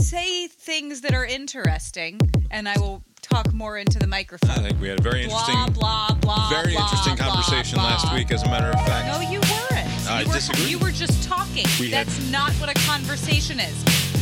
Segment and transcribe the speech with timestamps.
[0.00, 4.50] say things that are interesting, and I will talk more into the microphone.
[4.50, 6.48] I think we had a very interesting, blah blah blah.
[6.50, 7.84] very blah, interesting blah, conversation blah.
[7.84, 8.30] last week.
[8.30, 10.10] As a matter of fact, No, you weren't.
[10.10, 10.64] I you were, disagree.
[10.66, 11.66] You were just talking.
[11.78, 13.74] We had- That's not what a conversation is.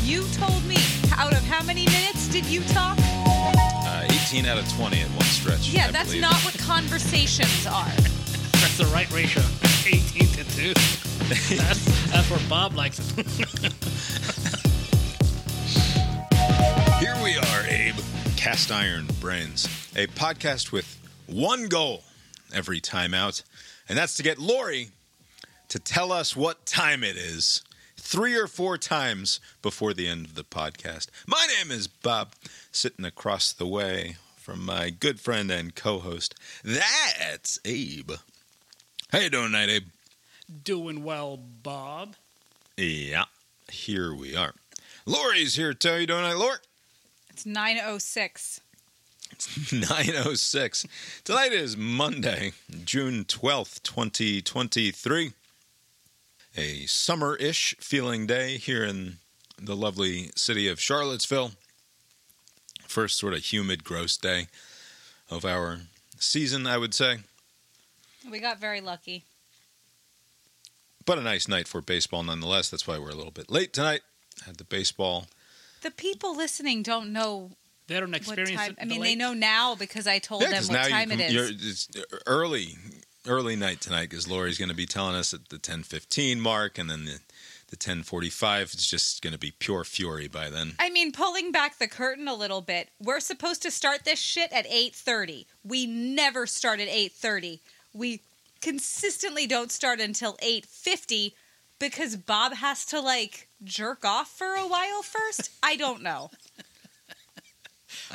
[0.04, 0.76] You told me
[1.16, 2.98] out of how many minutes did you talk?
[3.00, 5.68] uh, 18 out of 20 at one stretch.
[5.68, 6.22] Yeah, I that's believe.
[6.22, 7.84] not what conversations are.
[8.60, 9.42] That's the right ratio.
[9.86, 10.72] 18 to 2.
[11.30, 13.24] That's, that's where Bob likes it.
[18.40, 22.04] Cast Iron Brains, a podcast with one goal
[22.54, 23.42] every time out,
[23.86, 24.88] and that's to get Lori
[25.68, 27.62] to tell us what time it is
[27.98, 31.08] three or four times before the end of the podcast.
[31.26, 32.32] My name is Bob,
[32.72, 36.34] sitting across the way from my good friend and co-host.
[36.64, 38.12] That's Abe.
[39.12, 39.88] How you doing tonight, Abe?
[40.64, 42.16] Doing well, Bob.
[42.78, 43.24] Yeah,
[43.70, 44.54] here we are.
[45.04, 46.00] Lori's here too.
[46.00, 46.56] You doing tonight, Lori?
[47.40, 48.60] It's 906.
[49.32, 50.86] It's 906.
[51.24, 52.52] Tonight is Monday,
[52.84, 55.32] June 12th, 2023.
[56.58, 59.16] A summer ish feeling day here in
[59.58, 61.52] the lovely city of Charlottesville.
[62.86, 64.48] First sort of humid, gross day
[65.30, 65.78] of our
[66.18, 67.20] season, I would say.
[68.30, 69.24] We got very lucky.
[71.06, 72.68] But a nice night for baseball nonetheless.
[72.68, 74.02] That's why we're a little bit late tonight.
[74.44, 75.28] Had the baseball.
[75.82, 77.52] The people listening don't know
[77.86, 78.70] They don't what experience time.
[78.72, 78.78] it.
[78.82, 81.56] I mean, the they know now because I told them what time you it you're-
[81.60, 82.76] It's uh, early,
[83.26, 86.88] early night tonight because Lori's going to be telling us at the 10:15 mark, and
[86.90, 87.20] then the
[87.68, 90.74] the 10:45 is just going to be pure fury by then.
[90.80, 94.50] I mean, pulling back the curtain a little bit, we're supposed to start this shit
[94.52, 95.46] at 8:30.
[95.64, 97.60] We never start at 8:30.
[97.92, 98.22] We
[98.60, 101.32] consistently don't start until 8:50
[101.80, 105.50] because Bob has to like jerk off for a while first.
[105.62, 106.30] I don't know.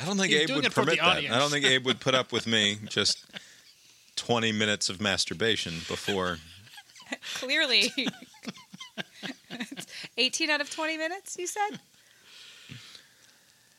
[0.00, 1.16] I don't think He's Abe doing would it for the permit that.
[1.16, 1.34] audience.
[1.34, 3.26] I don't think Abe would put up with me just
[4.16, 6.38] 20 minutes of masturbation before.
[7.34, 7.92] Clearly.
[10.16, 11.78] 18 out of 20 minutes, you said?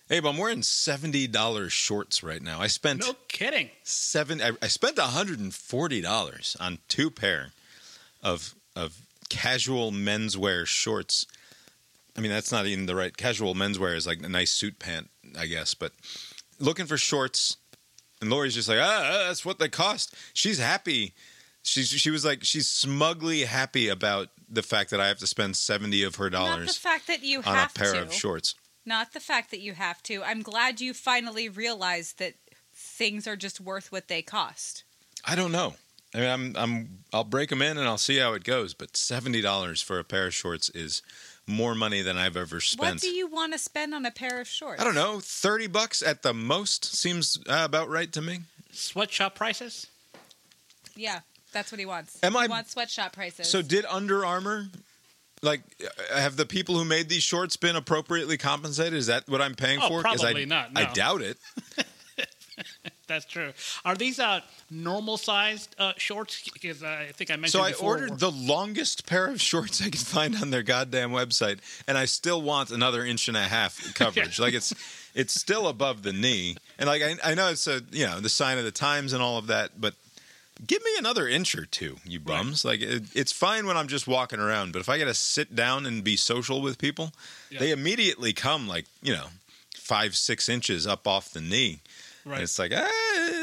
[0.09, 2.61] Abe, I'm wearing $70 shorts right now.
[2.61, 3.69] I spent No kidding.
[3.83, 4.41] seven.
[4.41, 7.51] I, I spent $140 on two pair
[8.23, 8.95] of of
[9.29, 11.25] casual menswear shorts.
[12.17, 15.09] I mean, that's not even the right casual menswear is like a nice suit pant,
[15.38, 15.73] I guess.
[15.73, 15.93] But
[16.59, 17.57] looking for shorts,
[18.21, 20.15] and Lori's just like, ah, that's what they cost.
[20.33, 21.13] She's happy.
[21.63, 25.57] She's she was like she's smugly happy about the fact that I have to spend
[25.57, 28.01] seventy of her Not the dollars fact that you on a pair to.
[28.03, 28.55] of shorts.
[28.85, 30.23] Not the fact that you have to.
[30.23, 32.35] I'm glad you finally realized that
[32.73, 34.85] things are just worth what they cost.
[35.25, 35.73] I don't know.
[36.17, 38.73] I mean, I'm I'm I'll break them in and I'll see how it goes.
[38.73, 41.03] But seventy dollars for a pair of shorts is
[41.45, 42.95] more money than I've ever spent.
[42.95, 44.81] What do you want to spend on a pair of shorts?
[44.81, 45.19] I don't know.
[45.22, 48.39] Thirty bucks at the most seems uh, about right to me.
[48.72, 49.88] Sweatshop prices?
[50.95, 51.19] Yeah,
[51.53, 52.17] that's what he wants.
[52.23, 53.47] Am he I- wants sweatshop prices.
[53.47, 54.67] So did Under Armour,
[55.44, 58.94] like, uh, have the people who made these shorts been appropriately compensated?
[58.95, 60.01] Is that what I'm paying Oh, for?
[60.03, 61.38] 'Cause probably I, not, I doubt it.
[63.07, 63.53] That's true.
[63.85, 66.47] Are these uh, normal sized uh, shorts?
[66.50, 69.81] Because uh, I think I mentioned So I before, ordered the longest pair of shorts
[69.81, 73.44] I could find on their goddamn website, and I still want another inch and a
[73.44, 74.40] half coverage.
[74.40, 74.73] Like it's
[75.16, 78.29] it's still above the knee, and like I, I know it's a you know the
[78.29, 79.94] sign of the times and all of that, but
[80.66, 82.66] give me another inch or two, you bums.
[82.66, 85.56] Like it, it's fine when I'm just walking around, but if I got to sit
[85.56, 87.13] down and be social with people,
[87.50, 87.59] Yeah.
[87.59, 89.28] they immediately come like you know
[89.78, 91.79] five six inches up off the knee.
[92.27, 92.41] And Right.
[92.43, 92.89] it's like ah,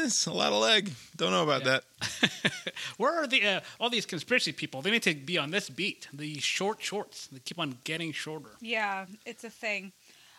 [0.05, 0.91] it's a lot of leg.
[1.15, 1.79] Don't know about Yeah.
[2.01, 2.63] that.
[2.97, 4.81] Where are the uh, all these conspiracy people?
[4.83, 6.07] They need to be on this beat.
[6.13, 7.25] The short shorts.
[7.31, 8.51] They keep on getting shorter.
[8.61, 9.91] yeah, it's a thing.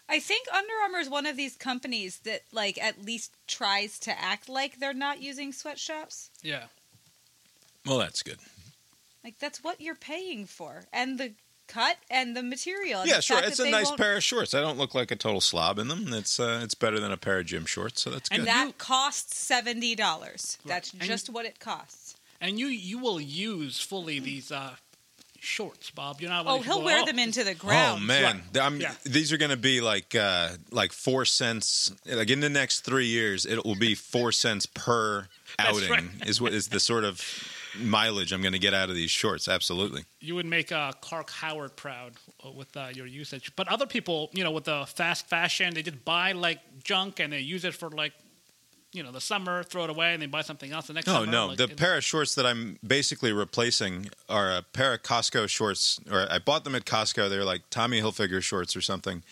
[0.08, 4.12] I think Under Armour is one of these companies that, like, at least tries to
[4.16, 6.30] act like they're not using sweatshops.
[6.44, 6.66] Yeah.
[7.84, 8.38] Well, that's good.
[9.24, 11.32] Like, that's what you're paying for, and the
[11.66, 13.00] cut and the material.
[13.00, 13.40] and Yeah, the sure.
[13.42, 14.54] It's a nice won't- pair of shorts.
[14.54, 16.12] I don't look like a total slob in them.
[16.12, 18.48] It's uh, it's better than a pair of gym shorts, so that's And good.
[18.48, 20.58] That costs seventy dollars.
[20.64, 20.74] Right.
[20.74, 22.16] That's And- just what it costs.
[22.40, 24.76] And you you will use fully these uh,
[25.40, 26.20] shorts, Bob.
[26.20, 26.44] You're not.
[26.44, 28.00] one Oh, of these he'll wear "Oh, them into the ground.
[28.02, 28.62] oh man, Right.
[28.62, 28.94] I'm, Yeah.
[29.04, 31.92] these are going to be like uh, like four cents.
[32.04, 35.28] Like in the next three years, it will be four cents per
[35.58, 35.90] outing.
[35.90, 36.04] right.
[36.26, 37.20] Is what is the sort of
[37.78, 39.48] mileage I'm going to get out of these shorts.
[39.48, 40.04] Absolutely.
[40.20, 42.12] You would make uh, Clark Howard proud
[42.44, 43.54] uh, with uh, your usage.
[43.56, 47.32] But other people, you know, with the fast fashion, they just buy like junk and
[47.32, 48.12] they use it for like,
[48.92, 51.14] you know, the summer, throw it away, and they buy something else the next No,
[51.14, 51.26] summer.
[51.26, 51.46] Oh, no.
[51.48, 56.00] like, the pair of shorts that I'm basically replacing are a pair of Costco shorts,
[56.10, 57.28] or I bought them at Costco.
[57.28, 59.22] They're like Tommy Hilfiger shorts or something.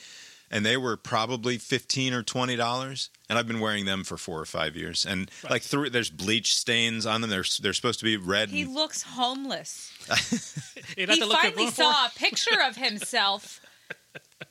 [0.51, 3.11] And they were probably fifteen or twenty dollars.
[3.29, 5.05] And I've been wearing them for four or five years.
[5.05, 7.31] And like through, there's bleach stains on them.
[7.31, 8.51] They're they're supposed to be red.
[8.51, 9.93] He and- looks homeless.
[10.97, 13.61] You'd he to look finally saw a picture of himself.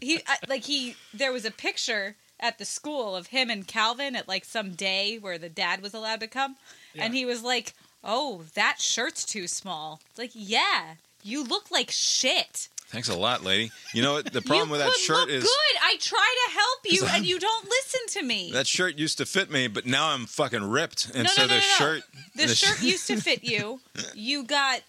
[0.02, 4.16] he uh, like he there was a picture at the school of him and Calvin
[4.16, 6.58] at like some day where the dad was allowed to come,
[6.96, 7.74] and he was like,
[8.04, 12.68] "Oh, that shirt's too small." It's like, yeah, you look like shit.
[12.94, 13.72] Thanks a lot, lady.
[13.92, 14.32] You know what?
[14.32, 15.78] The problem with that shirt look is good.
[15.84, 18.52] I try to help you, and you don't listen to me.
[18.54, 21.48] that shirt used to fit me, but now I'm fucking ripped, and no, so no,
[21.48, 21.76] no, the no, no.
[21.76, 22.04] shirt,
[22.36, 23.82] The, sh- shirt used to fit you.
[24.14, 24.82] You got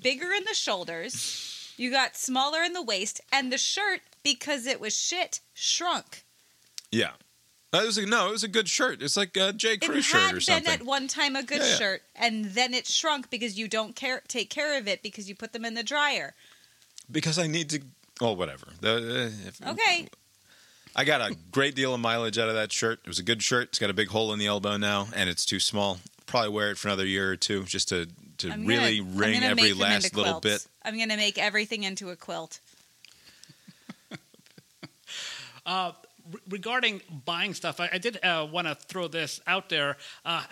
[0.00, 1.74] bigger in the shoulders.
[1.76, 6.22] You got smaller in the waist, and the shirt, because it was shit, shrunk.
[6.92, 7.10] yeah.
[7.74, 9.00] Uh, that was a, no, it was a good shirt.
[9.02, 9.78] It's like a J.
[9.78, 11.74] Crew it shirt had been at one time a good Yeah, yeah.
[11.76, 15.34] shirt, and then it shrunk because you don't care take care of it because you
[15.34, 16.34] put them in the dryer.
[17.10, 17.80] Because I need to.
[18.20, 18.66] Well, whatever.
[18.80, 20.08] The, uh, if- Okay,
[20.94, 23.00] I got a great deal of mileage out of that shirt.
[23.04, 23.68] It was a good shirt.
[23.68, 25.98] It's got a big hole in the elbow now, and it's too small.
[26.26, 28.06] Probably wear it for another year or two just to
[28.38, 30.64] to I'm really gonna, I'm wring gonna every make them last into little quilts.
[30.64, 30.70] bit.
[30.84, 32.60] I'm gonna make everything into a quilt.
[35.64, 35.92] Uh,
[36.32, 39.96] re- regarding buying stuff, I, I did uh, want to throw this out there.
[40.24, 40.42] Uh,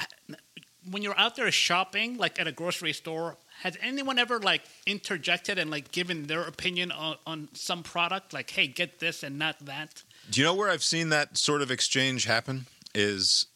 [0.88, 5.59] when you're out there shopping, like at a grocery store, has anyone ever like interjected
[5.59, 8.33] and like given their opinion on, on some product?
[8.33, 10.03] Like, hey, get this and not that.
[10.31, 12.67] Do you know where I've seen that sort of exchange happen?
[12.95, 13.47] Is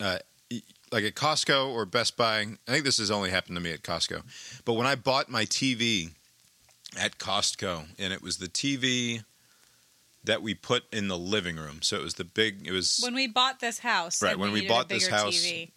[0.00, 0.18] uh,
[0.90, 2.40] like at Costco or Best Buy.
[2.40, 4.22] I think this has only happened to me at Costco.
[4.64, 6.10] But when I bought my TV
[6.98, 9.24] at Costco, and it was the TV
[10.24, 11.82] that we put in the living room.
[11.82, 12.66] So it was the big.
[12.66, 15.70] It was When we bought this house, Right, when we needed bought this house, TV.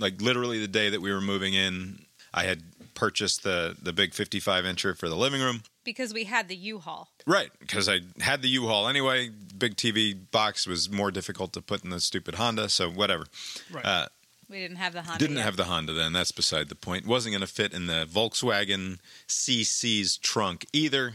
[0.00, 2.06] like literally the day that we were moving in.
[2.34, 2.62] I had
[2.94, 5.62] purchased the the big 55 incher for the living room.
[5.84, 7.08] because we had the U-Haul.
[7.26, 9.30] Right, because I had the U-Haul anyway.
[9.56, 13.26] Big TV box was more difficult to put in the stupid Honda, so whatever.
[13.70, 13.84] Right.
[13.84, 14.06] Uh,
[14.48, 15.18] We didn't have the Honda.
[15.18, 15.44] didn't yet.
[15.44, 16.12] have the Honda then.
[16.12, 17.06] That's beside the point.
[17.06, 18.98] Wasn't going to fit in the Volkswagen
[19.28, 21.14] CC's trunk either.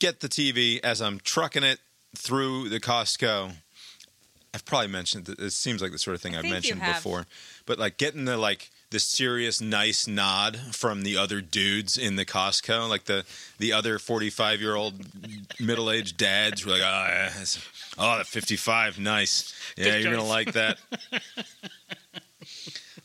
[0.00, 1.78] Get the TV as I'm trucking it
[2.16, 3.52] through the Costco.
[4.54, 7.26] I've probably mentioned that it seems like the sort of thing I I've mentioned before,
[7.66, 12.24] but like getting the like the serious nice nod from the other dudes in the
[12.24, 13.24] Costco, like the
[13.58, 14.94] the other 45 year old
[15.60, 17.58] middle aged dads were like, oh, yeah, it's-
[17.98, 20.78] oh, that 55, nice, yeah, Good you're gonna like that.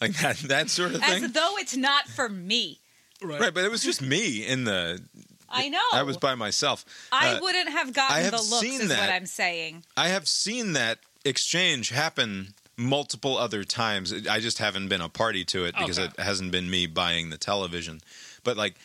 [0.01, 1.23] like that that sort of thing.
[1.25, 2.79] As though it's not for me.
[3.21, 5.01] Right, but it was just me in the.
[5.49, 5.79] I know.
[5.93, 6.83] I was by myself.
[7.11, 8.99] I Uh, wouldn't have gotten have the looks, is that.
[8.99, 9.83] what I'm saying.
[9.95, 14.11] I have seen that exchange happen multiple other times.
[14.27, 16.11] I just haven't been a party to it because Okay.
[16.17, 18.01] it hasn't been me buying the television.
[18.43, 18.75] But like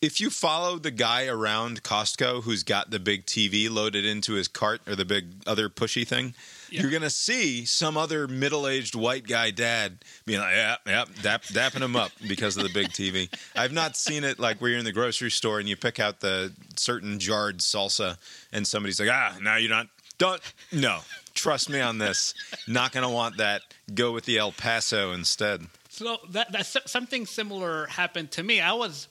[0.00, 4.46] if you follow the guy around Costco who's got the big TV loaded into his
[4.46, 6.34] cart or the big other pushy thing,
[6.70, 6.82] Yeah.
[6.82, 11.82] you're gonna see some other middle-aged white guy dad being like, "Yeah, yeah," dap, dapping
[11.82, 13.28] him up because of the big TV.
[13.56, 16.20] I've not seen it like where you're in the grocery store and you pick out
[16.20, 18.18] the certain jarred salsa,
[18.52, 19.88] and somebody's like, "Ah, now you're not
[20.18, 20.40] don't
[20.72, 21.00] no."
[21.34, 22.34] Trust me on this.
[22.66, 23.62] Not gonna want that.
[23.94, 25.66] Go with the El Paso instead.
[25.88, 28.60] So that that's something similar happened to me.
[28.60, 29.06] I was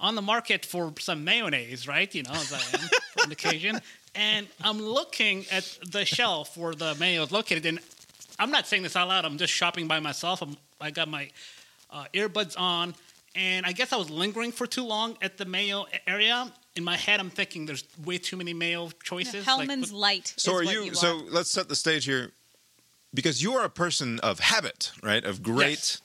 [0.00, 2.12] on the market for some mayonnaise, right?
[2.12, 3.80] You know, as I am for an occasion,
[4.14, 7.66] and I'm looking at the shelf where the mayo is located.
[7.66, 7.78] And
[8.38, 9.24] I'm not saying this out loud.
[9.24, 10.42] I'm just shopping by myself.
[10.42, 11.30] I'm, I got my
[11.90, 12.94] uh, earbuds on,
[13.38, 16.52] and I guess I was lingering for too long at the mayo area.
[16.74, 19.34] In my head, I'm thinking there's way too many mayo choices.
[19.34, 20.34] like, Hellmann's what- Light.
[20.36, 21.22] So is are what you, you so are.
[21.30, 22.32] let's set the stage here
[23.14, 25.24] because you are a person of habit, right?
[25.24, 26.02] Of great Yes.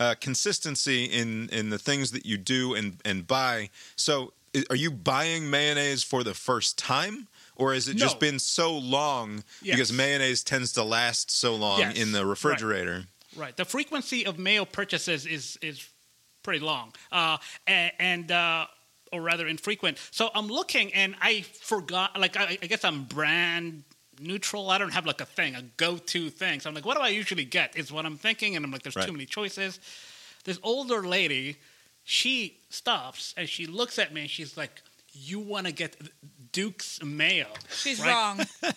[0.00, 3.70] uh, consistency in in the things that you do and and buy.
[3.96, 4.32] So
[4.70, 7.28] are you buying mayonnaise for the first time?
[7.56, 9.76] Or has it just been so long Yes.
[9.76, 11.96] because mayonnaise tends to last so long Yes.
[11.96, 13.04] in the refrigerator?
[13.36, 13.56] Right.
[13.56, 15.88] The frequency of mayo purchases is is
[16.42, 18.66] pretty long, uh, and, and uh,
[19.12, 19.98] or rather infrequent.
[20.10, 22.18] So I'm looking, and I forgot.
[22.18, 23.84] Like I, I guess I'm brand
[24.20, 24.70] neutral.
[24.70, 26.60] I don't have like a thing, a go-to thing.
[26.60, 27.76] So I'm like, what do I usually get?
[27.76, 29.06] Is what I'm thinking, and I'm like, there's Right.
[29.06, 29.80] too many choices.
[30.44, 31.56] This older lady,
[32.04, 34.82] she stops and she looks at me, and she's like,
[35.12, 35.96] "You want to get
[36.52, 37.46] Duke's mayo?
[37.74, 38.08] She's right?
[38.12, 38.40] wrong.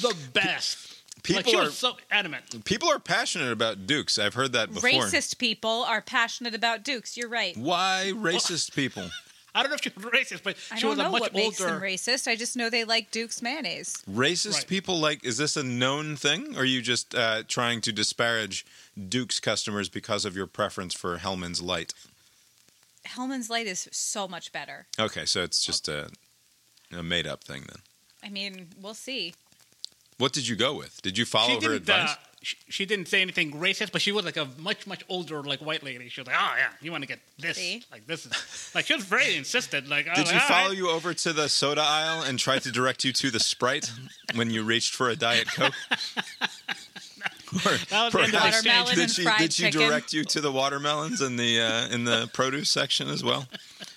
[0.00, 2.64] The best." Like People she are was so adamant.
[2.64, 4.18] people are passionate about Dukes.
[4.18, 4.88] I've heard that before.
[4.90, 7.16] Racist people are passionate about Dukes.
[7.16, 7.56] You're right.
[7.56, 9.04] Why racist people?
[9.54, 11.20] I don't know if she was racist, but I she don't was a know much
[11.22, 11.72] what makes older.
[11.74, 12.28] them racist.
[12.28, 14.00] I just know they like Duke's mayonnaise.
[14.08, 14.66] Racist Right.
[14.68, 16.54] people like is this a known thing?
[16.56, 18.64] Or are you just uh, trying to disparage
[19.08, 21.92] Duke's customers because of your preference for Hellmann's Light?
[23.04, 24.86] Hellmann's Light is so much better.
[24.98, 26.10] Okay, so it's just a,
[26.92, 27.78] a made up thing then.
[28.22, 29.34] I mean, we'll see.
[30.20, 31.00] What did you go with?
[31.02, 32.10] Did you follow she her advice?
[32.10, 35.42] Uh, she, she didn't say anything racist, but she was like a much much older
[35.42, 36.08] like white lady.
[36.08, 37.56] She was like, "Oh yeah, you want to get this?
[37.56, 37.82] See?
[37.92, 39.88] Like this is like she was very insistent.
[39.88, 42.70] Like, Did was you follow right." you over to the soda aisle and try to
[42.70, 43.90] direct you to the Sprite
[44.34, 45.74] when you reached for a Diet Coke?
[47.52, 48.56] Or That was the end of perhaps.
[48.64, 49.80] Watermelon did and she fried did she chicken.
[49.80, 53.48] direct you to the watermelons in the uh, in the produce section as well?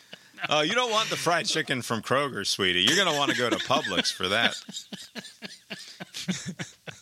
[0.50, 2.81] Oh, you don't want the fried chicken from Kroger, sweetie.
[2.81, 4.55] You're gonna want to go to Publix for that.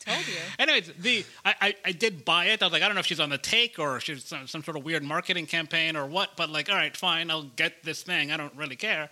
[0.05, 0.33] Told you.
[0.59, 2.61] Anyways, the I, I, I did buy it.
[2.61, 4.63] I was like, I don't know if she's on the take or she's some, some
[4.63, 6.31] sort of weird marketing campaign or what.
[6.35, 8.31] But like, all right, fine, I'll get this thing.
[8.31, 9.09] I don't really care.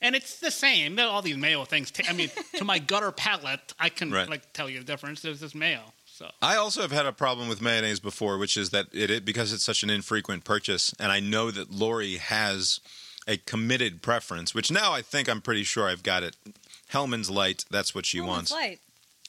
[0.00, 0.98] And it's the same.
[0.98, 1.90] All these mayo things.
[1.90, 4.28] ta- I mean, to my gutter palate, I can Right.
[4.28, 5.20] like tell you the difference.
[5.22, 5.80] There's this mayo.
[6.06, 9.24] So I also have had a problem with mayonnaise before, which is that it, it
[9.24, 12.80] because it's such an infrequent purchase, and I know that Lori has
[13.30, 16.34] a committed preference, which now I think I'm pretty sure I've got it.
[16.88, 18.50] Hellmann's Light, that's what she Oh, wants.
[18.50, 18.80] light.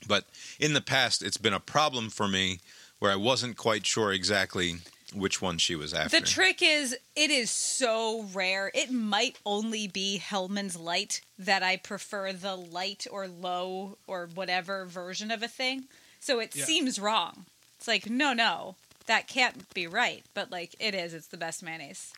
[0.07, 0.25] But
[0.59, 2.59] in the past, it's been a problem for me
[2.97, 4.77] where I wasn't quite sure exactly
[5.13, 6.19] which one she was after.
[6.19, 8.71] The trick is, it is so rare.
[8.73, 14.85] It might only be Hellmann's Light that I prefer the light or low or whatever
[14.85, 15.83] version of a thing.
[16.19, 16.65] So it Yeah.
[16.65, 17.45] seems wrong.
[17.77, 20.23] It's like, no, no, that can't be right.
[20.33, 21.13] But like, it is.
[21.13, 22.13] It's the best mayonnaise.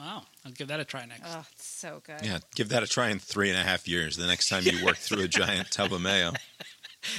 [0.00, 1.22] Wow, I'll give that a try next.
[1.26, 2.24] Oh, it's so good.
[2.24, 4.16] yeah, give that a try in three and a half years.
[4.16, 6.32] The next time you work through a giant tub of mayo.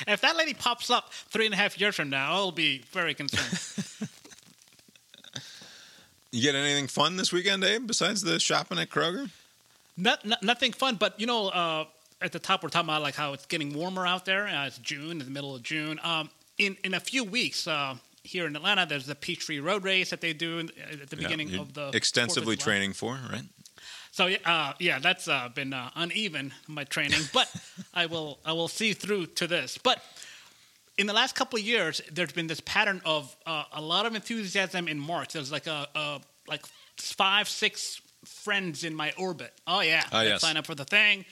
[0.07, 3.13] If that lady pops up three and a half years from now, I'll be very
[3.13, 4.09] concerned.
[6.31, 7.85] You get anything fun this weekend, Abe?
[7.85, 9.29] Besides the shopping at Kroger?
[9.97, 11.85] not, not, nothing fun, but you know, uh,
[12.21, 14.47] at the top we're talking about like how it's getting warmer out there.
[14.47, 15.99] Uh, it's June, in the middle of June.
[16.03, 20.09] Um, in in a few weeks uh, here in Atlanta, there's the Peachtree Road Race
[20.11, 20.69] that they do in,
[21.01, 23.43] at the beginning Yeah, of the extensively training for, right?
[24.11, 27.49] So yeah, uh, yeah, that's uh, been uh, uneven my training, but
[27.93, 29.77] I will I will see through to this.
[29.77, 30.03] But
[30.97, 34.13] in the last couple of years, there's been this pattern of uh, a lot of
[34.13, 35.33] enthusiasm in March.
[35.33, 36.65] There's like a, a like
[36.97, 39.53] five six friends in my orbit.
[39.65, 40.41] Oh yeah, Ah, let's yes.
[40.41, 41.25] sign up for the thing.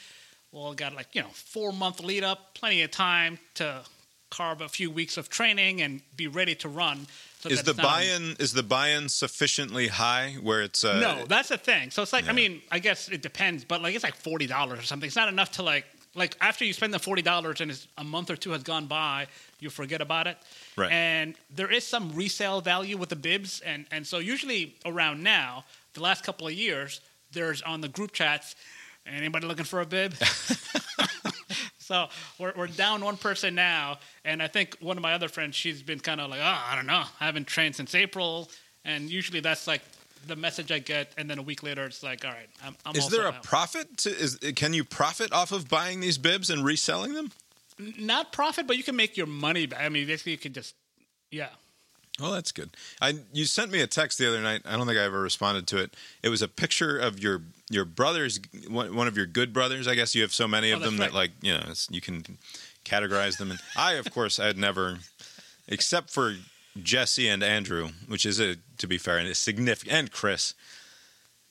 [0.52, 3.82] Well, got like you know four month lead up, plenty of time to
[4.30, 7.08] carve a few weeks of training and be ready to run.
[7.40, 11.00] So Is the it's not a- buy-in is the buy-in sufficiently high where it's uh,
[11.00, 11.90] no, that's the thing.
[11.92, 12.32] So it's like, Yeah.
[12.32, 15.08] I mean, I guess it depends, but like it's like forty dollars or something.
[15.08, 18.04] It's not enough to like, like after you spend the forty dollars and it's, a
[18.04, 19.28] month or two has gone by,
[19.60, 20.38] you forget about it.
[20.76, 20.92] Right.
[20.92, 25.64] And there is some resale value with the bibs, and and so usually around now,
[25.94, 27.00] the last couple of years,
[27.32, 28.56] there's on the group chats,
[29.06, 30.14] anybody looking for a bib?
[31.90, 35.56] So we're, we're down one person now, and I think one of my other friends,
[35.56, 38.48] she's been kind of like, oh, I don't know, I haven't trained since April,
[38.86, 39.82] and usually that's like
[40.28, 42.76] the message I get, and then a week later it's like, all right, I'm.
[42.86, 43.42] I'm Is there a out.
[43.42, 43.98] profit?
[43.98, 47.32] To, is can you profit off of buying these bibs and reselling them?
[47.98, 49.82] not profit, but you can make your money back.
[49.82, 50.76] I mean, basically, you can just,
[51.32, 51.48] yeah.
[52.20, 52.72] Well, that's good.
[53.02, 54.62] I you sent me a text the other night.
[54.66, 55.96] I don't think I ever responded to it.
[56.22, 59.88] It was a picture of your your brothers, one one of your good brothers.
[59.88, 62.02] I guess you have so many of Oh, them that's that like you know you
[62.02, 62.38] can
[62.86, 63.52] categorize them.
[63.52, 64.98] And I, of course, I had never,
[65.68, 66.36] except for
[66.82, 70.54] Jesse and Andrew, which is a to be fair, and a significant and Chris.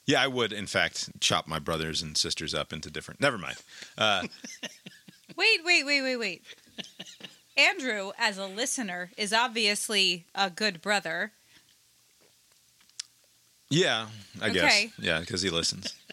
[0.06, 3.20] Yeah, I would in fact chop my brothers and sisters up into different.
[3.20, 3.56] Never mind.
[3.96, 4.22] Uh,
[5.36, 6.42] Wait, wait, wait, wait, wait.
[7.58, 11.32] Andrew, as a listener, is obviously a good brother.
[13.68, 14.06] yeah,
[14.40, 14.86] I guess.
[14.98, 15.94] Yeah, because he listens.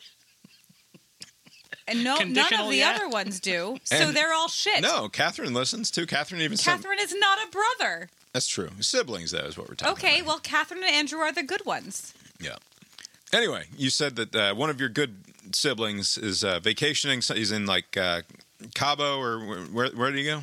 [1.87, 2.95] And no, none of the yeah.
[2.95, 3.77] other ones do.
[3.83, 4.81] So And- they're all shit.
[4.81, 6.07] No, Catherine listens too.
[6.07, 6.81] Catherine even sent.
[6.81, 8.09] Catherine is not a brother.
[8.33, 8.69] That's true.
[8.79, 10.27] Siblings, though, is what we're talking Okay, about.
[10.27, 12.15] well, Catherine and Andrew are the good ones.
[12.41, 12.55] Yeah.
[13.31, 15.15] Anyway, you said that uh, one of your good
[15.51, 17.21] siblings is uh, vacationing.
[17.21, 18.23] So he's in like uh,
[18.73, 19.89] Cabo or where, where?
[19.91, 20.41] Where did he go?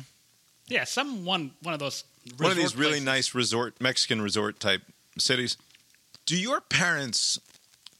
[0.67, 2.03] Yeah, some one one of those.
[2.37, 3.05] one of these really places.
[3.05, 4.81] nice resort Mexican resort type
[5.17, 5.57] cities.
[6.25, 7.39] Do your parents?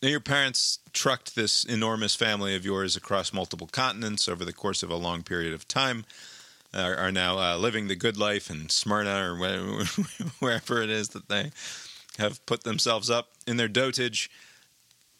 [0.01, 4.89] Your parents trucked this enormous family of yours across multiple continents over the course of
[4.89, 6.05] a long period of time.
[6.74, 9.60] Are, are now uh, living the good life in Smyrna or where,
[10.39, 11.51] wherever it is that they
[12.17, 14.29] have put themselves up in their dotage.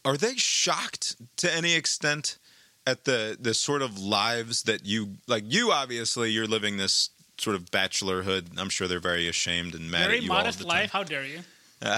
[0.03, 2.38] Are they shocked to any extent
[2.85, 5.43] at the the sort of lives that you like?
[5.47, 8.58] You obviously you're living this sort of bachelorhood.
[8.58, 10.78] I'm sure they're very ashamed and mad Very at you all modest the time.
[10.84, 10.92] life.
[10.92, 11.40] How dare you?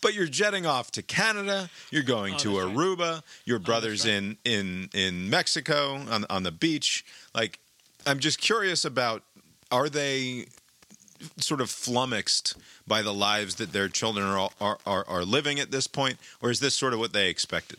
[0.00, 1.68] But you're jetting off to Canada.
[1.90, 2.74] You're going Oh, to that's right.
[2.76, 3.22] Aruba.
[3.44, 4.14] Your oh, brother's right.
[4.14, 7.04] in in in Mexico on on the beach.
[7.34, 7.58] Like,
[8.06, 9.24] I'm just curious about
[9.70, 10.46] are they
[11.36, 12.56] sort of flummoxed
[12.86, 16.50] by the lives that their children are are are, are living at this point, or
[16.50, 17.78] is this sort of what they expected?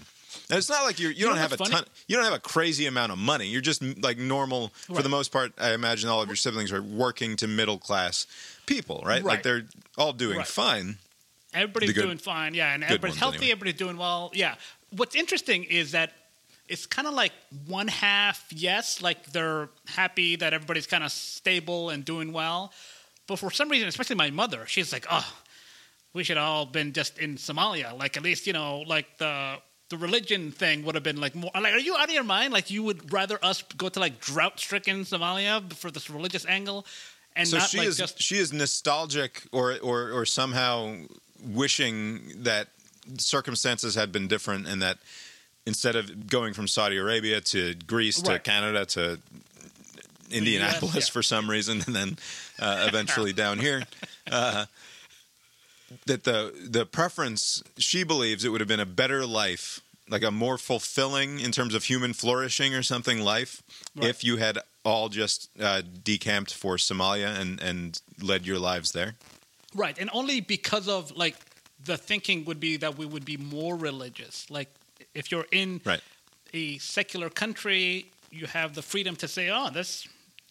[0.50, 1.84] And it's not like you're, you know don't have a what's ton.
[2.08, 3.48] You don't have a crazy amount of money.
[3.48, 5.52] You're just like normal for the most part.
[5.58, 8.28] I imagine all of your siblings are working to middle class
[8.66, 9.24] people, right?
[9.24, 9.64] Like they're
[9.98, 10.48] all doing Right.
[10.48, 10.98] fine.
[11.54, 12.54] Everybody's good- doing fine.
[12.54, 13.38] Yeah, and everybody's healthy.
[13.38, 13.52] anyway.
[13.54, 14.32] Everybody's doing well.
[14.34, 14.56] Yeah.
[14.92, 16.14] What's interesting is that
[16.68, 17.32] it's kind of like
[17.66, 22.72] one half yes, like they're happy that everybody's kind of stable and doing well,
[23.26, 25.28] but for some reason, especially my mother, she's like, oh,
[26.14, 27.98] we should all been just in Somalia.
[27.98, 29.58] Like at least you know, like the
[29.90, 31.52] the religion thing would have been like more.
[31.54, 32.54] Like, are you out of your mind?
[32.54, 36.86] Like you would rather us go to like drought stricken Somalia for this religious angle,
[37.36, 40.96] and So not she like is just she is nostalgic or, or or somehow
[41.44, 42.68] wishing that
[43.18, 45.00] circumstances had been different and that
[45.66, 49.20] instead of going from Saudi Arabia to Greece to Canada to
[50.32, 51.12] Indianapolis yeah.
[51.12, 52.18] for some reason and then
[52.60, 53.84] uh, eventually down here
[54.32, 54.66] uh,
[56.06, 60.32] that the the preference she believes it would have been a better life like a
[60.32, 63.62] more fulfilling in terms of human flourishing or something life
[63.96, 64.10] Right.
[64.10, 69.16] if you had all just uh, decamped for Somalia and and led your lives there
[69.76, 71.36] Right, and only because of like
[71.86, 74.50] the thinking would be that we would be more religious.
[74.50, 74.70] Like
[75.14, 76.02] if you're in right
[76.54, 80.08] a secular country, you have the freedom to say, "Oh, this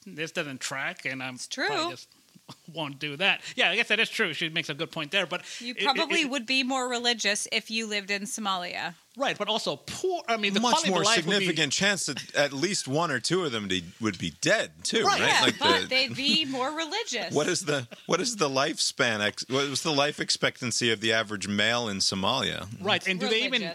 [0.07, 1.90] this doesn't track," and I'm It's true.
[1.90, 2.09] just
[2.75, 3.40] won't do that.
[3.57, 4.33] Yeah, I guess that is true.
[4.33, 6.88] She makes a good point there, but You it- it- probably it- would be more
[6.88, 8.95] religious if you lived in Somalia.
[9.17, 10.23] right, but also poor.
[10.28, 13.45] I mean, the much more of life significant chance that at least one or two
[13.45, 16.45] of them de- would be dead too Right, right, Yeah, like but the, they'd be
[16.59, 17.33] more religious.
[17.35, 21.12] what is the what is the lifespan ex- what was the life expectancy of the
[21.12, 23.73] average male in Somalia right, and do they even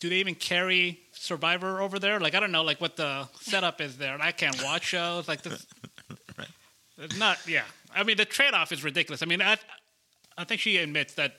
[0.00, 2.20] do they even carry Survivor over there?
[2.20, 4.14] Like I don't know, like what the setup is there.
[4.14, 5.66] And I can't watch shows like this.
[7.00, 7.38] It's not.
[7.46, 7.62] Yeah,
[7.98, 9.22] I mean the trade-off is ridiculous.
[9.22, 9.56] I mean, I,
[10.36, 11.36] I think she admits that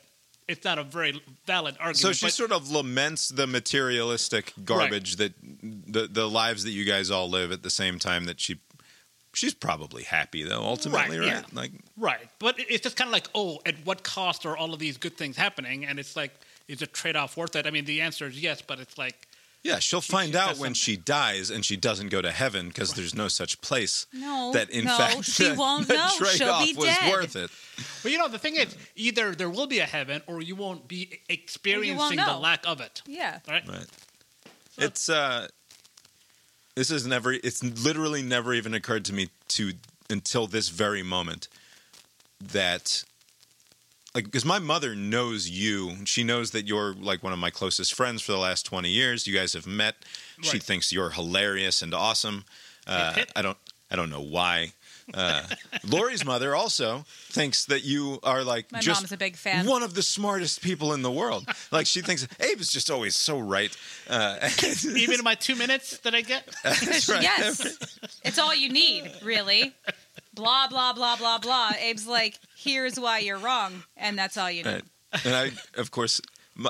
[0.48, 1.98] it's not a very valid argument.
[1.98, 6.86] So she but- sort of laments the materialistic garbage that the the lives that you
[6.86, 8.60] guys all live at the same time that she
[9.34, 11.60] she's probably happy though ultimately Right, right, yeah.
[11.62, 14.80] like right, but it's just kind of like, oh, at what cost are all of
[14.80, 15.86] these good things happening?
[15.86, 16.32] And it's like,
[16.68, 17.68] is the trade-off worth it?
[17.68, 19.28] I mean, the answer is yes, but it's like,
[19.64, 20.74] yeah she'll find she out when something.
[20.74, 24.70] she dies and she doesn't go to heaven because there's no such place No, that
[24.70, 26.08] in no, fact she the, won't the know.
[26.10, 27.12] She'll trade-off be was dead.
[27.12, 27.50] worth it
[28.04, 30.88] but you know, the thing is, either there will be a heaven, or you won't
[30.90, 33.02] be experiencing the lack of it.
[33.06, 33.40] Yeah.
[33.48, 33.66] Right?
[33.68, 33.86] right
[34.78, 35.48] it's uh
[36.76, 39.74] this is never it's literally never even occurred to me to
[40.10, 41.48] until this very moment
[42.42, 43.04] that
[44.16, 47.94] like because my mother knows you she knows that you're like one of my closest
[47.94, 49.96] friends for the last 20 years you guys have met
[50.42, 52.44] she thinks you're hilarious and awesome
[52.88, 53.58] uh, i don't
[53.92, 54.72] i don't know why
[55.14, 55.42] uh,
[55.90, 59.66] Lori's mother also thinks that you are like My just mom's a big fan.
[59.66, 61.48] one of the smartest people in the world.
[61.72, 63.76] Like she thinks Abe is just always so right.
[64.08, 64.38] Uh,
[64.86, 67.24] Even in my two minutes that I get, that's right.
[67.24, 67.78] Yes.
[68.24, 69.74] it's all you need, really.
[70.34, 71.72] Blah, blah, blah, blah, blah.
[71.82, 73.84] Abe's like, here's why you're wrong.
[73.98, 74.72] And that's all you need.
[74.72, 75.26] Right.
[75.26, 76.22] And I, of course,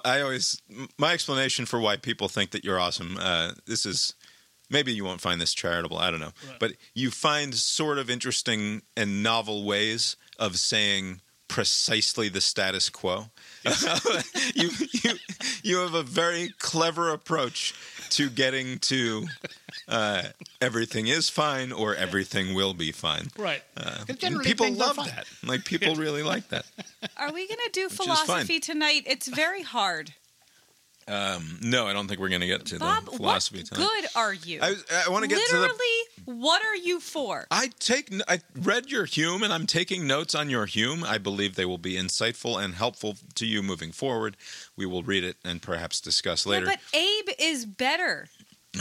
[0.06, 0.62] I always
[0.98, 3.17] my explanation for why people think that you're awesome.
[3.19, 4.13] Uh, this is
[4.69, 5.98] maybe you won't find this charitable.
[5.98, 6.60] I don't know, Right.
[6.60, 13.25] but you find sort of interesting and novel ways of saying precisely the status quo.
[14.55, 14.69] you,
[15.03, 15.12] you
[15.63, 17.73] you have a very clever approach
[18.12, 19.27] to getting to
[19.89, 20.23] uh,
[20.62, 23.27] everything is fine or everything will be fine.
[23.38, 23.62] right?
[23.75, 25.25] Uh, 'Cause and generally people love that.
[25.45, 26.65] Like people really like that.
[27.17, 29.03] Are we going to do is philosophy tonight?
[29.05, 30.13] It's very hard.
[31.10, 33.80] Um, no, I don't think we're going to get to Bob, the what philosophy tonight.
[33.88, 34.60] good are you?
[34.62, 34.76] I,
[35.08, 36.36] I want to get Literally, to the.
[36.36, 37.48] what are you for?
[37.50, 38.12] I take.
[38.28, 41.04] I read your Hume, and I'm taking notes on your Hume.
[41.04, 44.38] I believe they will be insightful and helpful to you moving forward.
[44.76, 46.65] We will read it and perhaps discuss Yeah, later.
[46.67, 48.28] but Abe is better,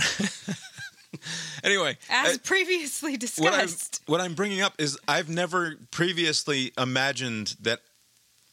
[1.65, 4.03] anyway, as uh, previously what I'm, discussed.
[4.07, 7.81] what I'm bringing up is I've never previously imagined that,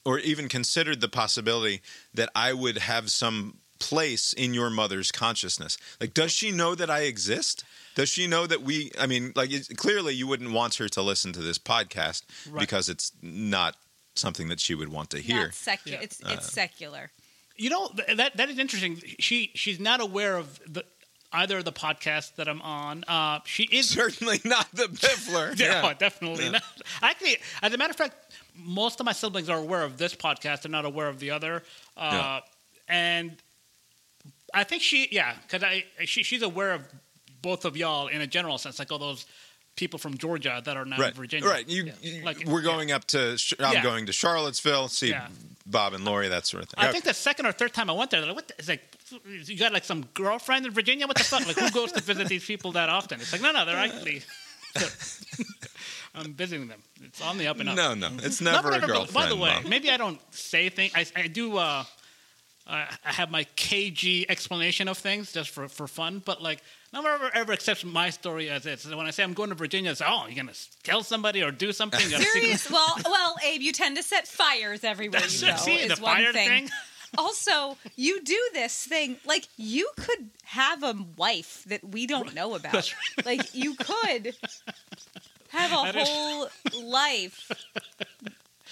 [0.06, 1.82] or even considered the possibility
[2.14, 5.78] that I would have some place in your mother's consciousness.
[6.00, 7.64] Like, does she know that I exist?
[7.96, 8.92] Does she know that we?
[9.00, 12.60] I mean, like, clearly you wouldn't want her to listen to this podcast Right.
[12.60, 13.76] because it's not
[14.16, 15.46] something that she would want to hear.
[15.46, 15.98] Not secular.
[15.98, 16.04] Yeah.
[16.04, 17.12] It's Uh, secular.
[17.58, 19.02] You know that that is interesting.
[19.20, 20.84] She she's not aware of the
[21.32, 23.04] either of the podcasts that I'm on.
[23.08, 25.58] Uh, she is Certainly not the Biffler.
[25.60, 26.64] No, definitely not.
[27.02, 30.62] Actually, as a matter of fact, most of my siblings are aware of this podcast.
[30.64, 31.64] They're not aware of the other.
[31.98, 32.40] Uh, Yeah.
[32.88, 33.38] And
[34.56, 36.82] I think she, yeah, because I she, she's aware of
[37.42, 39.26] both of y'all in a general sense, like all those
[39.76, 41.48] people from Georgia that are now right, in Virginia.
[41.50, 41.68] right.
[41.68, 41.92] You, Yeah.
[42.02, 42.66] you- Like, we're yeah.
[42.66, 43.38] going up to.
[43.60, 43.84] I'm Yeah.
[43.84, 44.88] going to Charlottesville.
[44.88, 45.28] See Yeah.
[45.68, 46.84] Bob and Lori, that sort of thing.
[46.84, 48.48] I think the second or third time I went there, they're like, what?
[48.48, 48.82] The, it's like
[49.50, 51.08] you got like some girlfriend in Virginia.
[51.08, 51.46] What the fuck?
[51.46, 53.20] Like who goes to visit these people that often?
[53.20, 54.22] It's like no, no, they're actually.
[56.16, 56.82] I'm visiting them.
[57.04, 57.76] It's on the up and up.
[57.76, 59.14] no, no, it's never a girlfriend.
[59.14, 59.66] By the way, Bob.
[59.66, 60.94] maybe I don't say things.
[60.96, 61.58] I, I do.
[61.58, 61.84] Uh,
[62.68, 66.62] I I have my KG explanation of things just for, for fun, but like
[66.94, 68.82] no one ever, ever accepts my story as is.
[68.82, 71.52] So when I say I'm going to Virginia, it's oh, you're gonna kill somebody or
[71.52, 72.00] do something.
[72.02, 72.72] You got a secret- Serious?
[72.78, 75.56] well, well, Abe, you tend to set fires everywhere you go.
[75.58, 76.50] See, is the one fire thing.
[76.68, 76.70] thing?
[77.18, 82.56] Also, you do this thing like you could have a wife that we don't know
[82.56, 82.74] about.
[82.74, 82.94] That's
[83.26, 84.36] Like you could
[85.50, 86.50] have a That is- whole
[86.84, 87.50] life.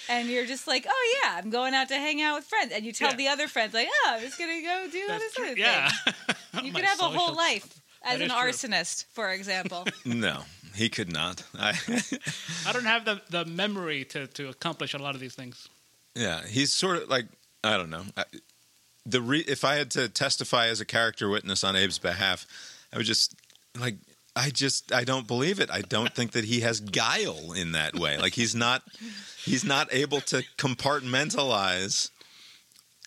[0.10, 2.86] And you're just like, oh yeah, I'm going out to hang out with friends, and
[2.86, 3.16] you tell Yeah.
[3.16, 5.90] the other friends like, oh, I'm just gonna go do That's this other Yeah.
[5.90, 6.14] thing.
[6.66, 8.70] You could have a whole social- life as That an is true.
[8.70, 9.86] arsonist, for example.
[10.06, 10.44] no,
[10.76, 11.44] he could not.
[11.58, 11.74] I,
[12.68, 15.68] I don't have the, the memory to, to accomplish a lot of these things.
[16.16, 17.26] yeah, he's sort of like
[17.64, 18.04] I don't know.
[18.18, 18.26] I,
[19.06, 22.46] the re- if I had to testify as a character witness on Abe's behalf,
[22.94, 23.34] I would just
[23.80, 23.96] like
[24.36, 25.70] I just I don't believe it.
[25.72, 28.18] I don't think that he has guile in that way.
[28.18, 28.82] Like he's not
[29.44, 32.10] he's not able to compartmentalize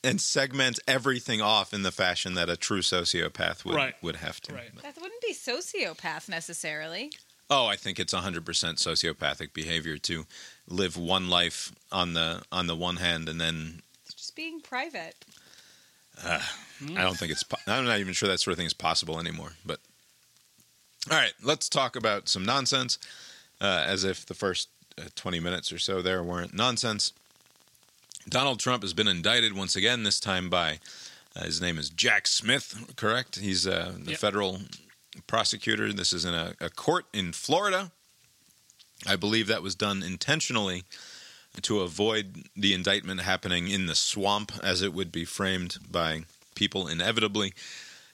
[0.04, 3.94] and segment everything off in the fashion that a true sociopath would Right.
[4.02, 4.54] would have to.
[4.54, 4.70] Right.
[4.82, 7.10] that wouldn't be sociopath necessarily.
[7.48, 10.26] Oh, I think it's 100% sociopathic behavior to
[10.68, 15.24] live one life on the on the one hand and then It's just being private.
[16.24, 16.40] I
[16.80, 19.52] don't think it's po- I'm not even sure that sort of thing is possible anymore,
[19.64, 19.80] but
[21.10, 22.98] All right, let's talk about some nonsense
[23.60, 27.12] uh, as if the first uh, 20 minutes or so there weren't nonsense.
[28.28, 30.80] Donald Trump has been indicted once again, this time by
[31.36, 33.38] uh, his name is Jack Smith, correct?
[33.38, 34.18] He's uh, the Yep.
[34.20, 34.60] federal
[35.28, 35.92] prosecutor.
[35.92, 37.92] This is in a, a court in Florida.
[39.06, 40.82] I believe that was done intentionally
[41.62, 46.22] to avoid the indictment happening in the swamp, as it would be framed by
[46.56, 47.54] people inevitably.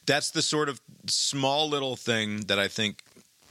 [0.06, 3.02] That's the sort of small little thing that I think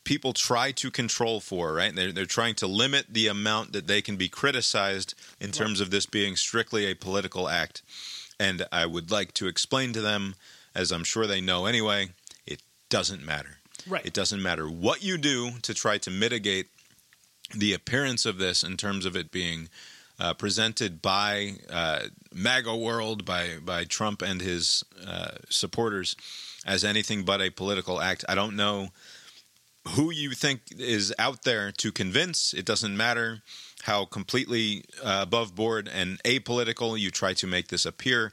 [0.04, 1.96] people try to control for, right?
[1.96, 5.92] They're, they're trying to limit the amount that they can be criticized in terms of
[5.92, 7.84] this being strictly a political act.
[8.40, 10.36] And I would like to explain to them,
[10.74, 12.10] as I'm sure they know anyway,
[12.46, 13.58] it doesn't matter.
[13.88, 14.06] Right.
[14.06, 16.68] It doesn't matter what you do to try to mitigate
[17.54, 19.70] the appearance of this in terms of it being
[20.22, 22.02] uh, presented by uh,
[22.34, 26.16] MAGA world, by by Trump and his uh, supporters,
[26.64, 28.24] as anything but a political act.
[28.30, 28.90] I don't know
[29.96, 32.54] who you think is out there to convince.
[32.54, 33.42] It doesn't matter
[33.82, 38.32] how completely uh, above board and apolitical you try to make this appear.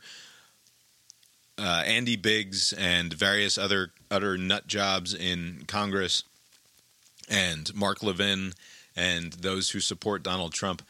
[1.56, 6.22] Uh, Andy Biggs and various other other nut jobs in Congress,
[7.30, 8.52] and Mark Levin,
[8.94, 10.82] and those who support Donald Trump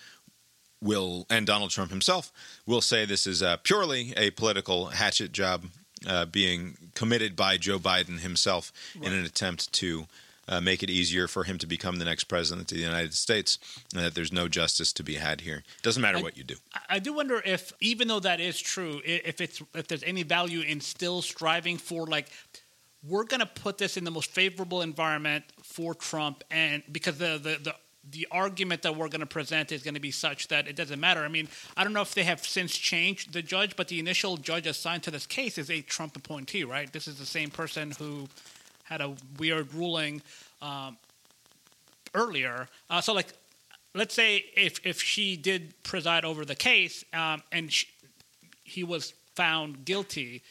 [0.81, 2.33] will, and Donald Trump himself
[2.67, 5.65] will say this is uh, purely a political hatchet job
[6.07, 10.07] uh, being committed by Joe Biden himself in an attempt to
[10.49, 13.59] uh, make it easier for him to become the next president of the United States,
[13.95, 15.63] and that there's no justice to be had here.
[15.83, 16.55] Doesn't matter I- what you do.
[16.73, 20.23] I- I do wonder if, even though that is true, if it's if there's any
[20.23, 22.29] value in still striving for like
[23.05, 27.39] we're going to put this in the most favorable environment for Trump, and because the
[27.39, 27.75] the the,
[28.11, 31.01] the argument that we're going to present is going to be such that it doesn't
[31.01, 31.21] matter.
[31.21, 34.37] I mean, I don't know if they have since changed the judge, but the initial
[34.37, 36.93] judge assigned to this case is a Trump appointee, right?
[36.93, 38.29] This is the same person who
[38.85, 40.23] had a weird ruling
[40.63, 40.97] um,
[42.15, 42.69] earlier.
[42.89, 43.33] Uh, so, like,
[43.95, 47.87] let's say if if she did preside over the case um, and sh
[48.65, 50.43] he was found guilty,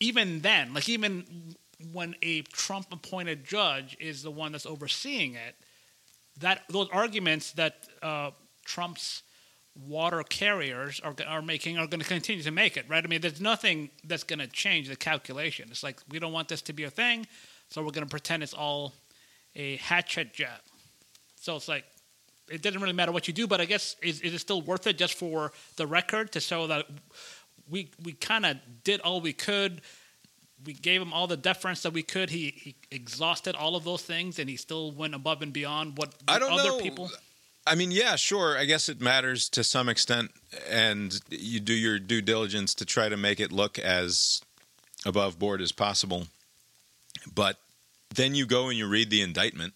[0.00, 1.54] even then, like even
[1.92, 5.54] when a Trump appointed judge is the one that's overseeing it,
[6.40, 8.30] that those arguments that uh,
[8.64, 9.22] Trump's
[9.74, 13.04] water carriers are, are making are going to continue to make it, right?
[13.04, 15.68] I mean, there's nothing that's going to change the calculation.
[15.70, 17.26] It's like we don't want this to be a thing,
[17.68, 18.94] so we're going to pretend it's all
[19.54, 20.60] a hatchet job.
[21.40, 21.84] So it's like
[22.48, 24.86] it doesn't really matter what you do, but I guess is, is it still worth
[24.86, 26.86] it just for the record to show that
[27.68, 29.82] we we kind of did all we could.
[30.66, 32.30] We gave him all the deference that we could.
[32.30, 36.14] He he exhausted all of those things, and he still went above and beyond what
[36.26, 36.80] I don't other know.
[36.80, 37.10] people.
[37.66, 38.56] I mean, yeah, sure.
[38.56, 40.30] I guess it matters to some extent,
[40.68, 44.40] and you do your due diligence to try to make it look as
[45.04, 46.26] above board as possible.
[47.32, 47.58] But
[48.14, 49.74] then you go and you read the indictment,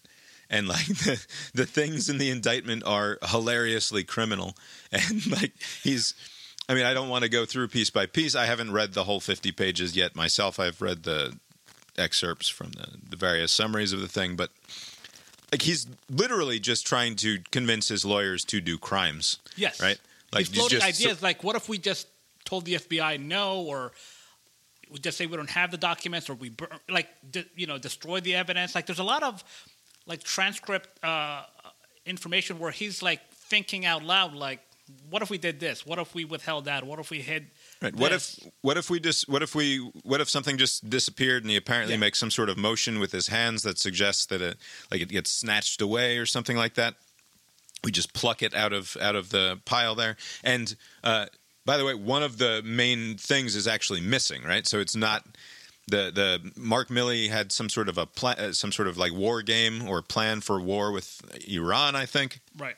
[0.49, 4.55] and like the, the things in the indictment are hilariously criminal.
[4.93, 6.15] And like he's,
[6.71, 8.33] I mean, I don't want to go through piece by piece.
[8.33, 10.57] I haven't read the whole 50 pages yet myself.
[10.57, 11.37] I've read the
[11.97, 14.51] excerpts from the, the various summaries of the thing, but
[15.51, 19.39] like he's literally just trying to convince his lawyers to do crimes.
[19.57, 19.81] Yes.
[19.81, 19.99] Right.
[20.31, 22.07] Like he's floating just- ideas like, what if we just
[22.45, 23.91] told the FBI no, or
[24.89, 27.77] we just say we don't have the documents, or we burn, like d- you know
[27.77, 28.75] destroy the evidence.
[28.75, 29.43] Like there's a lot of
[30.05, 31.43] like transcript uh,
[32.05, 34.61] information where he's like thinking out loud, like,
[35.09, 35.85] what if we did this?
[35.85, 36.85] What if we withheld that?
[36.85, 37.47] What if we hid?
[37.81, 37.95] Right.
[37.95, 41.49] What if what if we just what if we what if something just disappeared and
[41.51, 41.99] he apparently Yeah.
[41.99, 44.57] makes some sort of motion with his hands that suggests that it
[44.91, 46.95] like it gets snatched away or something like that?
[47.83, 50.15] We just pluck it out of out of the pile there.
[50.43, 51.25] And uh,
[51.65, 54.43] by the way, one of the main things is actually missing.
[54.43, 54.65] Right.
[54.67, 55.25] So it's not.
[55.87, 59.11] The, the Mark Milley had some sort of a pla- uh, some sort of like
[59.11, 62.75] war game or plan for war with Iran, I think Right.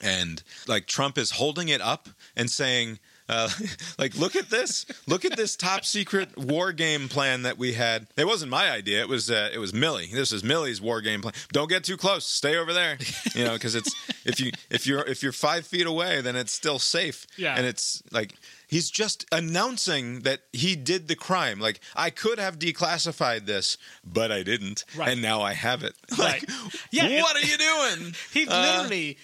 [0.00, 3.50] And like Trump is holding it up and saying, uh,
[3.98, 8.06] like, look at this, look at this top secret war game plan that we had.
[8.16, 9.00] It wasn't my idea.
[9.02, 10.10] It was uh, it was Milley.
[10.10, 11.34] This is Milley's war game plan.
[11.52, 12.26] Don't get too close.
[12.26, 12.96] Stay over there.
[13.34, 16.52] You know, because it's if you if you're if you're five feet away, then it's
[16.52, 17.26] still safe.
[17.36, 17.54] Yeah.
[17.56, 18.34] and it's like.
[18.70, 21.58] He's just announcing that he did the crime.
[21.58, 25.08] Like I could have declassified this, but I didn't, Right.
[25.08, 25.94] and now I have it.
[26.18, 26.46] Right.
[26.46, 26.50] Like,
[26.90, 28.14] Yeah, it- what are you doing?
[28.32, 29.16] He's Uh, literally,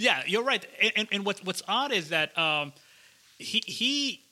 [0.00, 0.66] yeah, you're right.
[0.82, 2.72] And, and, and what's what's odd is that um,
[3.38, 4.22] he he,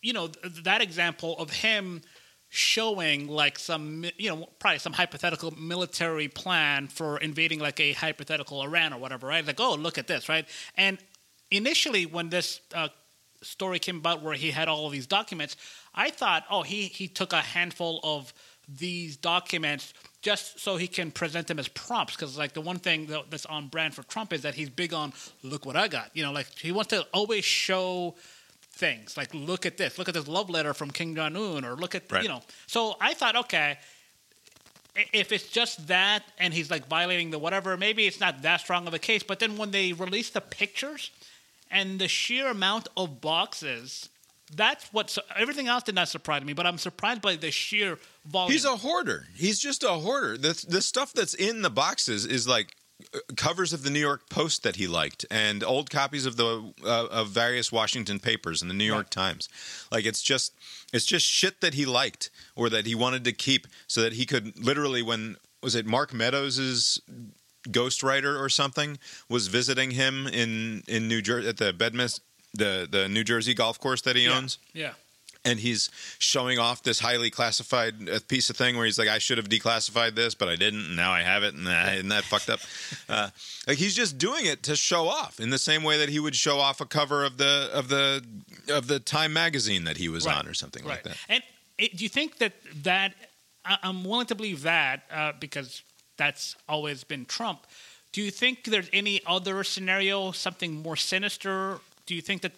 [0.00, 2.02] you know, th- that example of him
[2.48, 8.62] showing like some, you know, probably some hypothetical military plan for invading like a hypothetical
[8.62, 9.44] Iran or whatever, right?
[9.44, 10.46] Like, oh, look at this, right?
[10.76, 10.98] And
[11.50, 12.88] initially, when this uh,
[13.42, 15.56] story came about where he had all of these documents,
[15.92, 18.32] I thought, oh, he he took a handful of
[18.68, 19.92] these documents
[20.26, 23.46] just so he can present them as prompts because like the one thing that, that's
[23.46, 25.12] on brand for Trump is that he's big on
[25.44, 26.10] look what I got.
[26.14, 28.16] You know like he wants to always show
[28.72, 29.98] things like look at this.
[29.98, 32.24] Look at this love letter from Kim Jong Un or look at Right.
[32.24, 32.42] you know.
[32.66, 33.78] So I thought okay
[35.12, 38.88] if it's just that and he's like violating the whatever maybe it's not that strong
[38.88, 41.12] of a case but then when they release the pictures
[41.70, 44.08] and the sheer amount of boxes
[44.54, 48.52] that's what everything else did not surprise me but I'm surprised by the sheer volume
[48.52, 49.26] He's a hoarder.
[49.34, 50.36] He's just a hoarder.
[50.36, 52.76] The the stuff that's in the boxes is like
[53.14, 56.72] uh, covers of the New York Post that he liked and old copies of the
[56.84, 59.48] uh, of various Washington papers and the New York Times.
[59.90, 60.54] Like it's just
[60.92, 64.26] it's just shit that he liked or that he wanted to keep so that he
[64.26, 67.00] could literally when was it Mark Meadows's
[67.68, 68.96] ghostwriter or something
[69.28, 72.22] was visiting him in in New Jersey at the Bedminster
[72.56, 74.36] the the New Jersey golf course that he yeah.
[74.36, 74.92] owns yeah
[75.46, 79.18] and he's showing off this highly classified uh, piece of thing where he's like, I
[79.18, 82.08] should have declassified this, but I didn't, and now I have it, and uh, isn't
[82.08, 82.60] that fucked up?
[83.08, 83.30] Uh,
[83.68, 86.34] like he's just doing it to show off in the same way that he would
[86.34, 88.24] show off a cover of the of the
[88.68, 90.36] of the Time magazine that he was Right.
[90.36, 91.16] on or something like that.
[91.28, 91.42] And
[91.78, 93.14] it, do you think that that
[93.64, 95.82] I, I'm willing to believe that uh, because
[96.16, 97.66] that's always been Trump.
[98.12, 101.78] Do you think there's any other scenario, something more sinister?
[102.06, 102.52] Do you think that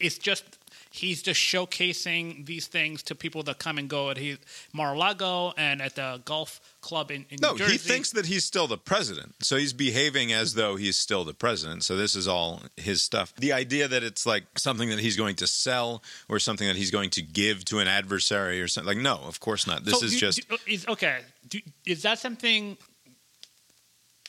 [0.00, 0.44] it's just
[0.90, 4.38] he's just showcasing these things to people that come and go at his
[4.72, 7.72] Mar-a-Lago and at the golf club in, in No, New Jersey?
[7.72, 9.34] he thinks that he's still the president.
[9.44, 11.84] So he's behaving as though he's still the president.
[11.84, 13.34] So this is all his stuff.
[13.36, 16.90] The idea that it's like something that he's going to sell or something that he's
[16.90, 19.84] going to give to an adversary or something like no, of course not.
[19.84, 21.18] This So is do- just do- uh, is okay.
[21.48, 22.78] Do, is that something?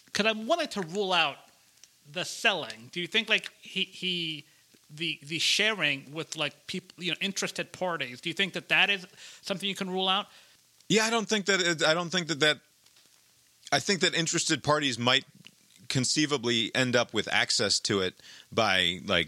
[0.05, 1.37] Because I wanted to rule out
[2.11, 2.89] the selling.
[2.91, 4.45] Do you think like he he
[4.93, 8.21] the the sharing with like people you know interested parties?
[8.21, 9.05] Do you think that that is
[9.41, 10.27] something you can rule out?
[10.87, 11.61] Yeah, I don't think that.
[11.61, 12.57] It, I don't think that that.
[13.71, 15.25] I think that interested parties might
[15.89, 18.15] conceivably end up with access to it
[18.51, 19.27] by like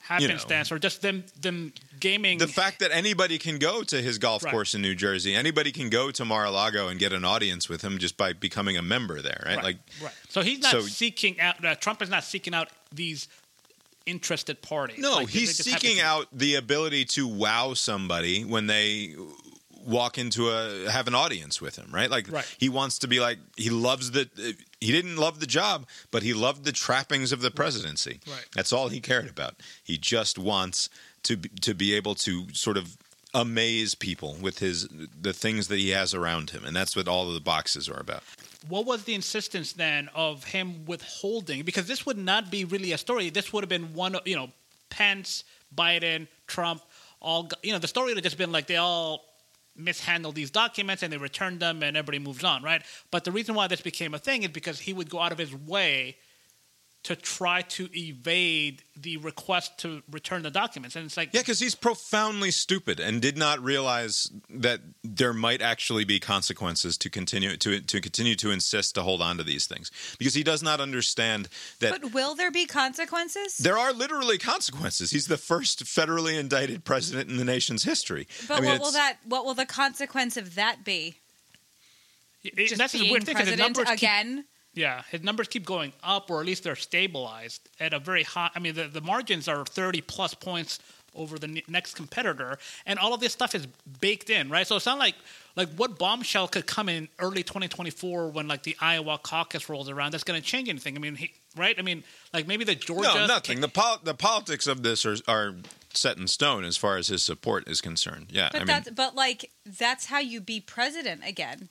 [0.00, 4.44] Happenstance or just them them gaming the fact that anybody can go to his golf
[4.44, 4.50] Right.
[4.50, 5.34] course in New Jersey.
[5.34, 8.82] Anybody can go to Mar-a-Lago and get an audience with him just by becoming a
[8.82, 9.56] member there, right?
[9.56, 10.12] right, Like, right.
[10.28, 11.64] So he's not so- seeking out.
[11.64, 13.28] Uh, Trump is not seeking out these
[14.06, 14.94] interested party.
[14.98, 19.14] no, Like, he's they just happen seeking out the ability to wow somebody when they
[19.86, 22.10] walk into a have an audience with him, right?
[22.10, 22.44] Like Right.
[22.58, 24.28] he wants to be like he loves the
[24.80, 28.20] he didn't love the job, but he loved the trappings of the presidency.
[28.26, 28.46] Right.
[28.54, 29.56] That's all he cared about.
[29.82, 30.88] He just wants
[31.24, 32.96] to to be able to sort of
[33.34, 34.88] amaze people with his
[35.20, 38.00] the things that he has around him, and that's what all of the boxes are
[38.00, 38.22] about.
[38.68, 41.62] what was the insistence then of him withholding?
[41.62, 43.30] Because this would not be really a story.
[43.30, 44.48] This would have been one, of you know,
[44.90, 45.44] Pence,
[45.74, 46.82] Biden, Trump,
[47.20, 47.48] all.
[47.62, 49.24] You know, the story would have just been like they all
[49.76, 52.82] mishandled these documents and they returned them and everybody moves on, right?
[53.10, 55.38] But the reason why this became a thing is because he would go out of
[55.38, 56.16] his way
[57.04, 60.96] to try to evade the request to return the documents.
[60.96, 65.60] And it's like, Yeah, because he's profoundly stupid and did not realize that there might
[65.60, 69.66] actually be consequences to continue to to continue to insist to hold on to these
[69.66, 71.48] things because he does not understand
[71.80, 73.58] that But will there be consequences?
[73.58, 75.10] there are literally consequences.
[75.10, 78.26] He's the first federally indicted president in the nation's history.
[78.48, 79.18] but I mean, what will that?
[79.26, 81.16] What will the consequence of that be?
[82.42, 83.34] it- Just that's the being weird thing.
[83.36, 84.44] 'cause the president numbers keep- again.
[84.74, 88.50] Yeah, his numbers keep going up, or at least they're stabilized at a very high.
[88.54, 90.80] I mean, the, the margins are 30 plus points
[91.14, 93.66] over the next competitor, and all of this stuff is
[94.00, 94.66] baked in, right?
[94.66, 95.14] So it's not like
[95.56, 100.12] like what bombshell could come in early 2024 when like the Iowa caucus rolls around
[100.12, 100.96] that's going to change anything.
[100.96, 101.76] I mean, he, right?
[101.78, 103.14] I mean, like maybe the Georgia.
[103.14, 103.60] no nothing.
[103.60, 105.54] The pol- the politics of this are are
[105.92, 108.26] set in stone as far as his support is concerned.
[108.30, 111.68] Yeah, But I mean, but like that's how you be president again.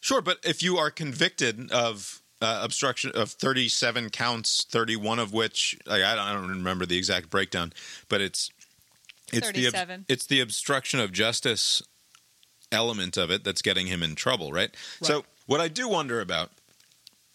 [0.00, 5.78] Sure, but if you are convicted of uh, obstruction of 37 counts, 31 of which
[5.86, 7.72] like, I, don't, I don't remember the exact breakdown,
[8.08, 8.50] but it's
[9.32, 10.00] it's the 37.
[10.00, 11.82] ob- it's the obstruction of justice
[12.72, 14.70] element of it that's getting him in trouble, right?
[15.02, 16.50] So what I do wonder about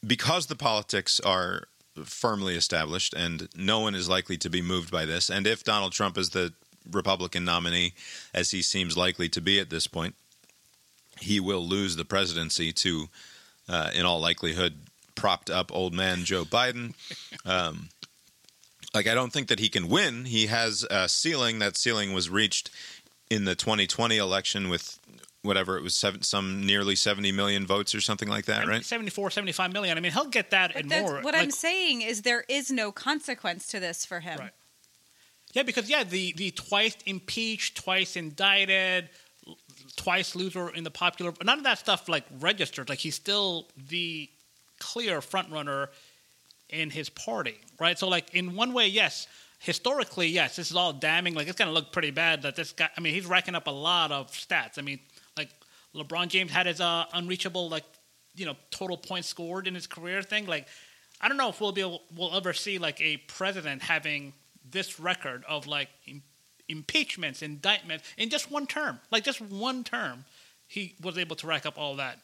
[0.06, 1.64] because the politics are
[2.04, 5.94] firmly established and no one is likely to be moved by this and if Donald
[5.94, 6.54] Trump is the
[6.92, 7.94] Republican nominee
[8.34, 10.14] as he seems likely to be at this point
[11.20, 13.08] he will lose the presidency to,
[13.70, 14.74] uh, in all likelihood,
[15.16, 16.94] propped up old man Joe Biden.
[17.46, 17.90] Um,
[18.94, 20.26] like, I don't think that he can win.
[20.26, 21.60] He has a ceiling.
[21.60, 22.70] That ceiling was reached
[23.30, 25.00] in the 2020 election with
[25.42, 28.84] whatever it was, seven, some nearly 70 million votes or something like that, right?
[28.84, 29.98] 74, 75 million.
[29.98, 31.22] I mean, he'll get that But and more.
[31.22, 34.40] what Like, I'm saying is there is no consequence to this for him.
[34.40, 34.52] Right.
[35.54, 39.08] Yeah, because yeah, the the twice impeached, twice indicted,
[39.96, 42.90] twice loser in the popular, none of that stuff like registered.
[42.90, 44.30] Like he's still the
[44.80, 45.90] clear front runner
[46.70, 47.98] in his party, right?
[47.98, 49.28] So like in one way, yes,
[49.60, 51.34] historically, yes, this is all damning.
[51.34, 52.90] Like it's gonna look pretty bad that this guy.
[52.98, 54.78] I mean, he's racking up a lot of stats.
[54.78, 55.00] I mean,
[55.38, 55.50] like
[55.96, 57.86] LeBron James had his uh, unreachable like
[58.36, 60.46] you know total points scored in his career thing.
[60.46, 60.68] Like
[61.22, 64.34] I don't know if we'll be able, we'll ever see like a president having
[64.70, 66.24] this record of like im-
[66.68, 69.00] impeachments, indictments in just one term.
[69.12, 70.26] Like just one term,
[70.68, 72.20] he was able to rack up all that.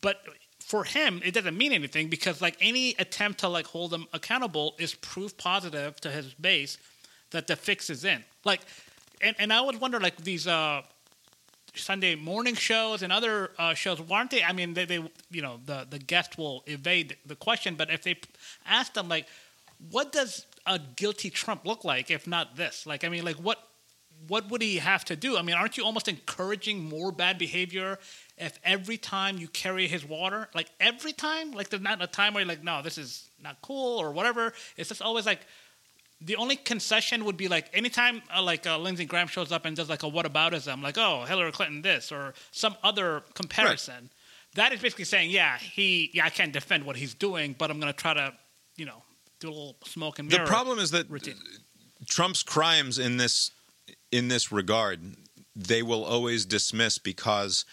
[0.00, 0.22] But
[0.70, 4.76] for him, it doesn't mean anything because like any attempt to like hold him accountable
[4.78, 6.78] is proof positive to his base
[7.32, 8.22] that the fix is in.
[8.44, 8.60] Like,
[9.20, 10.82] and, and I always wonder like these uh
[11.74, 14.44] Sunday morning shows and other uh, shows, why aren't they?
[14.44, 18.02] I mean, they, they, you know, the the guest will evade the question, but if
[18.04, 18.14] they
[18.64, 19.26] ask them, like,
[19.90, 22.86] what does a guilty Trump look like if not this?
[22.86, 23.58] Like, I mean, like, what
[24.28, 25.36] what would he have to do?
[25.36, 27.98] I mean, aren't you almost encouraging more bad behavior
[28.40, 32.34] if every time you carry his water, like every time, like there's not a time
[32.34, 34.52] where you're like, no, this is not cool or whatever.
[34.76, 35.40] It's just always like
[36.20, 39.76] the only concession would be like anytime uh, like uh, Lindsey Graham shows up and
[39.76, 44.10] does like a whataboutism, like oh Hillary Clinton this or some other comparison.
[44.54, 47.78] That is basically saying, yeah, he, yeah, I can't defend what he's doing, but I'm
[47.78, 48.32] gonna try to,
[48.76, 49.02] you know,
[49.38, 50.44] do a little smoke and mirror.
[50.44, 51.36] The problem is that routine.
[52.06, 53.52] Trump's crimes in this
[54.10, 55.00] in this regard
[55.54, 57.64] they will always dismiss because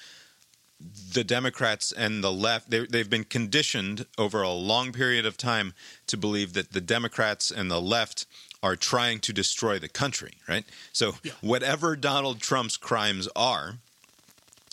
[0.79, 5.73] the Democrats and the left they, they've been conditioned over a long period of time
[6.05, 8.25] to believe that the Democrats and the left
[8.61, 10.65] are trying to destroy the country, right?
[10.93, 11.33] So Yeah.
[11.41, 13.75] whatever Donald Trump's crimes are,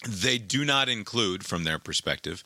[0.07, 2.45] they do not include, from their perspective,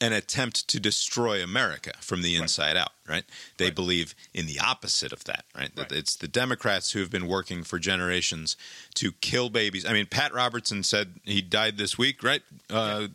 [0.00, 3.24] an attempt to destroy America from the inside out, right?
[3.56, 3.74] They Right.
[3.74, 5.74] believe in the opposite of that, right?
[5.76, 5.98] That Right.
[6.00, 8.56] it's the Democrats who have been working for generations
[8.94, 9.86] to kill babies.
[9.86, 12.42] I mean, Pat Robertson said he died this week, right?
[12.68, 13.08] Uh,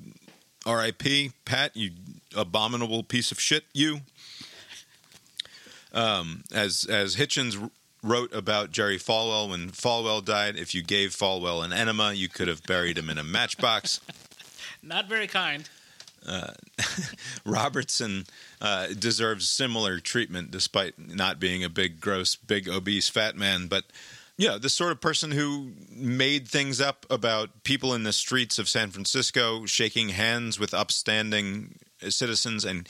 [0.65, 1.34] R.I.P.
[1.46, 1.92] Pat, you
[2.36, 4.02] abominable piece of shit, you.
[5.92, 7.70] Um, as as Hitchens
[8.04, 12.48] wrote about Jerry Falwell when Falwell died, if you gave Falwell an enema, you could
[12.48, 14.00] have buried him in a matchbox.
[14.84, 15.68] Not very kind.
[17.46, 18.26] Robertson
[18.62, 23.68] uh, deserves similar treatment, despite not being a big, gross, big, obese, fat man.
[23.68, 23.86] But
[24.38, 28.58] you know, the sort of person who made things up about people in the streets
[28.58, 31.76] of San Francisco shaking hands with upstanding
[32.08, 32.88] citizens and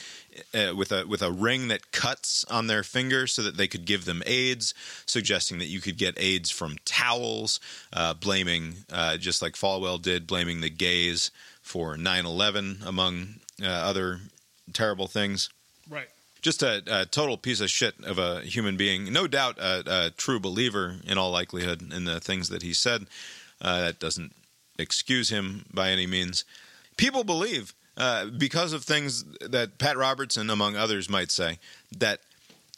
[0.54, 3.86] uh, with a with a ring that cuts on their finger so that they could
[3.86, 4.74] give them AIDS,
[5.06, 7.60] suggesting that you could get AIDS from towels,
[7.94, 11.32] uh, blaming uh, just like Falwell did, blaming the gays
[11.70, 14.20] for 9/11 among uh, other
[14.74, 15.50] terrible things
[15.88, 16.08] Right.
[16.42, 19.14] just a, a total piece of shit of a human being.
[19.14, 23.06] No doubt a, a true believer in all likelihood in the things that he said.
[23.62, 24.34] Uh, that doesn't
[24.80, 26.44] excuse him by any means.
[26.98, 31.60] People believe, uh, because of things that Pat Robertson, among others, might say,
[31.98, 32.22] that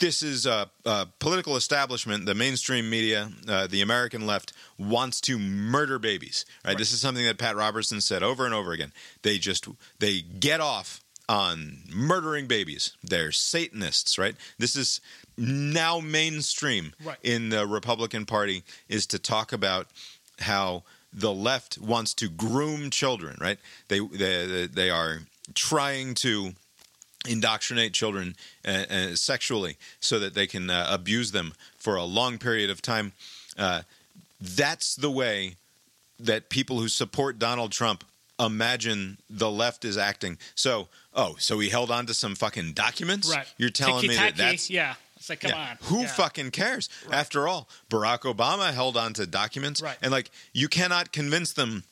[0.01, 5.37] this is a, a political establishment, the mainstream media, uh, the American left wants to
[5.37, 6.43] murder babies.
[6.65, 6.77] Right?
[6.77, 8.91] This is something that Pat Robertson said over and over again.
[9.21, 9.67] They just
[9.99, 12.97] they get off on murdering babies.
[13.03, 14.35] They're Satanists, right?
[14.57, 14.99] This is
[15.37, 17.17] now mainstream Right.
[17.23, 19.87] in the Republican Party is to talk about
[20.39, 20.83] how
[21.13, 23.59] the left wants to groom children, right?
[23.87, 25.19] They they they are
[25.53, 26.53] trying to
[27.27, 32.37] indoctrinate children uh, uh, sexually so that they can uh, abuse them for a long
[32.37, 33.13] period of time.
[33.57, 33.81] Uh,
[34.39, 35.55] that's the way
[36.19, 38.03] that people who support Donald Trump
[38.39, 40.37] imagine the left is acting.
[40.55, 43.29] So, oh, so he held on to some fucking documents?
[43.29, 43.45] Right.
[43.57, 44.95] You're telling me that that's yeah.
[45.17, 45.69] It's like, come yeah.
[45.71, 45.77] on.
[45.83, 46.07] Who Yeah.
[46.07, 46.89] fucking cares?
[47.11, 49.79] After all, Barack Obama held on to documents.
[49.79, 49.97] Right.
[50.01, 51.83] And like you cannot convince them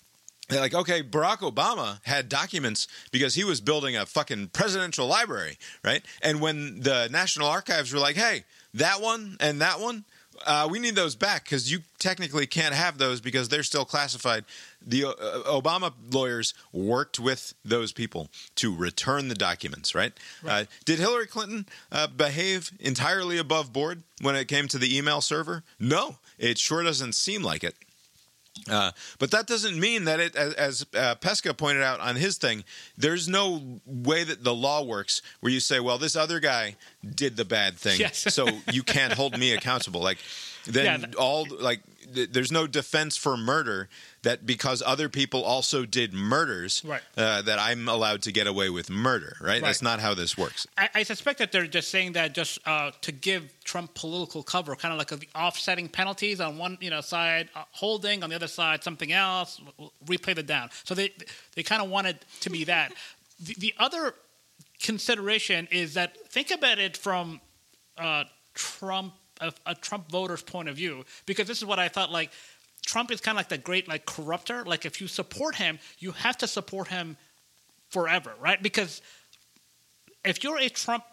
[0.57, 6.03] like, okay, Barack Obama had documents because he was building a fucking presidential library, right?
[6.21, 8.43] And when the National Archives were like, hey,
[8.73, 10.05] that one and that one,
[10.45, 14.45] uh, we need those back because you technically can't have those because they're still classified.
[14.81, 15.11] The uh,
[15.47, 20.13] Obama lawyers worked with those people to return the documents, right?
[20.47, 25.19] Uh, did Hillary Clinton uh, behave entirely above board when it came to the email
[25.21, 25.63] server?
[25.79, 27.75] No, it sure doesn't seem like it.
[28.69, 32.37] Uh, but that doesn't mean that it, as, as uh, Pesca pointed out on his
[32.37, 32.63] thing,
[32.97, 36.75] there's no way that the law works where you say, well, this other guy
[37.15, 38.33] did the bad thing, Yes.
[38.33, 40.01] so you can't hold me accountable.
[40.01, 40.17] Like,
[40.65, 41.81] then Yeah, that- all like
[42.13, 43.89] there's no defense for murder
[44.23, 47.01] that because other people also did murders Right.
[47.17, 49.37] uh, that I'm allowed to get away with murder.
[49.41, 49.61] Right?
[49.61, 50.67] That's not how this works.
[50.77, 54.75] I, I suspect that they're just saying that just uh, to give Trump political cover,
[54.75, 58.35] kind of like the offsetting penalties on one you know side, uh, holding on the
[58.35, 59.61] other side, something else,
[60.05, 60.69] replay the down.
[60.83, 61.11] So they
[61.55, 62.93] they kind of wanted to be that.
[63.39, 64.13] the, the other
[64.81, 67.41] consideration is that think about it from
[67.97, 72.11] uh, Trump a, a Trump voter's point of view, because this is what I thought
[72.11, 72.31] like.
[72.81, 74.63] Trump is kind of like the great like corrupter.
[74.65, 77.17] Like if you support him, you have to support him
[77.89, 78.63] forever, right?
[78.63, 79.01] Because
[80.25, 81.03] if you're a Trump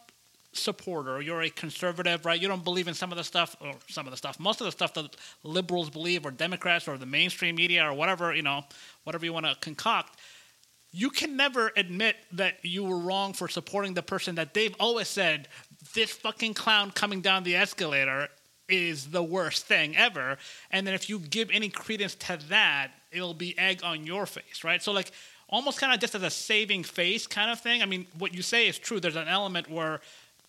[0.53, 2.41] supporter, you're a conservative, right?
[2.41, 4.65] You don't believe in some of the stuff, or some of the stuff, most of
[4.65, 8.65] the stuff that liberals believe, or Democrats, or the mainstream media, or whatever, you know,
[9.05, 10.19] whatever you want to concoct.
[10.93, 15.09] You can never admit that you were wrong for supporting the person that they've always
[15.09, 15.49] said
[15.95, 18.29] this fucking clown coming down the escalator
[18.69, 20.39] is the worst thing ever.
[20.71, 24.65] And then if you give any credence to that, it'll be egg on your face,
[24.65, 24.83] right?
[24.83, 25.13] So like
[25.49, 27.83] almost kind of just as a saving face kind of thing.
[27.83, 29.01] I mean, what you say is true.
[29.01, 30.01] There's an element where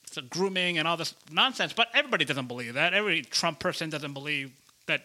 [0.04, 2.94] it's grooming and all this nonsense, but everybody doesn't believe that.
[2.94, 4.52] Every Trump person doesn't believe
[4.88, 5.04] that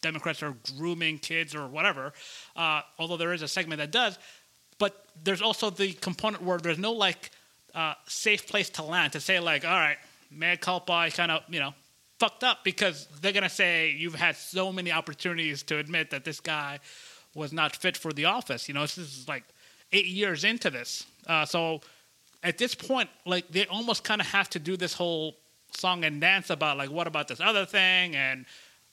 [0.00, 2.12] Democrats are grooming kids or whatever.
[2.56, 4.18] Uh, although there is a segment that does,
[4.78, 7.30] but there's also the component where there's no like
[7.74, 9.96] uh, safe place to land to say like, all right,
[10.30, 11.74] mad culpa, I kind of you know
[12.18, 16.40] fucked up because they're gonna say you've had so many opportunities to admit that this
[16.40, 16.78] guy
[17.34, 18.68] was not fit for the office.
[18.68, 19.44] You know, this is like
[19.92, 21.80] eight years into this, uh, so
[22.42, 25.36] at this point, like they almost kind of have to do this whole
[25.76, 28.46] song and dance about like what about this other thing, and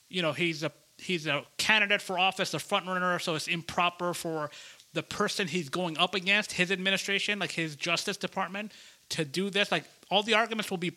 [0.08, 4.14] you know he's a he's a candidate for office, a front runner, so it's improper
[4.14, 4.50] for
[4.92, 8.72] the person he's going up against, his administration, like his Justice Department,
[9.10, 9.72] to do this.
[9.72, 10.92] Like all the arguments will be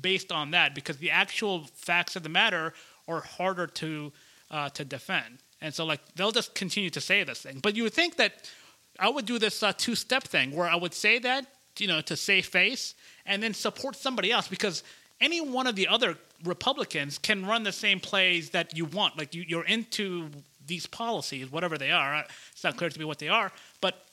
[0.00, 2.72] based on that because the actual facts of the matter
[3.08, 4.12] are harder to
[4.50, 7.60] uh, to defend, and so like they'll just continue to say this thing.
[7.62, 8.50] But you would think that
[8.98, 11.46] I would do this uh, two step thing where I would say that
[11.78, 12.94] you know to save face
[13.26, 14.82] and then support somebody else because
[15.20, 19.16] any one of the other Republicans can run the same plays that you want.
[19.18, 20.30] Like you, you're into
[20.66, 22.24] these policies, whatever they are.
[22.52, 24.06] It's not clear to me what they are, but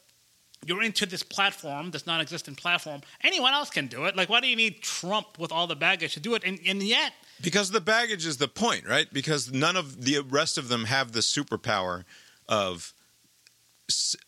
[0.66, 3.02] you're into this platform, this non-existent platform.
[3.22, 4.16] Anyone else can do it.
[4.16, 6.44] Like, why do you need Trump with all the baggage to do it?
[6.46, 9.12] And, and yet, Because the baggage is the point, right?
[9.12, 12.06] Because none of the rest of them have the superpower
[12.48, 12.93] of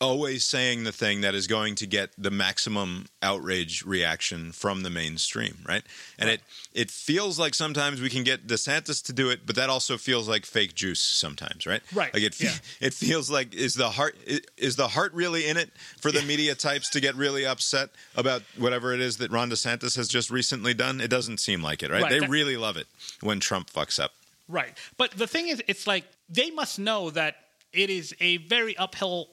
[0.01, 4.89] always saying the thing that is going to get the maximum outrage reaction from the
[4.89, 5.84] mainstream, right?
[6.20, 6.41] And it
[6.74, 10.28] it feels like sometimes we can get DeSantis to do it, but that also feels
[10.28, 11.82] like fake juice sometimes, right?
[11.93, 12.51] Right, Like it yeah.
[12.82, 14.18] it feels like is the heart
[14.58, 18.41] is the heart really in it for the media types to get really upset about
[18.58, 20.99] whatever it is that Ron DeSantis has just recently done?
[20.99, 22.03] It doesn't seem like it, right?
[22.03, 22.88] Right, They that- really love it
[23.22, 24.12] when Trump fucks up.
[24.47, 24.78] Right.
[24.97, 27.38] But the thing is, it's like they must know that
[27.74, 29.30] it is a very uphill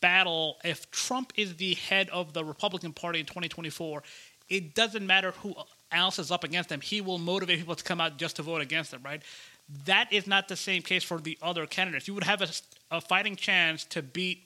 [0.00, 0.58] battle.
[0.64, 4.02] If Trump is the head of the Republican Party in 2024,
[4.48, 5.54] it doesn't matter who
[5.92, 6.80] else is up against him.
[6.80, 9.22] He will motivate people to come out just to vote against him, right?
[9.84, 12.08] That is not the same case for the other candidates.
[12.08, 12.48] You would have a,
[12.90, 14.42] a fighting chance to beat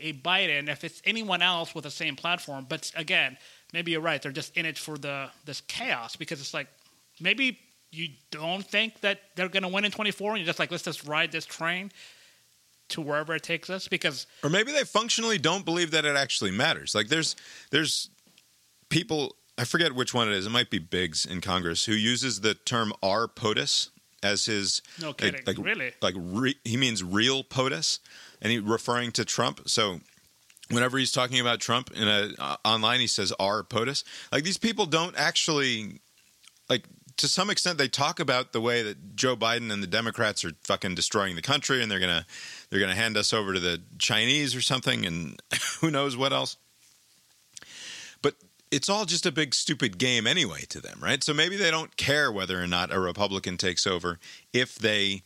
[0.00, 2.66] a Biden if it's anyone else with the same platform.
[2.68, 3.36] But again,
[3.72, 4.20] maybe you're right.
[4.20, 6.68] They're just in it for the this chaos because it's like
[7.20, 7.58] maybe
[7.90, 10.82] you don't think that they're going to win in 24 and you're just like let's
[10.82, 11.92] just ride this train
[12.92, 16.50] to wherever it takes us because or maybe they functionally don't believe that it actually
[16.50, 16.94] matters.
[16.94, 17.36] Like there's
[17.70, 18.08] there's
[18.88, 20.46] people I forget which one it is.
[20.46, 23.90] It might be Biggs in Congress who uses the term "r POTUS"
[24.22, 25.42] as his No like- kidding.
[25.46, 25.92] like, Really?
[26.00, 27.98] like re, he means real POTUS,
[28.40, 29.68] and he referring to Trump.
[29.68, 30.00] So
[30.70, 34.58] whenever he's talking about Trump in a uh, online, he says "r POTUS." Like these
[34.58, 36.00] people don't actually
[36.70, 36.84] like
[37.16, 40.52] to some extent they talk about the way that Joe Biden and the Democrats are
[40.62, 42.26] fucking destroying the country and they're gonna
[42.70, 45.40] they're gonna hand us over to the Chinese or something and
[45.80, 46.56] who knows what else.
[48.20, 48.34] But
[48.70, 51.22] it's all just a big stupid game anyway to them, right?
[51.22, 54.18] So maybe they don't care whether or not a Republican takes over
[54.52, 55.22] if they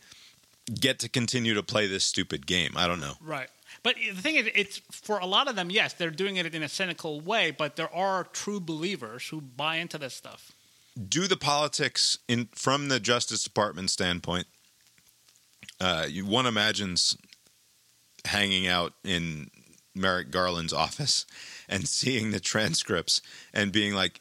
[0.80, 2.72] get to continue to play this stupid game.
[2.76, 3.14] I don't know.
[3.20, 3.48] Right.
[3.82, 6.62] But the thing is, it's for a lot of them, yes, they're doing it in
[6.62, 10.55] a cynical way, but there are true believers who buy into this stuff.
[10.96, 14.46] Do the politics in from the Justice Department standpoint.
[15.80, 17.16] Uh, you, one imagines
[18.24, 19.50] hanging out in
[19.94, 21.26] Merrick Garland's office
[21.68, 23.20] and seeing the transcripts
[23.52, 24.20] and being like,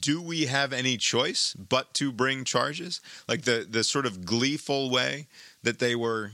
[0.00, 4.90] "Do we have any choice but to bring charges?" Like the the sort of gleeful
[4.90, 5.26] way
[5.62, 6.32] that they were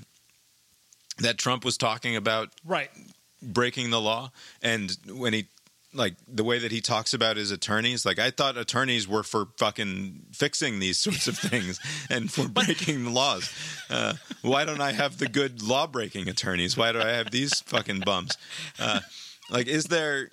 [1.19, 2.91] that Trump was talking about Right.
[3.43, 4.31] breaking the law
[4.63, 5.47] and when he
[5.95, 9.49] like the way that he talks about his attorneys like i thought attorneys were for
[9.59, 11.81] fucking fixing these sorts of things
[12.11, 13.53] and for breaking the laws.
[13.91, 16.77] Uh, why don't i have the good law breaking attorneys?
[16.77, 18.37] Why do i have these fucking bums?
[18.79, 19.01] Uh,
[19.51, 20.31] like is there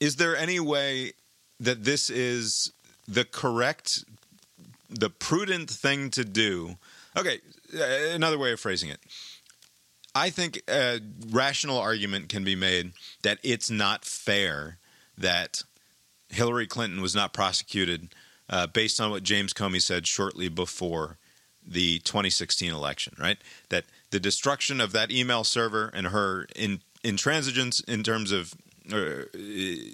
[0.00, 1.12] is there any way
[1.60, 2.72] that this is
[3.06, 4.04] the correct
[4.88, 6.76] the prudent thing to do?
[7.16, 7.40] Okay
[7.78, 7.84] uh,
[8.14, 9.00] another way of phrasing it
[10.14, 11.00] I think a
[11.30, 12.92] rational argument can be made
[13.22, 14.78] that it's not fair
[15.16, 15.62] that
[16.30, 18.14] Hillary Clinton was not prosecuted
[18.50, 21.18] uh, based on what James Comey said shortly before
[21.66, 23.38] the 2016 election, right?
[23.68, 28.54] That the destruction of that email server and her in, intransigence in terms of
[28.92, 29.24] uh,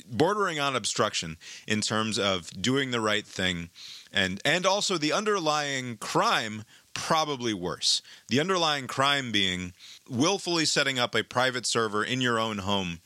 [0.08, 1.36] bordering on obstruction
[1.66, 3.68] in terms of doing the right thing
[4.12, 6.62] and and also the underlying crime
[6.94, 9.72] probably worse the underlying crime being
[10.08, 13.00] willfully setting up a private server in your own home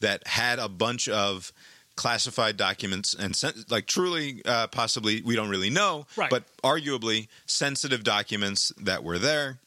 [0.00, 1.52] that had a bunch of
[1.96, 6.30] classified documents and sen- like truly uh, possibly we don't really know Right.
[6.30, 9.58] but arguably sensitive documents that were there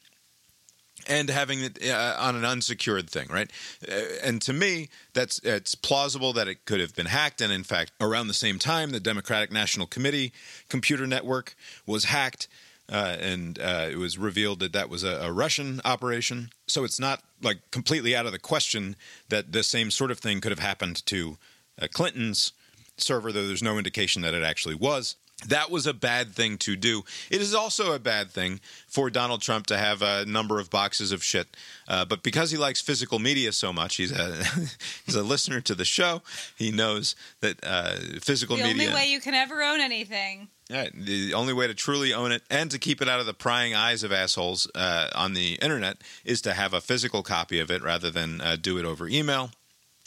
[1.06, 3.50] and having it uh, on an unsecured thing, right?
[3.90, 7.40] Uh, and to me, that's it's plausible that it could have been hacked.
[7.40, 10.30] And in fact, around the same time, the Democratic National Committee
[10.68, 11.56] computer network
[11.86, 12.48] was hacked,
[12.90, 16.50] uh, and uh, it was revealed that that was a, a Russian operation.
[16.66, 18.96] So it's not like completely out of the question
[19.28, 21.38] that the same sort of thing could have happened to
[21.80, 22.52] uh, Clinton's
[22.96, 25.16] server, though there's no indication that it actually was.
[25.46, 27.02] That was a bad thing to do.
[27.30, 31.12] It is also a bad thing for Donald Trump to have a number of boxes
[31.12, 31.56] of shit.
[31.88, 34.44] Uh, but because he likes physical media so much, he's a
[35.06, 36.20] he's a listener to the show.
[36.56, 38.76] He knows that uh, physical The media.
[38.76, 40.48] The only way you can ever own anything.
[40.70, 43.34] Yeah, the only way to truly own it and to keep it out of the
[43.34, 47.72] prying eyes of assholes uh, on the internet is to have a physical copy of
[47.72, 49.50] it rather than uh, do it over email.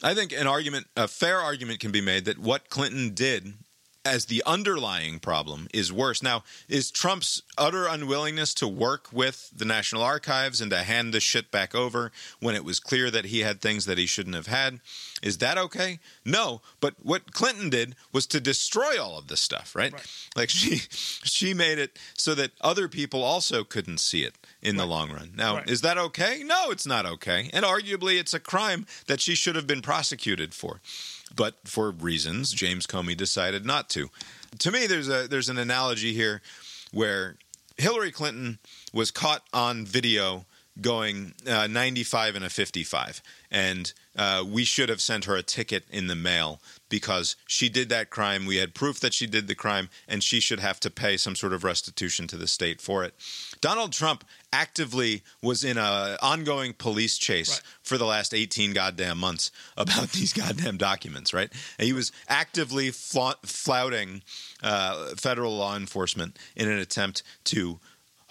[0.01, 3.55] I think an argument, a fair argument, can be made that what Clinton did
[4.06, 6.22] as the underlying problem is worse.
[6.22, 11.20] Now, is Trump's utter unwillingness to work with the National Archives and to hand the
[11.22, 14.47] shit back over when it was clear that he had things that he shouldn't have
[14.47, 14.82] had,
[15.22, 15.99] is that okay?
[16.26, 19.93] No, but what Clinton did was to destroy all of this stuff, right?
[19.93, 20.08] Right.
[20.36, 20.76] Like she
[21.24, 25.32] she made it so that other people also couldn't see it in the long run.
[25.36, 25.70] Now, Right.
[25.70, 26.43] is that okay?
[26.43, 27.49] No, it's not okay.
[27.54, 30.82] And arguably it's a crime that she should have been prosecuted for.
[31.36, 34.10] But for reasons James Comey decided not to.
[34.60, 36.42] To me there's a there's an analogy here
[36.92, 37.38] where
[37.78, 38.60] Hillary Clinton
[38.94, 40.46] was caught on video
[40.82, 43.22] going uh, 95 and a 55
[43.52, 46.60] and uh, we should have sent her a ticket in the mail
[46.90, 50.40] because she did that crime we had proof that she did the crime and she
[50.40, 53.14] should have to pay some sort of restitution to the state for it
[53.62, 57.62] donald trump actively was in an ongoing police chase Right.
[57.84, 61.52] for the last 18 goddamn months about these goddamn documents, right?
[61.80, 64.22] And he was actively fla- flouting
[64.62, 67.80] uh, federal law enforcement in an attempt to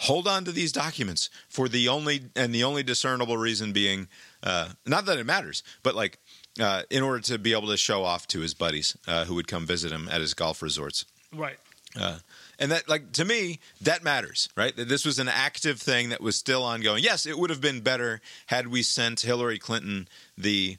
[0.02, 4.08] hold on to these documents for the only and the only discernible reason being
[4.42, 6.18] uh, not that it matters, but like
[6.60, 9.46] uh, in order to be able to show off to his buddies uh, who would
[9.46, 11.04] come visit him at his golf resorts.
[11.34, 11.56] Right.
[11.98, 12.18] Uh,
[12.58, 14.74] and that, like, to me, that matters, right?
[14.76, 17.04] That this was an active thing that was still ongoing.
[17.04, 20.78] Yes, it would have been better had we sent Hillary Clinton the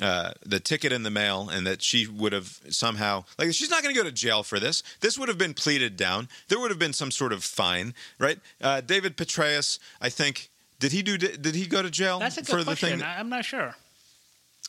[0.00, 3.82] uh, the ticket in the mail and that she would have somehow like she's not
[3.82, 4.82] going to go to jail for this.
[5.00, 6.28] This would have been pleaded down.
[6.48, 8.38] There would have been some sort of fine, right?
[8.60, 10.50] Uh, David Petraeus, I think.
[10.78, 11.16] Did he do?
[11.16, 13.02] Did he go to jail That's a good for the thing?
[13.02, 13.74] I'm not sure.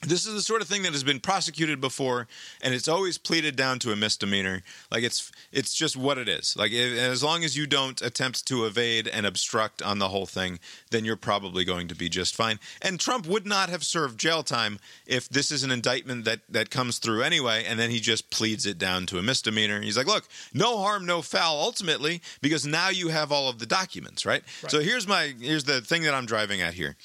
[0.04, 2.28] This is the sort of thing that has been prosecuted before
[2.62, 4.62] and it's always pleaded down to a misdemeanor.
[4.92, 6.56] Like it's it's just what it is.
[6.56, 10.60] Like as long as you don't attempt to evade and obstruct on the whole thing
[10.92, 12.60] then you're probably going to be just fine.
[12.80, 14.78] And trump would not have served jail time
[15.08, 18.68] if this is an indictment that that comes through anyway and then he just pleads
[18.68, 19.82] it down to a misdemeanor.
[19.82, 23.66] He's like look no harm no foul ultimately because now you have all of the
[23.66, 24.72] documents right, Right.
[24.72, 26.96] so here's my here's the thing that i'm driving at here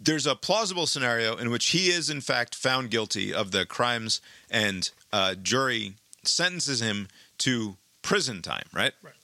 [0.00, 4.20] there's a plausible scenario in which he is in fact found guilty of the crimes
[4.50, 5.94] and uh, jury
[6.24, 8.92] sentences him to prison time right?
[9.02, 9.14] Right.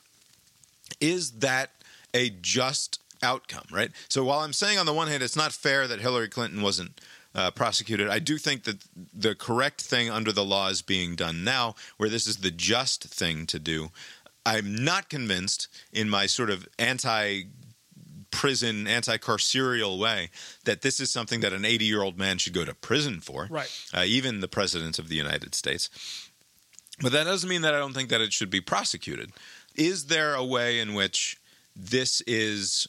[1.01, 1.71] is that
[2.13, 5.89] a just outcome right so while i'm saying on the one hand it's not fair
[5.89, 7.01] that hillary clinton wasn't
[7.35, 11.43] uh, prosecuted i do think that the correct thing under the law is being done
[11.43, 13.91] now where this is the just thing to do
[14.45, 17.45] i'm not convinced in my sort of anti
[18.31, 20.31] prison, anti carceral way
[20.65, 23.49] that this is something that an 80 year old man should go to prison for.
[23.51, 23.71] Right.
[23.95, 25.91] Uh, even the president of the United States.
[27.01, 29.33] But that doesn't mean that I don't think that it should be prosecuted.
[29.75, 31.39] Is there a way in which
[31.75, 32.89] this is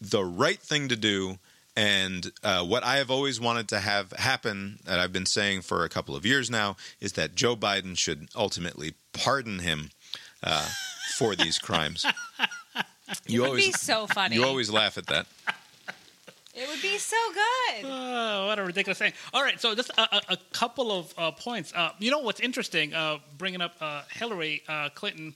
[0.00, 1.38] the right thing to do?
[1.76, 5.84] And uh, what I have always wanted to have happen, that I've been saying for
[5.84, 9.90] a couple of years now, is that Joe Biden should ultimately pardon him
[10.42, 10.68] uh,
[11.16, 12.06] for these crimes.
[13.26, 14.36] You It would be so funny.
[14.36, 15.26] you always laugh at that.
[16.52, 17.84] It would be so good.
[17.84, 19.12] Oh, what a ridiculous thing!
[19.32, 21.72] All right, so just a, a, a couple of uh, points.
[21.74, 22.92] Uh, you know what's interesting?
[22.92, 25.34] Uh, bringing up uh, Hillary uh, Clinton,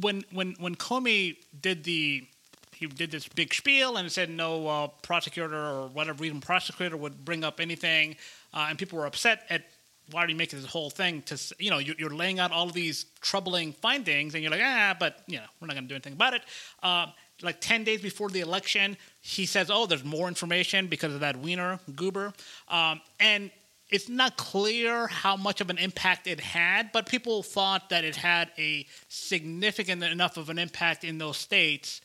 [0.00, 2.26] when when when Comey did the
[2.74, 7.24] he did this big spiel and said no uh, prosecutor or whatever reason prosecutor would
[7.24, 8.16] bring up anything,
[8.52, 9.64] uh, and people were upset at
[10.10, 12.72] why are you making this whole thing to you know you're, laying out all of
[12.72, 15.94] these troubling findings and you're like ah but you know we're not going to do
[15.94, 16.42] anything about it.
[16.82, 17.06] Uh,
[17.42, 21.36] like 10 days before the election, he says, Oh, there's more information because of that
[21.36, 22.32] Weiner goober.
[22.68, 23.50] Um, and
[23.90, 28.16] it's not clear how much of an impact it had, but people thought that it
[28.16, 32.00] had a significant enough of an impact in those states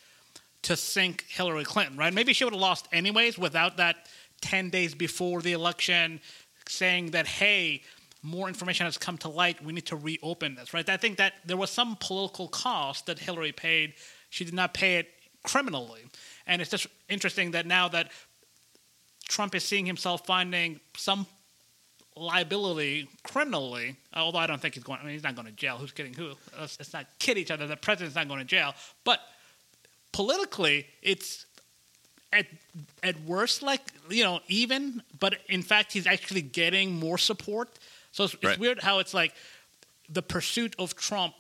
[0.64, 2.14] to sink Hillary Clinton, right?
[2.14, 4.08] Maybe she would have lost anyways without that
[4.42, 6.20] 10 days before the election
[6.72, 7.84] saying that, hey,
[8.24, 9.64] more information has come to light.
[9.64, 10.88] We need to reopen this, right?
[10.88, 13.94] I think that there was some political cost that Hillary paid.
[14.30, 15.10] She did not pay it
[15.44, 16.02] criminally.
[16.46, 18.12] And it's just interesting that now that
[19.28, 21.26] Trump is seeing himself finding some
[22.16, 25.78] liability criminally, although I don't think he's going, I mean, he's not going to jail.
[25.78, 26.34] Who's kidding who?
[26.60, 27.66] Let's, let's not kid each other.
[27.68, 28.74] The president's not going to jail.
[29.04, 29.20] But
[30.12, 31.46] politically, it's
[32.34, 32.48] at
[33.04, 37.70] at worst like you know even, but in fact he's actually getting more support.
[38.12, 39.34] So it's, it's weird how it's like
[40.10, 41.34] the pursuit of Trump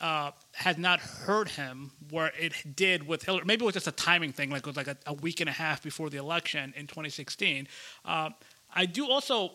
[0.00, 3.44] uh, has not hurt him where it did with Hillary.
[3.44, 5.48] Maybe it was just a timing thing, like it was like a, a week and
[5.48, 7.68] a half before the election in 2016.
[8.04, 8.30] Uh,
[8.74, 9.52] I do also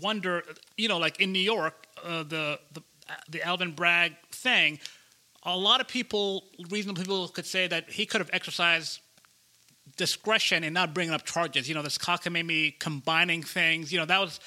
[0.00, 0.44] wonder,
[0.76, 2.82] you know, like in New York, uh, the the
[3.28, 4.78] the Alvin Bragg thing.
[5.44, 9.00] A lot of people, reasonable people, could say that he could have exercised
[10.00, 11.68] discretion in not bringing up charges.
[11.68, 13.92] You know, this cockamamie combining things.
[13.92, 14.40] You know, that was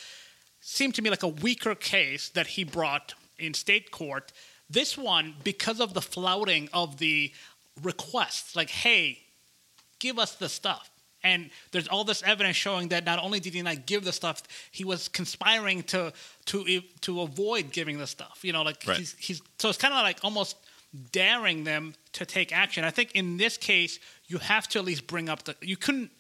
[0.62, 4.34] seemed to me like a weaker case that he brought in state court.
[4.68, 7.32] This one, because of the flouting of the
[7.84, 9.20] requests, like, hey,
[10.00, 10.90] give us the stuff.
[11.26, 14.42] And there's all this evidence showing that not only did he not give the stuff,
[14.72, 16.12] he was conspiring to
[16.48, 18.40] to to avoid giving the stuff.
[18.42, 18.98] You know, like Right.
[18.98, 20.58] he's he's so it's kind of like almost
[21.12, 22.84] daring them to take action.
[22.84, 25.56] I think in this case, you have to at least bring up the.
[25.62, 26.12] You couldn't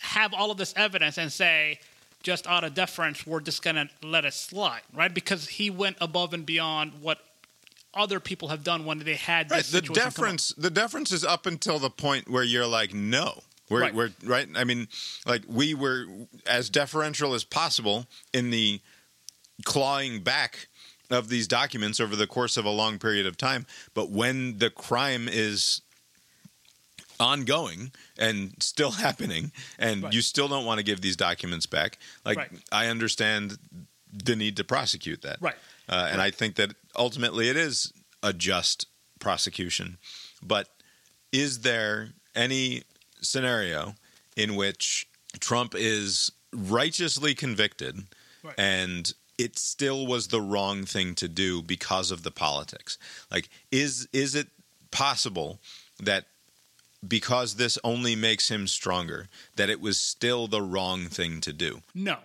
[0.00, 1.80] have all of this evidence and say,
[2.22, 5.12] just out of deference, we're just gonna let it slide, right?
[5.12, 7.18] Because he went above and beyond what
[7.94, 9.58] other people have done when they had Right.
[9.58, 10.14] this The situation come up.
[10.14, 13.42] deference the deference is up until the point where you're like, no.
[13.70, 13.94] We're, Right.
[13.94, 14.48] we're right.
[14.54, 14.86] I mean,
[15.24, 16.06] like we were
[16.46, 18.80] as deferential as possible in the
[19.64, 20.68] clawing back
[21.10, 23.66] of these documents over the course of a long period of time.
[23.94, 25.82] But when the crime is
[27.18, 30.12] ongoing and still happening, and Right.
[30.12, 32.50] you still don't want to give these documents back, like Right.
[32.72, 33.58] I understand
[34.12, 35.38] the need to prosecute that.
[35.40, 35.56] Right.
[35.88, 37.92] Uh, and I think that ultimately it is
[38.22, 38.86] a just
[39.20, 39.98] prosecution.
[40.42, 40.68] But
[41.32, 42.82] is there any
[43.20, 43.94] scenario
[44.36, 45.06] in which
[45.40, 48.06] Trump is righteously convicted
[48.42, 48.54] Right.
[48.58, 52.98] and it still was the wrong thing to do because of the politics?
[53.30, 54.48] Like, is is it
[54.90, 55.58] possible
[56.02, 56.26] that
[57.06, 61.82] because this only makes him stronger, that it was still the wrong thing to do.
[61.94, 62.18] No,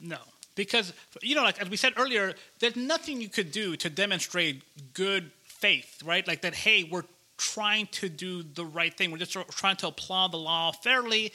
[0.00, 0.18] no.
[0.54, 0.92] Because,
[1.22, 4.62] you know, like as we said earlier, there's nothing you could do to demonstrate
[4.94, 6.26] good faith, right?
[6.26, 7.04] Like that, hey, we're
[7.36, 9.10] trying to do the right thing.
[9.10, 11.32] We're just trying to apply the law fairly.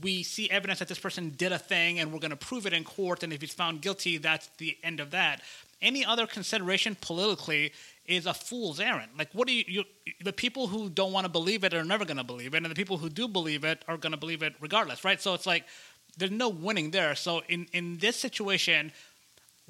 [0.00, 2.72] We see evidence that this person did a thing and we're going to prove it
[2.72, 3.22] in court.
[3.22, 5.42] And if he's found guilty, that's the end of that.
[5.82, 7.72] Any other consideration politically
[8.06, 9.12] is a fool's errand.
[9.18, 9.84] Like, what do you, you
[10.22, 12.66] the people who don't want to believe it are never going to believe it, and
[12.66, 15.20] the people who do believe it are going to believe it regardless, right?
[15.20, 15.64] So it's like
[16.18, 17.14] there's no winning there.
[17.14, 18.92] So in in this situation,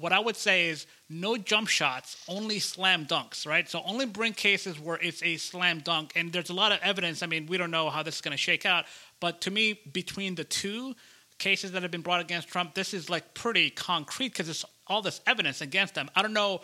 [0.03, 3.69] what I would say is no jump shots, only slam dunks, right?
[3.69, 7.23] So only bring cases where it's a slam dunk, and there's a lot of evidence.
[7.23, 8.83] I mean, we don't know how this is going to shake out,
[9.21, 10.93] but to me, between the two
[11.37, 15.01] cases that have been brought against Trump, this is like pretty concrete because it's all
[15.01, 16.09] this evidence against them.
[16.17, 16.59] I don't know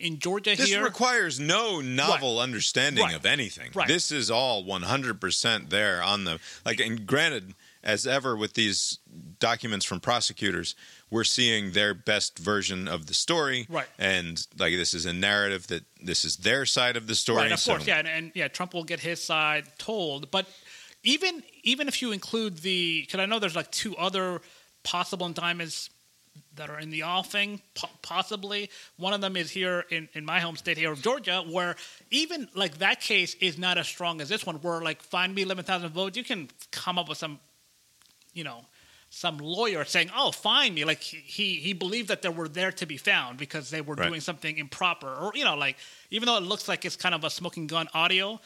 [0.00, 0.56] in Georgia here.
[0.56, 0.82] this here.
[0.82, 2.42] requires no novel Right.
[2.42, 3.14] understanding Right.
[3.14, 3.70] of anything.
[3.72, 3.86] Right.
[3.86, 8.98] This is all 100% there on the like and granted as ever with these
[9.38, 10.74] documents from prosecutors,
[11.10, 13.66] we're seeing their best version of the story.
[13.68, 13.86] Right.
[13.98, 17.42] And like this is a narrative that this is their side of the story.
[17.42, 20.30] Right, of so- course, yeah, and, and yeah, Trump will get his side told.
[20.30, 20.46] But
[21.02, 24.40] even even if you include the, because I know there's like two other
[24.82, 25.90] possible indictments
[26.56, 28.70] that are in the offing, po- possibly.
[28.96, 31.76] One of them is here in, in my home state here of Georgia, where
[32.10, 35.42] even like that case is not as strong as this one, where like find me
[35.42, 37.38] 11,000 votes, you can come up with some,
[38.40, 38.60] you know,
[39.10, 42.86] some lawyer saying, "Oh, find me." Like he he believed that they were there to
[42.86, 44.08] be found because they were Right.
[44.08, 45.76] doing something improper, or you know, like
[46.10, 48.40] even though it looks like it's kind of a smoking gun audio,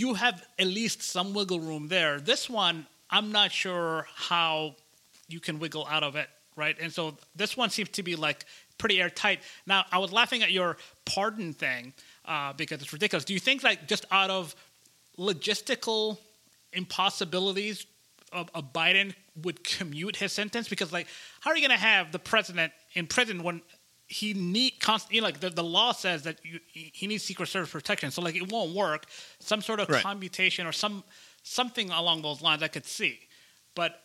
[0.00, 2.18] you have at least some wiggle room there.
[2.32, 4.76] This one, I'm not sure how
[5.28, 6.76] you can wiggle out of it, right?
[6.80, 7.02] And so
[7.36, 8.46] this one seems to be like
[8.78, 9.40] pretty airtight.
[9.66, 11.92] Now, I was laughing at your pardon thing
[12.24, 13.24] uh, because it's ridiculous.
[13.26, 14.54] Do you think like just out of
[15.18, 16.16] logistical
[16.72, 17.86] impossibilities,
[18.32, 20.68] a, a Biden would commute his sentence?
[20.68, 21.06] Because like,
[21.40, 23.62] how are you going to have the president in prison when
[24.06, 28.10] he need constantly like the, the law says that you, he needs secret service protection
[28.10, 29.06] so like it won't work
[29.38, 30.02] some sort of Right.
[30.02, 31.04] commutation or some
[31.44, 33.20] something along those lines i could see
[33.76, 34.02] but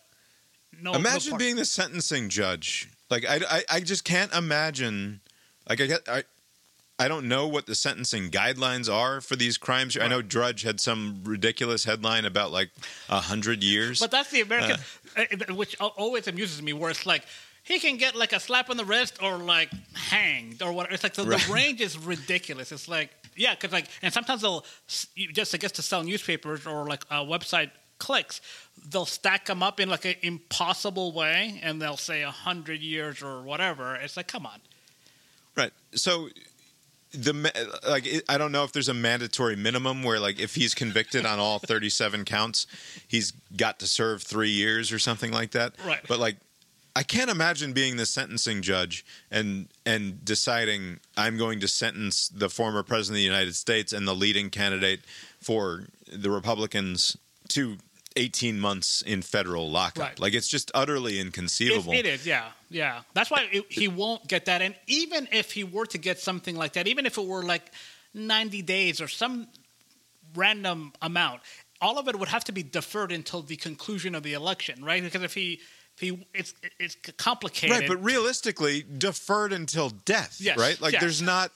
[0.79, 2.87] no no Imagine part- being the sentencing judge.
[3.09, 5.21] Like I, I, I just can't imagine.
[5.67, 6.23] Like I get I.
[6.97, 9.97] I don't know what the sentencing guidelines are for these crimes.
[9.97, 12.69] I know Drudge had some ridiculous headline about like
[13.09, 13.99] a hundred years.
[13.99, 14.77] But that's the American,
[15.17, 17.23] uh, which always amuses me, where it's like
[17.63, 20.93] he can get like a slap on the wrist or like hanged or whatever.
[20.93, 21.41] It's like the, Right.
[21.41, 22.71] the range is ridiculous.
[22.71, 26.87] It's like yeah, because like and sometimes they'll just I guess to sell newspapers or
[26.87, 28.39] like a website clicks,
[28.89, 33.21] they'll stack them up in like an impossible way, and they'll say a hundred years
[33.21, 33.95] or whatever.
[33.95, 34.61] It's like come on.
[35.57, 35.71] Right.
[35.93, 36.29] So
[37.15, 37.33] the
[37.87, 41.39] like I don't know if there's a mandatory minimum where like if he's convicted on
[41.39, 42.67] all 37 counts,
[43.07, 45.73] he's got to serve 3 years or something like that.
[45.85, 46.01] Right.
[46.07, 46.37] But like
[46.95, 52.49] I can't imagine being the sentencing judge and and deciding I'm going to sentence the
[52.49, 55.01] former president of the United States and the leading candidate
[55.41, 57.17] for the Republicans
[57.49, 57.77] to
[58.15, 60.03] 18 months in federal lockup.
[60.03, 60.19] Right.
[60.19, 61.93] Like it's just utterly It, inconceivable.
[61.93, 63.01] it is, yeah, yeah.
[63.13, 64.61] That's why it, he won't get that.
[64.61, 67.71] And even if he were to get something like that, even if it were like
[68.13, 69.47] 90 days or some
[70.35, 71.41] random amount,
[71.81, 75.03] all of it would have to be deferred until the conclusion of the election, right?
[75.03, 75.59] Because if he,
[75.95, 77.77] if he, it's it's complicated.
[77.77, 80.37] Right, but realistically, deferred until death.
[80.39, 81.01] Yes, right, like yes.
[81.01, 81.51] there's not.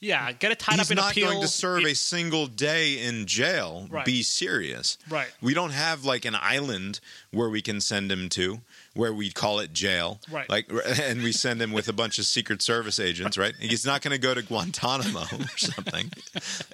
[0.00, 1.12] Yeah, get it tied He's up in appeal.
[1.12, 3.86] He's not going to serve It- a single day in jail.
[3.90, 4.04] Right.
[4.04, 4.98] Be serious.
[5.08, 5.28] Right.
[5.40, 8.60] We don't have like an island where we can send him to,
[8.94, 10.20] where we call it jail.
[10.30, 10.48] Right.
[10.48, 10.70] Like,
[11.00, 13.38] and we send him with a bunch of Secret Service agents.
[13.38, 13.54] Right.
[13.58, 16.10] He's not going to go to Guantanamo or something.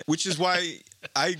[0.07, 0.81] Which is why
[1.15, 1.37] I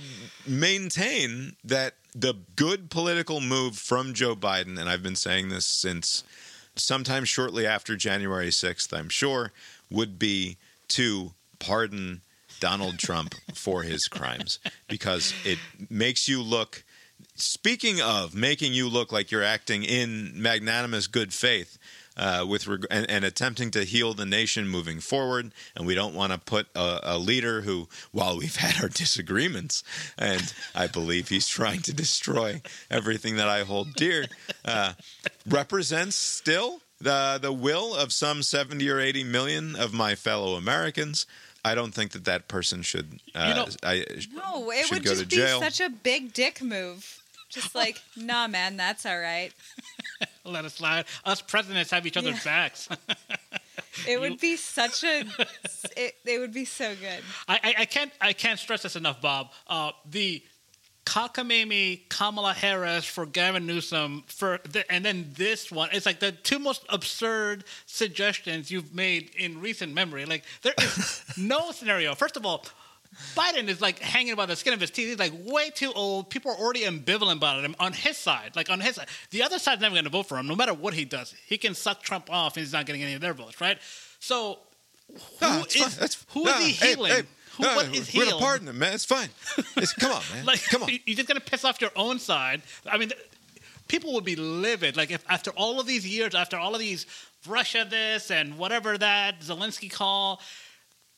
[0.47, 6.23] maintain that the good political move from Joe Biden, and I've been saying this since
[6.75, 9.51] sometime shortly after January 6th, I'm sure,
[9.89, 10.57] would be
[10.89, 11.31] to
[11.61, 12.21] pardon
[12.59, 14.59] Donald Trump for his crimes
[14.89, 15.59] because it
[15.89, 16.83] makes you look.
[17.35, 21.77] Speaking of making you look like you're acting in magnanimous good faith,
[22.17, 26.13] uh, with reg- and, and attempting to heal the nation moving forward, and we don't
[26.13, 29.83] want to put a, a leader who, while we've had our disagreements,
[30.17, 34.25] and I believe he's trying to destroy everything that I hold dear,
[34.65, 34.93] uh,
[35.47, 41.25] represents still the the will of some 70 or 80 million of my fellow Americans.
[41.63, 45.03] I don't think that that person should uh, You know- I, No, it should would
[45.03, 45.59] go just to be jail.
[45.61, 47.21] such a big dick move.
[47.49, 49.51] Just like, nah, man, that's all right.
[50.45, 51.05] let it slide.
[51.25, 52.51] Us presidents have each other's Yeah.
[52.69, 52.89] backs.
[54.07, 55.25] It would be such a.
[55.97, 57.23] It, it would be so good.
[57.47, 59.49] I, I, I can't I can't stress this enough, Bob.
[59.67, 60.41] Uh, the
[61.05, 65.89] cockamamie Kamala Harris for Gavin Newsom for the, and then this one.
[65.91, 70.25] It's like the two most absurd suggestions you've made in recent memory.
[70.25, 72.15] Like there is no scenario.
[72.15, 72.65] First of all,
[73.35, 75.09] Biden is like hanging by the skin of his teeth.
[75.09, 76.29] He's like way too old.
[76.29, 78.55] People are already ambivalent about him on his side.
[78.55, 80.73] Like on his side, the other side's never going to vote for him, no matter
[80.73, 81.35] what he does.
[81.45, 83.77] He can suck Trump off, and he's not getting any of their votes, right?
[84.19, 84.59] So,
[85.09, 86.25] who No, is.
[86.29, 87.11] Who is he hey, healing?
[87.11, 87.21] hey,
[87.57, 88.39] who, no, what is we're healed?
[88.39, 88.93] to pardon him, man.
[88.93, 89.29] It's fine.
[89.77, 90.45] It's, come on, man.
[90.51, 90.89] Like, come on.
[91.05, 92.61] You're just gonna piss off your own side.
[92.89, 93.11] I mean,
[93.87, 94.95] people would be livid.
[94.97, 97.05] Like if after all of these years, after all of these
[97.47, 100.41] Russia this and whatever that Zelensky call,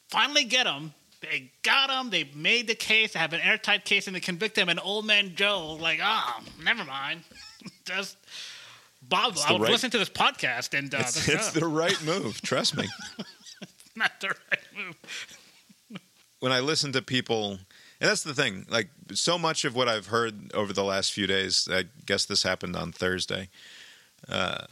[0.09, 0.93] finally get him.
[1.21, 2.09] They got him.
[2.09, 3.13] They made the case.
[3.13, 4.67] They have an airtight case, and they convict him.
[4.67, 7.21] And old man Joe, like, oh, never mind.
[7.85, 8.17] just
[9.01, 12.41] Bob, I was right- listening to this podcast, and uh, It's, it's the right move.
[12.41, 12.87] Trust me.
[13.95, 14.95] not the right move.
[16.43, 17.51] When I listen to people,
[18.01, 21.25] and that's the thing, like so much of what I've heard over the last few
[21.25, 23.47] days, I guess this happened on Thursday,
[24.27, 24.65] uh,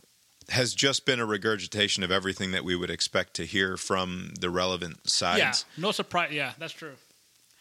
[0.50, 4.50] has just been a regurgitation of everything that we would expect to hear from the
[4.50, 5.40] relevant sides.
[5.78, 6.34] Yeah, no surprise.
[6.34, 6.96] Yeah, that's true.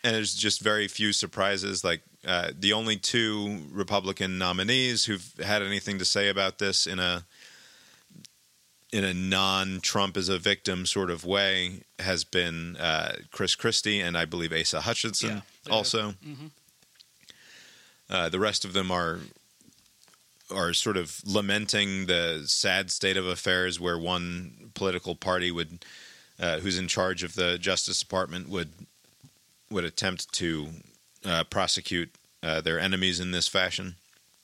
[0.02, 1.84] And there's just very few surprises.
[1.84, 6.98] Like uh, the only two Republican nominees who've had anything to say about this in
[6.98, 7.26] a
[8.92, 14.18] in a non-Trump as a victim sort of way has been uh, Chris Christie and
[14.18, 16.14] I believe Asa Hutchinson Yeah, also.
[16.24, 16.50] Mhm.
[18.08, 19.20] Uh, the rest of them are
[20.50, 25.84] are sort of lamenting the sad state of affairs where one political party would
[26.40, 28.72] uh, who's in charge of the Justice Department would
[29.70, 30.70] would attempt to
[31.24, 32.10] uh, prosecute
[32.42, 33.94] uh, their enemies in this fashion.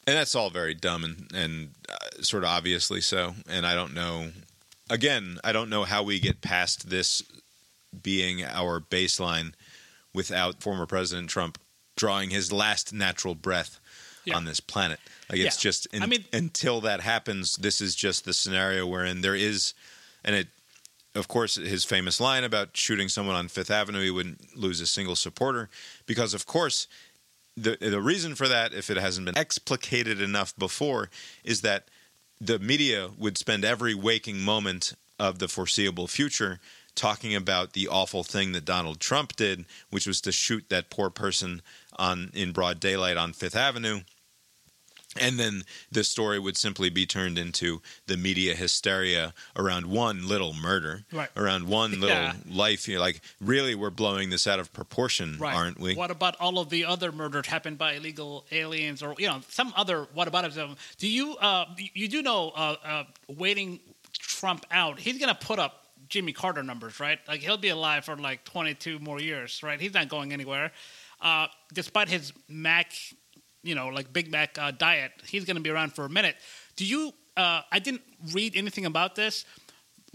[0.07, 3.35] And that's all very dumb and, and uh, sort of obviously so.
[3.49, 4.31] And I don't know,
[4.89, 7.23] again, I don't know how we get past this
[8.03, 9.53] being our baseline
[10.15, 11.59] without former President Trump
[11.97, 13.81] drawing his last natural breath
[14.25, 14.37] Yeah.
[14.37, 15.01] on this planet.
[15.31, 15.69] Like it's Yeah.
[15.69, 19.75] just, in, I mean- until that happens, this is just the scenario wherein there is,
[20.25, 20.49] and it,
[21.15, 24.87] of course, his famous line about shooting someone on Fifth Avenue, he wouldn't lose a
[24.87, 25.71] single supporter,
[26.05, 26.87] because of course,
[27.57, 31.11] the the reason for that, if it hasn't been explicated enough before,
[31.45, 31.89] is that
[32.41, 36.61] the media would spend every waking moment of the foreseeable future
[36.95, 41.11] talking about the awful thing that Donald Trump did, which was to shoot that poor
[41.11, 41.63] person
[41.99, 44.01] on in broad daylight on Fifth Avenue.
[45.21, 50.53] And then the story would simply be turned into the media hysteria around one little
[50.53, 51.29] murder, Right.
[51.37, 52.35] around one little Yeah.
[52.49, 52.89] life.
[52.89, 55.55] You're like, really, we're blowing this out of proportion, right.
[55.55, 55.95] aren't we?
[55.95, 59.73] What about all of the other murders happened by illegal aliens or you know some
[59.77, 60.77] other what about them?
[60.99, 63.81] Do you uh, you do know uh, uh, waiting
[64.13, 64.99] Trump out?
[64.99, 67.19] He's gonna put up Jimmy Carter numbers, right?
[67.27, 69.81] Like he'll be alive for like 22 more years, right?
[69.81, 70.71] He's not going anywhere,
[71.21, 72.93] uh, despite his Mac,
[73.67, 75.13] you know, like Big Mac uh, diet.
[75.27, 76.37] He's gonna be around for a minute.
[76.77, 77.13] Do you?
[77.37, 78.03] Uh, I didn't
[78.33, 79.45] read anything about this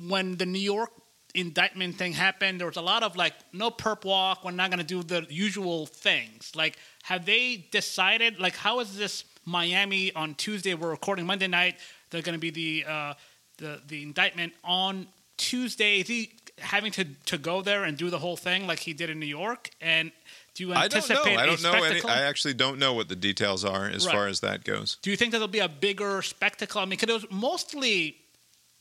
[0.08, 0.92] when the New York
[1.34, 4.44] indictment thing happened, there was a lot of like, no perp walk.
[4.44, 6.52] We're not going to do the usual things.
[6.56, 8.40] Like, have they decided?
[8.40, 10.74] Like, how is this Miami on Tuesday?
[10.74, 11.78] We're recording Monday night.
[12.10, 13.14] They're going to be the uh,
[13.58, 16.02] the the indictment on Tuesday.
[16.02, 19.10] Is he having to to go there and do the whole thing like he did
[19.10, 19.70] in New York?
[19.80, 20.12] And
[20.54, 21.24] do you I don't know.
[21.24, 22.02] I don't know any.
[22.04, 24.14] I actually don't know what the details are as Right.
[24.14, 24.98] far as that goes.
[25.02, 26.82] Do you think that there'll be a bigger spectacle?
[26.82, 28.18] I mean, because it was mostly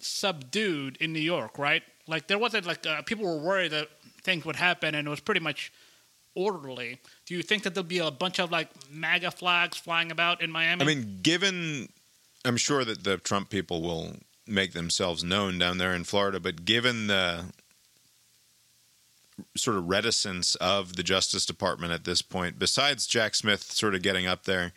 [0.01, 1.83] subdued in New York, right?
[2.07, 3.89] Like there wasn't like uh, people were worried that
[4.23, 5.73] things would happen, and it was pretty much
[6.35, 6.99] orderly.
[7.27, 10.51] Do you think that there'll be a bunch of like MAGA flags flying about in
[10.51, 10.83] Miami?
[10.83, 11.89] I mean, given,
[12.45, 14.17] I'm sure that the Trump people will
[14.47, 17.45] make themselves known down there in Florida, but given the
[19.57, 24.03] sort of reticence of the Justice Department at this point, besides Jack Smith sort of
[24.03, 24.73] getting up there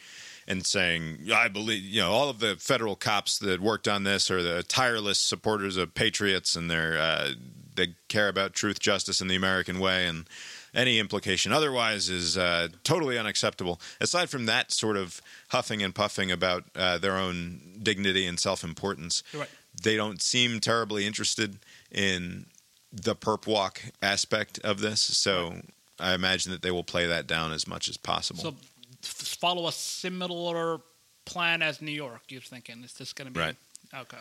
[0.47, 4.29] and saying, I believe, you know, all of the federal cops that worked on this
[4.29, 7.29] are the tireless supporters of patriots and they're, uh,
[7.75, 10.05] they care about truth, justice, and the American way.
[10.05, 10.27] And
[10.73, 13.79] any implication otherwise is uh, totally unacceptable.
[14.01, 18.63] Aside from that sort of huffing and puffing about uh, their own dignity and self
[18.63, 19.49] importance, right.
[19.81, 21.57] they don't seem terribly interested
[21.91, 22.45] in
[22.93, 25.01] the perp walk aspect of this.
[25.01, 25.55] So
[25.99, 28.41] I imagine that they will play that down as much as possible.
[28.41, 28.55] so
[29.03, 30.79] f- follow a similar
[31.25, 32.21] plan as New York.
[32.29, 33.55] You're thinking is this going to be Right.
[33.93, 34.17] Okay,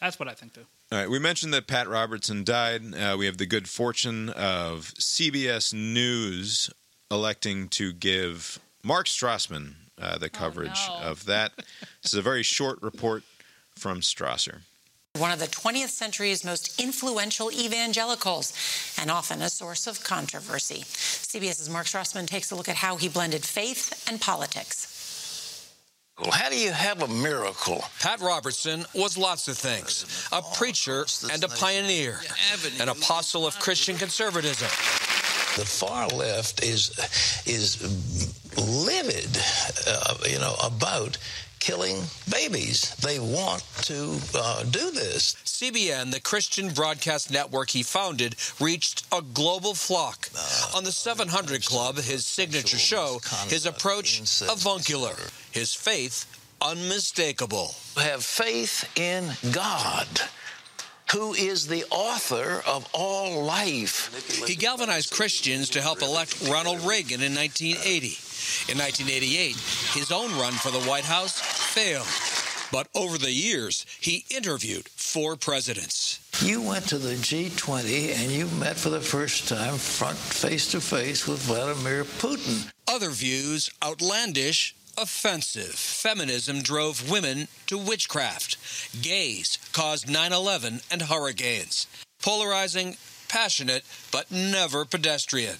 [0.00, 0.64] that's what I think too.
[0.90, 2.94] All right, we mentioned that Pat Robertson died.
[2.94, 6.70] Uh, we have the good fortune of CBS News
[7.10, 10.96] electing to give Mark Strassmann uh, the coverage no.
[10.96, 11.52] of that.
[12.02, 13.22] this is a very short report
[13.76, 14.60] from Strasser.
[15.18, 18.54] One of the 20th century's most influential evangelicals,
[18.98, 20.84] and often a source of controversy.
[20.86, 24.88] CBS's Mark Strassmann takes a look at how he blended faith and politics.
[26.18, 27.84] Well, how do you have a miracle?
[28.00, 32.20] Pat Robertson was lots of things a preacher and a pioneer,
[32.80, 34.68] an apostle of Christian conservatism.
[35.56, 36.90] The far left is
[37.46, 37.82] is
[38.56, 39.38] livid,
[39.86, 41.18] uh, you know, about
[41.62, 42.94] killing babies.
[42.96, 45.36] They want to uh, do this.
[45.44, 50.28] CBN, the Christian broadcast network he founded, reached a global flock.
[50.36, 55.14] Uh, On the 700 Club, his signature show, his approach avuncular,
[55.52, 56.26] his faith
[56.60, 57.76] unmistakable.
[57.96, 60.08] Have faith in God
[61.12, 64.46] who is the author of all life.
[64.46, 68.16] He galvanized Christians to help elect Ronald Reagan in 1980.
[68.68, 69.56] In 1988,
[69.94, 72.06] his own run for the White House failed.
[72.72, 76.20] But over the years, he interviewed four presidents.
[76.42, 80.80] You went to the G20 and you met for the first time front face to
[80.80, 82.72] face with Vladimir Putin.
[82.88, 85.74] Other views outlandish, offensive.
[85.74, 88.56] Feminism drove women to witchcraft.
[89.02, 91.86] Gays caused 9 11 and hurricanes.
[92.22, 92.96] Polarizing,
[93.28, 95.56] passionate, but never pedestrian.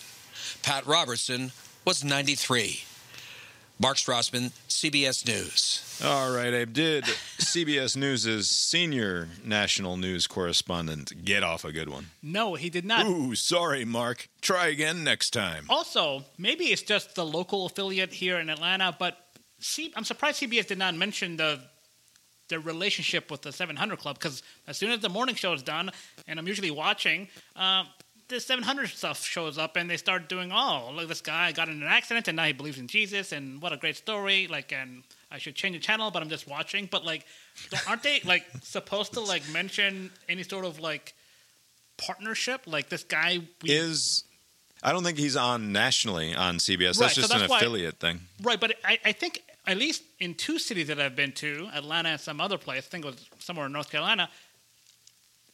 [0.62, 1.52] Pat Robertson
[1.84, 2.84] was 93.
[3.78, 6.00] Mark Strassmann, CBS News.
[6.04, 6.72] All right, Abe.
[6.72, 7.04] Did
[7.38, 12.06] CBS News' senior national news correspondent get off a good one?
[12.22, 13.06] No, he did not.
[13.06, 14.28] Ooh, sorry, Mark.
[14.40, 15.66] Try again next time.
[15.68, 19.16] Also, maybe it's just the local affiliate here in Atlanta, but
[19.58, 21.60] C- I'm surprised CBS did not mention the
[22.48, 25.90] the relationship with the 700 Club because as soon as the morning show is done,
[26.28, 27.84] and I'm usually watching, uh,
[28.32, 31.82] the 700 stuff shows up, and they start doing, oh, look, this guy got in
[31.82, 34.46] an accident, and now he believes in Jesus, and what a great story.
[34.48, 36.86] Like, and I should change the channel, but I'm just watching.
[36.90, 37.24] But like,
[37.88, 41.14] aren't they like supposed to like mention any sort of like
[41.96, 42.62] partnership?
[42.66, 44.24] Like this guy we, Is
[44.82, 46.68] I don't think he's on nationally on CBS.
[46.68, 48.20] Right, That's so just that's an why- affiliate thing.
[48.42, 52.10] Right, but I, I think at least in two cities that I've been to, Atlanta
[52.10, 54.28] and some other place, I think it was somewhere in North Carolina,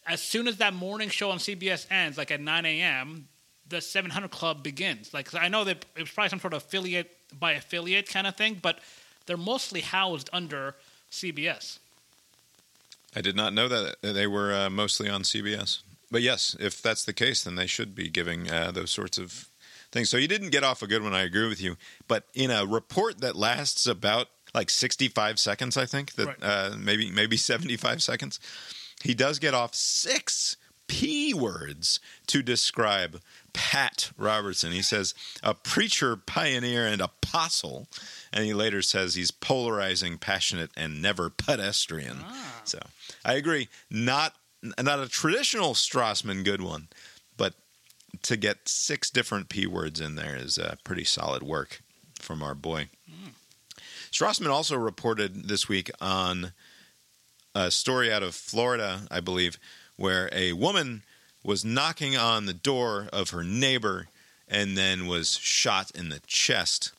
[0.08, 3.28] as soon as that morning show on CBS ends, like at 9 a.m.,
[3.68, 5.12] the 700 Club begins.
[5.12, 8.26] Like, 'cause I know that it was probably some sort of affiliate by affiliate kind
[8.26, 8.80] of thing, but
[9.26, 10.74] they're mostly housed under
[11.10, 11.78] CBS.
[13.14, 15.80] I did not know that they were uh, mostly on CBS.
[16.10, 19.48] But yes, if that's the case, then they should be giving uh, those sorts of
[19.92, 20.08] things.
[20.08, 21.12] So you didn't get off a good one.
[21.14, 21.76] I agree with you.
[22.06, 26.42] But in a report that lasts about like 65 seconds, I think that Right.
[26.42, 28.40] uh, maybe maybe 75 seconds,
[29.02, 33.20] he does get off six p words to describe
[33.52, 34.72] Pat Robertson.
[34.72, 37.88] He says a preacher, pioneer, and apostle,
[38.32, 42.18] and he later says he's polarizing, passionate, and never pedestrian.
[42.64, 42.78] So
[43.24, 43.68] I agree.
[43.90, 46.88] Not not a traditional Strassmann good one,
[47.36, 47.54] but
[48.22, 51.82] to get six different p words in there is uh, pretty solid work
[52.18, 52.88] from our boy.
[54.10, 56.52] Strassmann also reported this week on
[57.54, 59.58] a story out of Florida, I believe,
[59.96, 61.02] where a woman
[61.42, 64.08] was knocking on the door of her neighbor
[64.48, 66.92] and then was shot in the chest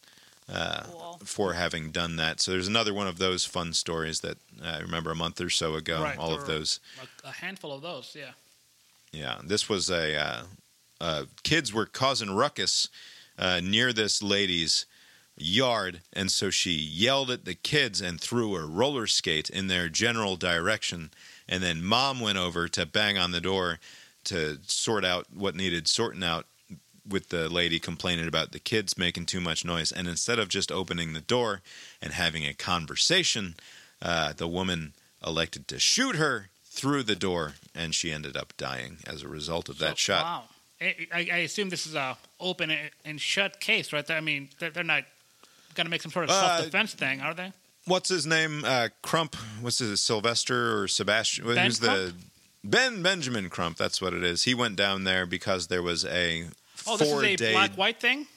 [0.52, 1.20] uh, Cool.
[1.24, 2.40] for having done that.
[2.42, 5.76] So there's another one of those fun stories that I remember a month or so
[5.76, 6.02] ago.
[6.02, 6.80] Right, all of those.
[7.24, 8.32] A, a handful of those, yeah.
[9.12, 10.42] Yeah, this was a uh,
[11.02, 12.90] uh, kids were causing ruckus
[13.38, 14.86] uh, near this lady's
[15.42, 19.90] yard, and so she yelled at the kids and threw a roller skate in their
[19.90, 21.12] general direction.
[21.48, 23.80] And then mom went over to bang on the door
[24.26, 26.46] to sort out what needed sorting out
[27.08, 29.92] with the lady complaining about the kids making too much noise.
[29.92, 31.62] And instead of just opening the door
[32.02, 33.56] and having a conversation,
[34.02, 34.94] uh, the woman
[35.26, 39.70] elected to shoot her through the door, and she ended up dying as a result
[39.70, 40.24] of that So- shot.
[40.24, 40.44] Wow.
[40.82, 42.72] I, I, assume this is a open
[43.04, 44.10] and shut case, right?
[44.10, 45.04] I mean, they're not
[45.80, 47.54] going to make some sort of Uh, self defense thing, are they?
[47.86, 48.64] What's his name?
[48.66, 49.36] Uh, Crump.
[49.62, 51.46] What's his Sylvester or Sebastian?
[51.46, 52.14] Ben Who's the
[52.64, 53.78] Ben Benjamin Crump?
[53.78, 54.44] That's what it is.
[54.44, 56.48] He went down there because there was a
[56.86, 57.54] Oh, this is four a day.
[57.54, 58.28] black white thing.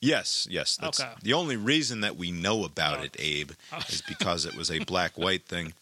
[0.00, 0.76] Yes, yes.
[0.76, 1.10] That's Okay.
[1.22, 3.02] the only reason that we know about Oh.
[3.04, 3.78] it, Abe, Oh.
[3.88, 5.74] is because it was a black white thing.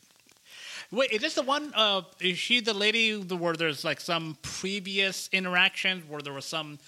[0.91, 1.73] Wait, is this the one?
[1.75, 6.79] Uh, is she the lady where there's like some previous interactions where there was some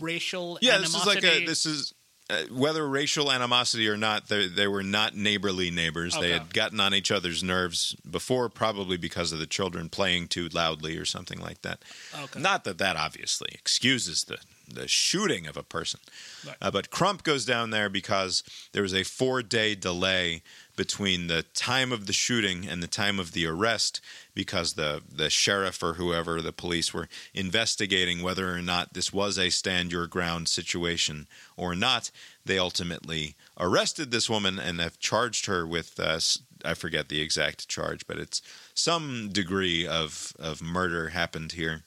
[0.00, 1.94] racial Yeah, this is like a this is
[2.30, 4.28] uh, whether racial animosity or not.
[4.28, 6.14] They they were not neighborly neighbors.
[6.18, 10.48] They had gotten on each other's nerves before, probably because of the children playing too
[10.48, 11.78] loudly or something like that.
[12.24, 12.40] Okay.
[12.40, 14.38] Not that that obviously excuses the
[14.70, 15.98] the shooting of a person,
[16.46, 16.56] Right.
[16.60, 20.42] uh, but Crump goes down there because there was a four day delay
[20.78, 24.00] between the time of the shooting and the time of the arrest
[24.32, 29.36] because the the sheriff or whoever the police were investigating whether or not this was
[29.36, 31.26] a stand your ground situation
[31.56, 32.12] or not.
[32.46, 36.20] They ultimately arrested this woman and have charged her with uh,
[36.64, 38.40] I forget the exact charge but it's
[38.72, 41.82] some degree of of murder happened here.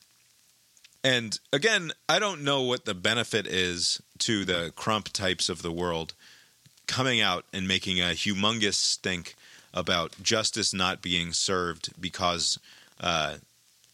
[1.03, 5.71] And again, I don't know what the benefit is to the Crump types of the
[5.71, 6.13] world
[6.87, 9.35] coming out and making a humongous stink
[9.73, 12.59] about justice not being served because
[12.99, 13.35] uh,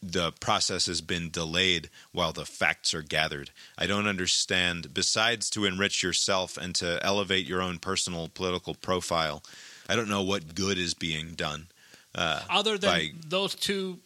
[0.02, 3.52] the process has been delayed while the facts are gathered.
[3.78, 9.44] I don't understand, besides to enrich yourself and to elevate your own personal political profile,
[9.90, 11.68] I don't know what good is being done.
[12.16, 14.00] Uh, Other than by- those two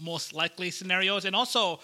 [0.00, 1.80] most likely scenarios, and also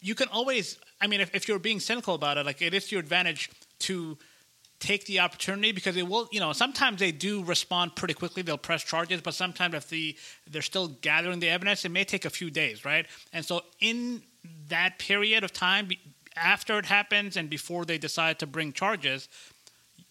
[0.00, 0.78] you can always.
[1.00, 3.50] I mean, if, if you're being cynical about it, like it is to your advantage
[3.80, 4.16] to
[4.82, 6.28] take the opportunity because it will.
[6.32, 8.42] You know, sometimes they do respond pretty quickly.
[8.42, 10.16] They'll press charges, but sometimes if the
[10.50, 13.06] they're still gathering the evidence, it may take a few days, right?
[13.32, 14.22] And so in
[14.68, 15.88] that period of time
[16.36, 19.28] after it happens and before they decide to bring charges,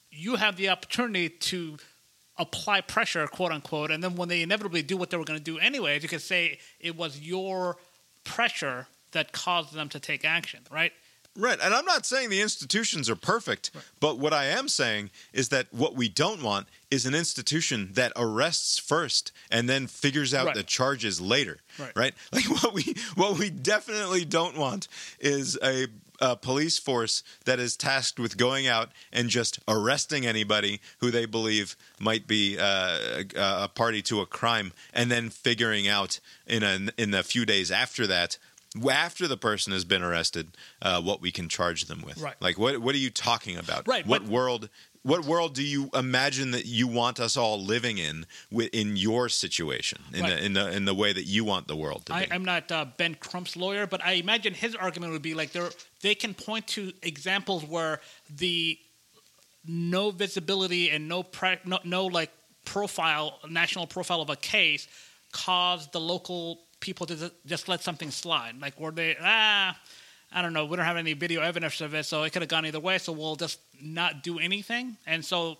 [0.09, 1.77] you have the opportunity to
[2.37, 5.43] apply pressure, quote unquote, and then when they inevitably do what they were going to
[5.43, 7.77] do anyways, you could say it was your
[8.23, 10.93] pressure that caused them to take action, right?
[11.37, 11.57] Right.
[11.63, 15.67] And I'm not saying the institutions are perfect, but what I am saying is that
[15.71, 20.55] what we don't want is an institution that arrests first and then figures out Right.
[20.55, 21.59] the charges later.
[21.95, 22.13] Right.
[22.33, 24.87] Like what we what we definitely don't want
[25.19, 25.87] is a
[26.23, 31.25] a police force that is tasked with going out and just arresting anybody who they
[31.25, 36.61] believe might be uh, a, a party to a crime, and then figuring out in
[36.61, 38.37] a in a few days after that,
[38.91, 42.17] after the person has been arrested, uh, what we can charge them with.
[42.19, 42.35] Right.
[42.39, 43.87] Like what what are you talking about?
[43.87, 44.69] Right, What but- world?
[45.03, 48.27] What world do you imagine that you want us all living in,
[48.71, 50.29] in your situation, in Right.
[50.37, 52.31] the in the in the way that you want the world to I, be?
[52.31, 55.67] I'm not uh, Ben Crump's lawyer, but I imagine his argument would be like they
[56.01, 57.99] they can point to examples where
[58.29, 58.77] the
[59.65, 62.29] no visibility and no pre, no, no like
[62.65, 64.87] profile national profile of a case
[65.31, 69.77] caused the local people to just let something slide, like were they ah.
[70.33, 70.63] I don't know.
[70.63, 72.97] We don't have any video evidence of it, so it could have gone either way.
[72.99, 74.95] So we'll just not do anything.
[75.05, 75.57] And so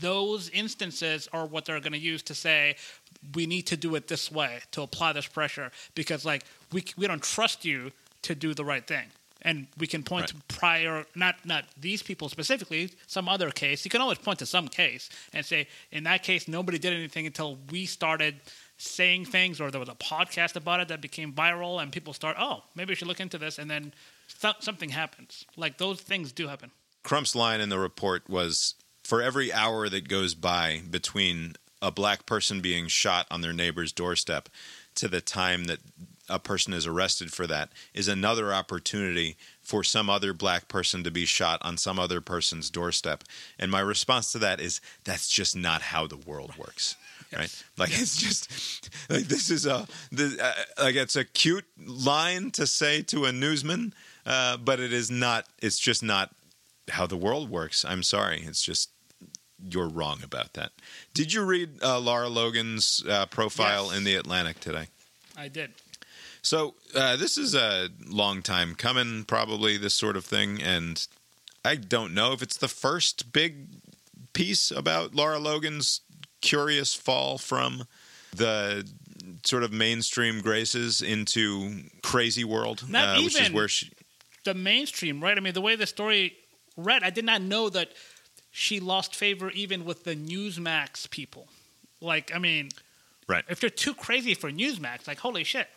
[0.00, 2.76] those instances are what they're going to use to say
[3.34, 7.06] we need to do it this way to apply this pressure because like we we
[7.06, 9.06] don't trust you to do the right thing
[9.42, 10.48] and we can point Right.
[10.48, 14.46] to prior not not these people specifically some other case you can always point to
[14.46, 18.40] some case and say in that case nobody did anything until we started
[18.78, 22.36] saying things or there was a podcast about it that became viral and people start
[22.38, 23.92] oh maybe we should look into this and then
[24.28, 26.70] so- something happens like those things do happen
[27.02, 28.74] Crump's line in the report was
[29.04, 33.92] for every hour that goes by between a black person being shot on their neighbor's
[33.92, 34.48] doorstep
[34.96, 35.78] to the time that
[36.28, 41.10] a person is arrested for that is another opportunity for some other black person to
[41.10, 43.22] be shot on some other person's doorstep.
[43.58, 46.96] And my response to that is that's just not how the world works.
[47.32, 47.64] Right?
[47.76, 52.66] Like it's just like this is a the, uh, like it's a cute line to
[52.66, 55.46] say to a newsman, uh, but it is not.
[55.60, 56.34] It's just not
[56.88, 57.84] how the world works.
[57.84, 58.42] I'm sorry.
[58.46, 58.90] It's just
[59.68, 60.72] you're wrong about that.
[61.14, 63.96] Did you read uh, Lara Logan's uh, profile Yes.
[63.98, 64.88] in the Atlantic today?
[65.36, 65.70] i did
[66.42, 71.06] So uh, this is a long time coming, probably this sort of thing, and
[71.64, 73.66] I don't know if it's the first big
[74.32, 76.02] piece about Lara Logan's
[76.46, 77.86] curious fall from
[78.34, 78.86] the
[79.44, 83.90] sort of mainstream graces into crazy world, uh, which is where she.
[84.44, 85.36] the mainstream, right?
[85.36, 86.36] I mean, the way the story
[86.76, 87.88] read, I did not know that
[88.52, 91.48] she lost favor even with the Newsmax people.
[92.00, 92.70] Like, I mean,
[93.28, 93.44] Right.
[93.48, 95.68] if you're too crazy for Newsmax, like, holy shit.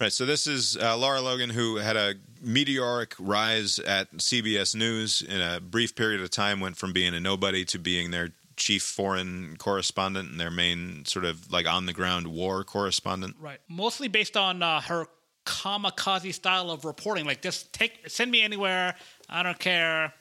[0.00, 0.12] Right.
[0.12, 5.40] So this is uh, Lara Logan, who had a meteoric rise at CBS News in
[5.42, 8.30] a brief period of time, went from being a nobody to being their
[8.60, 13.34] chief foreign correspondent and their main sort of like on the ground war correspondent.
[13.40, 13.58] Right.
[13.68, 15.06] Mostly based on uh, her
[15.46, 17.24] kamikaze style of reporting.
[17.24, 18.94] Like, just take, send me anywhere.
[19.28, 20.12] I don't care.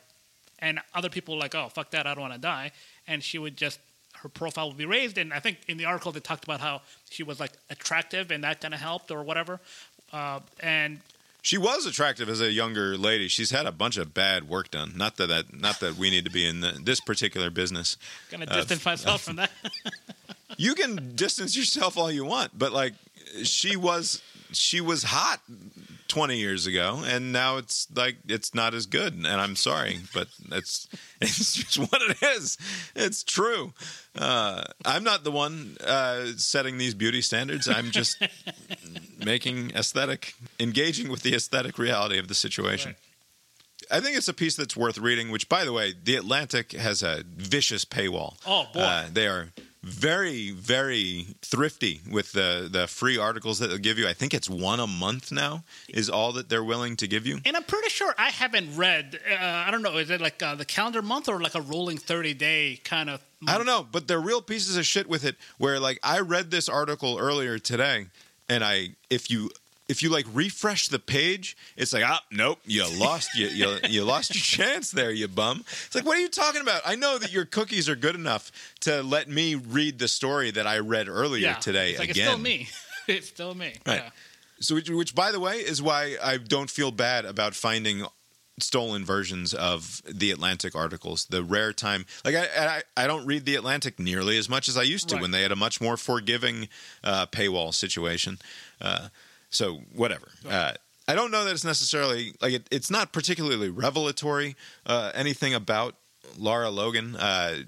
[0.59, 2.07] And other people were like, oh, fuck that.
[2.07, 2.71] I don't want to die.
[3.07, 3.79] And she would just,
[4.15, 5.17] her profile would be raised.
[5.17, 8.43] And I think in the article they talked about how she was like attractive and
[8.43, 9.59] that kind of helped or whatever.
[10.11, 11.01] Uh, and
[11.41, 13.27] She was attractive as a younger lady.
[13.27, 14.93] She's had a bunch of bad work done.
[14.95, 17.97] Not that that not that we need to be in the, this particular business.
[18.29, 19.51] gonna Uh, distance myself from that.
[20.57, 22.93] You can distance yourself all you want, but like
[23.43, 24.21] she was
[24.51, 25.39] she was hot
[26.09, 29.13] 20 years ago, and now it's like it's not as good.
[29.13, 30.89] And I'm sorry, but it's
[31.21, 32.57] it's just what it is.
[32.95, 33.73] It's true.
[34.17, 37.69] Uh, I'm not the one uh, setting these beauty standards.
[37.69, 38.21] I'm just
[39.23, 42.95] making aesthetic, engaging with the aesthetic reality of the situation.
[43.91, 45.31] I think it's a piece that's worth reading.
[45.31, 48.35] Which, by the way, the Atlantic has a vicious paywall.
[48.45, 48.79] Oh, boy.
[48.81, 49.49] Uh, they are
[49.81, 54.07] very, very thrifty with the the free articles that they'll give you.
[54.07, 57.39] I think it's one a month now is all that they're willing to give you.
[57.45, 59.19] And I'm pretty sure I haven't read.
[59.29, 59.97] Uh, I don't know.
[59.97, 63.21] Is it like uh, the calendar month or like a rolling 30 day kind of?
[63.47, 65.37] I don't know, but they're real pieces of shit with it.
[65.57, 68.07] Where like I read this article earlier today,
[68.49, 69.49] and I if you
[69.87, 74.03] if you like refresh the page, it's like ah nope, you lost you you, you
[74.03, 75.63] lost your chance there, you bum.
[75.85, 76.81] It's like what are you talking about?
[76.85, 78.51] I know that your cookies are good enough
[78.81, 82.23] to let me read the story that I read earlier Yeah, today it's like, again.
[82.23, 82.69] It's still me.
[83.07, 83.73] it's still me.
[83.85, 84.03] Right.
[84.03, 84.09] Yeah.
[84.61, 88.05] So, which, which, by the way, is why I don't feel bad about finding
[88.61, 91.25] stolen versions of the Atlantic articles.
[91.25, 94.77] The rare time, like I, I, I don't read the Atlantic nearly as much as
[94.77, 95.21] I used to Right.
[95.21, 96.67] when they had a much more forgiving
[97.03, 98.37] uh, paywall situation.
[98.81, 99.09] Uh,
[99.49, 100.27] so, whatever.
[100.47, 100.73] Uh,
[101.07, 104.55] I don't know that it's necessarily like it, it's not particularly revelatory.
[104.85, 105.95] Uh, anything about
[106.37, 107.15] Lara Logan.
[107.15, 107.59] Uh,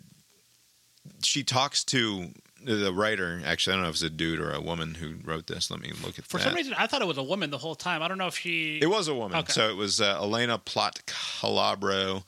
[1.23, 2.29] she talks to
[2.63, 3.41] the writer.
[3.45, 5.71] Actually, I don't know if it's a dude or a woman who wrote this.
[5.71, 6.43] Let me look at For that.
[6.45, 8.01] some reason, I thought it was a woman the whole time.
[8.03, 8.79] I don't know if she.
[8.81, 9.37] It was a woman.
[9.39, 9.51] Okay.
[9.53, 12.23] So it was uh, Elaina Plott Calabro.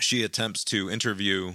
[0.00, 1.54] She attempts to interview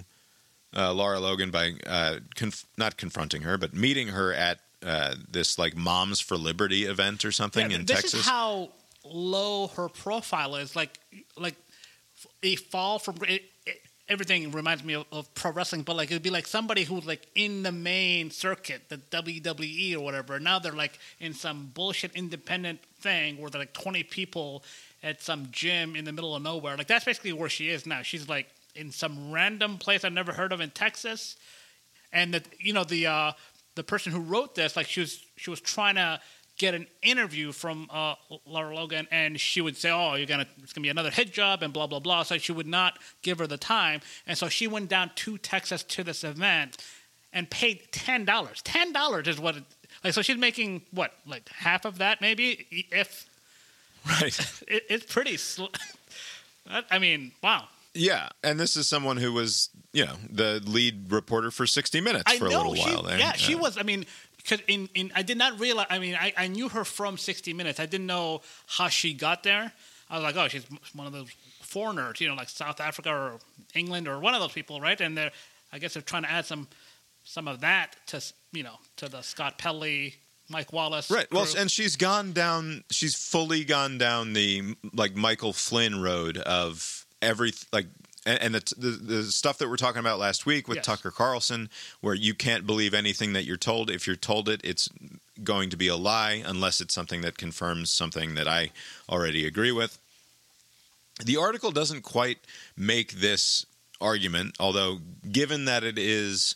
[0.76, 5.58] uh, Lara Logan by uh, conf- not confronting her, but meeting her at uh, this
[5.58, 8.20] like Moms for Liberty event or something Yeah, in this Texas.
[8.20, 8.70] is how
[9.04, 10.76] low her profile is.
[10.76, 10.98] Like,
[11.36, 11.56] like
[12.42, 13.42] a fall from it, it-
[14.08, 17.26] everything reminds me of, of pro wrestling, but like it'd be like somebody who's like
[17.34, 20.38] in the main circuit, the WWE or whatever.
[20.40, 24.64] Now they're like in some bullshit independent thing where they're like twenty people
[25.02, 26.76] at some gym in the middle of nowhere.
[26.76, 28.02] Like that's basically where she is now.
[28.02, 31.36] She's like in some random place I've never heard of in Texas
[32.12, 33.32] and that you know the uh,
[33.74, 36.20] the person who wrote this, like she was she was trying to
[36.58, 38.14] get an interview from uh,
[38.44, 41.62] Lara Logan, and she would say, "Oh, you're gonna it's gonna be another hit job,"
[41.62, 42.22] and blah blah blah.
[42.24, 45.82] So she would not give her the time, and so she went down to Texas
[45.84, 46.76] to this event
[47.32, 48.60] and paid ten dollars.
[48.62, 49.64] Ten dollars is what it
[50.04, 50.12] like.
[50.14, 53.26] So she's making what like half of that, maybe if
[54.06, 54.38] right.
[54.68, 55.36] it, it's pretty.
[55.36, 55.66] Sl-
[56.90, 57.64] I mean, wow.
[57.94, 62.24] Yeah, and this is someone who was, you know, the lead reporter for 60 Minutes
[62.26, 63.18] I for a little she, while there.
[63.18, 63.78] Yeah, she Uh, was.
[63.78, 64.04] I mean,
[64.48, 65.86] because in, in I did not realize.
[65.90, 67.80] I mean, I, I knew her from 60 Minutes.
[67.80, 69.72] I didn't know how she got there.
[70.10, 70.64] I was like, oh, she's
[70.94, 71.30] one of those
[71.60, 73.38] foreigners, you know, like South Africa or
[73.74, 74.98] England or one of those people, right?
[75.00, 75.32] And they're,
[75.70, 76.68] I guess they're trying to add some
[77.24, 78.22] some of that to
[78.52, 80.14] you know to the Scott Pelley,
[80.48, 81.30] Mike Wallace, Right.
[81.30, 82.84] Well, and she's gone down.
[82.90, 87.86] She's fully gone down the like Michael Flynn road of every like,
[88.28, 90.86] and, and the, the the stuff that we're talking about last week with Yes.
[90.86, 93.90] Tucker Carlson, where you can't believe anything that you're told.
[93.90, 94.88] If you're told it, it's
[95.42, 98.70] going to be a lie unless it's something that confirms something that I
[99.08, 99.98] already agree with.
[101.24, 102.38] The article doesn't quite
[102.76, 103.66] make this
[104.00, 104.98] argument, although
[105.30, 106.54] given that it is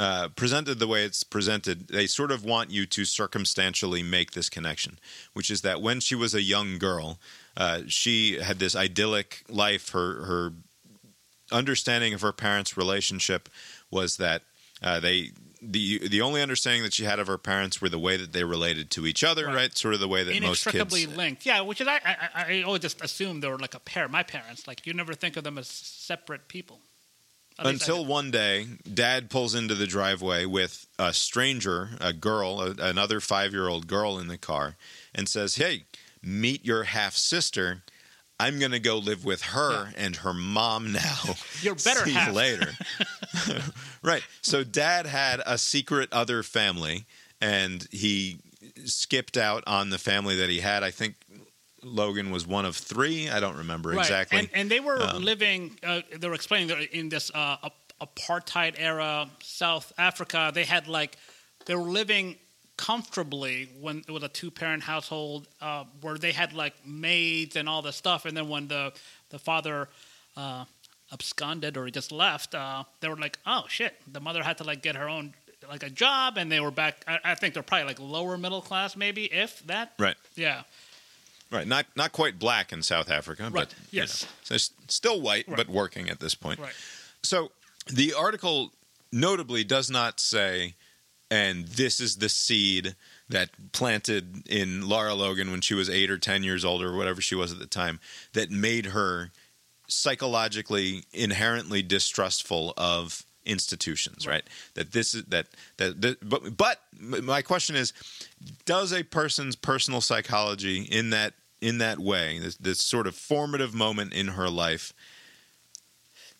[0.00, 4.48] uh, presented the way it's presented, they sort of want you to circumstantially make this
[4.48, 4.98] connection,
[5.32, 7.18] which is that when she was a young girl,
[7.56, 9.90] uh, she had this idyllic life.
[9.90, 10.52] Her her
[11.50, 13.48] understanding of her parents' relationship
[13.90, 14.42] was that
[14.82, 15.30] uh, they
[15.60, 18.44] the the only understanding that she had of her parents were the way that they
[18.44, 19.54] related to each other, right?
[19.54, 19.76] Right.
[19.76, 21.16] Sort of the way that most inextricably kids.
[21.16, 21.46] linked.
[21.46, 24.08] Yeah, which is I, I I always just assumed they were like a pair.
[24.08, 26.80] My parents, like you never think of them as separate people.
[27.58, 32.70] At Until one day, Dad pulls into the driveway with a stranger, a girl, a,
[32.78, 34.76] another five year old girl in the car,
[35.12, 35.84] and says, Hey,
[36.22, 37.82] meet your half sister.
[38.40, 41.18] I'm going to go live with her and her mom now.
[41.60, 42.28] You're better See half.
[42.28, 42.70] you later.
[44.02, 44.22] right.
[44.42, 47.04] So Dad had a secret other family,
[47.40, 48.38] and he
[48.84, 50.82] skipped out on the family that he had.
[50.84, 51.16] I think
[51.82, 53.28] Logan was one of three.
[53.28, 53.98] I don't remember Right.
[54.00, 54.38] exactly.
[54.38, 55.76] And, and they were Um, living.
[55.82, 57.56] Uh, they were explaining that in this uh,
[58.00, 61.16] apartheid era South Africa, they had like
[61.66, 62.36] they were living
[62.78, 67.68] comfortably when it was a two parent household uh, where they had like maids and
[67.68, 68.24] all this stuff.
[68.24, 68.92] And then when the
[69.28, 69.88] the father
[70.36, 70.64] uh,
[71.12, 74.64] absconded or he just left, uh, they were like, oh shit, the mother had to
[74.64, 75.34] like get her own
[75.68, 77.04] like a job, and they were back.
[77.06, 79.92] I, I think they're probably like lower middle class, maybe if that.
[79.98, 80.16] right.
[80.34, 80.62] Yeah.
[81.50, 84.24] Right, not not quite black in South Africa, Right, but you yes.
[84.24, 85.56] know, so still white, Right.
[85.56, 86.58] but working at this point.
[86.60, 86.74] Right.
[87.22, 87.50] So
[87.86, 88.70] the article
[89.12, 90.74] notably does not say,
[91.30, 92.96] and this is the seed
[93.28, 97.20] that planted in Lara Logan when she was eight or ten years old or whatever
[97.20, 98.00] she was at the time
[98.32, 99.30] that made her
[99.86, 104.44] psychologically inherently distrustful of institutions right,
[104.74, 105.46] that this is that,
[105.78, 107.92] that that but but my question is
[108.66, 113.74] does a person's personal psychology in that in that way this, this sort of formative
[113.74, 114.92] moment in her life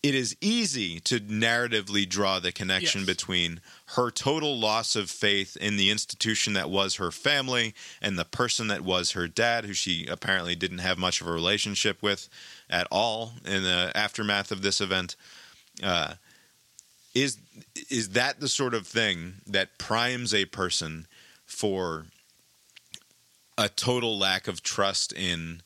[0.01, 3.07] it is easy to narratively draw the connection Yes.
[3.07, 3.59] between
[3.95, 8.67] her total loss of faith in the institution that was her family and the person
[8.67, 12.29] that was her dad, who she apparently didn't have much of a relationship with
[12.69, 15.15] at all in the aftermath of this event.
[15.83, 16.13] Uh,
[17.13, 17.37] is
[17.89, 21.07] is that the sort of thing that primes a person
[21.45, 22.05] for
[23.57, 25.61] a total lack of trust in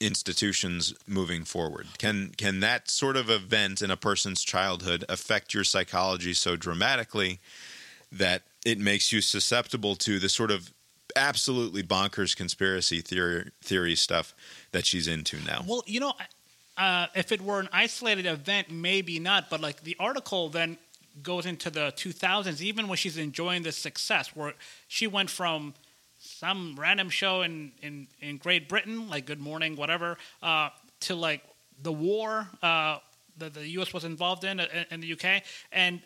[0.00, 5.64] institutions moving forward can can that sort of event in a person's childhood affect your
[5.64, 7.38] psychology so dramatically
[8.10, 10.72] that it makes you susceptible to the sort of
[11.16, 14.34] absolutely bonkers conspiracy theory theory stuff
[14.72, 16.12] that she's into now Well, you know,
[16.76, 19.50] uh, if it were an isolated event, maybe not.
[19.50, 20.78] But like the article then
[21.22, 24.54] goes into the 2000s, even when she's enjoying this success, where
[24.88, 25.74] she went from
[26.44, 30.68] some random show in, in, in Great Britain, like Good Morning, whatever, uh,
[31.00, 31.42] to like
[31.82, 32.98] the war uh,
[33.38, 33.94] that the U.S.
[33.94, 35.42] was involved in uh, in the UK,
[35.72, 36.02] and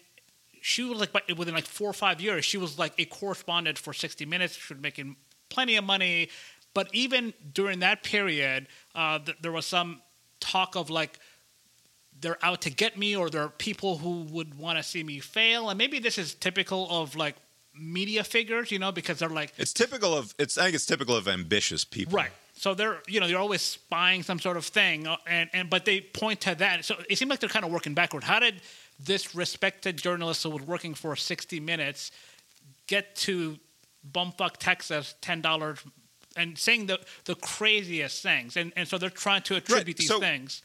[0.61, 3.93] she was like within like four or five years, she was like a correspondent for
[3.93, 4.55] 60 Minutes.
[4.55, 5.17] She was making
[5.49, 6.29] plenty of money,
[6.73, 10.03] but even during that period, uh, th- there was some
[10.39, 11.19] talk of like
[12.21, 15.19] they're out to get me, or there are people who would want to see me
[15.19, 17.35] fail, and maybe this is typical of like
[17.79, 21.15] media figures, you know, because they're like it's typical of it's i think it's typical
[21.17, 22.31] of ambitious people Right.
[22.55, 25.85] So they're you know they're always spying some sort of thing, uh, and and but
[25.85, 26.85] they point to that.
[26.85, 28.25] So it seems like they're kind of working backward.
[28.25, 28.57] How did
[28.99, 32.11] this respected journalist who was working for 60 Minutes
[32.89, 33.59] get to
[34.13, 35.79] bumfuck Texas ten dollars
[36.35, 38.57] and saying the the craziest things?
[38.57, 40.63] And and so they're trying to attribute these So- things.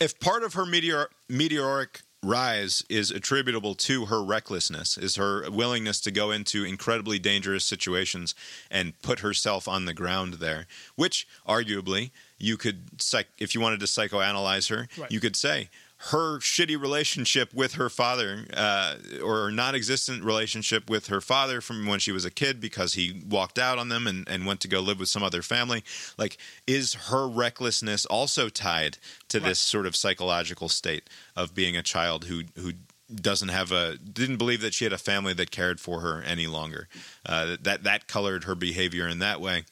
[0.00, 6.00] if part of her meteor, meteoric rise is attributable to her recklessness, is her willingness
[6.00, 8.34] to go into incredibly dangerous situations
[8.70, 10.66] and put herself on the ground there,
[10.96, 15.10] which arguably you could, psych- if you wanted to psychoanalyze her, Right.
[15.12, 21.20] you could say her shitty relationship with her father, uh, or non-existent relationship with her
[21.20, 24.46] father from when she was a kid because he walked out on them and, and
[24.46, 25.82] went to go live with some other family.
[26.16, 26.38] Like,
[26.68, 28.98] is her recklessness also tied
[29.28, 32.74] to this sort of psychological state of being a child who who
[33.12, 36.46] doesn't have a didn't believe that she had a family that cared for her any
[36.46, 36.86] longer?
[37.26, 39.64] Uh, that that colored her behavior in that way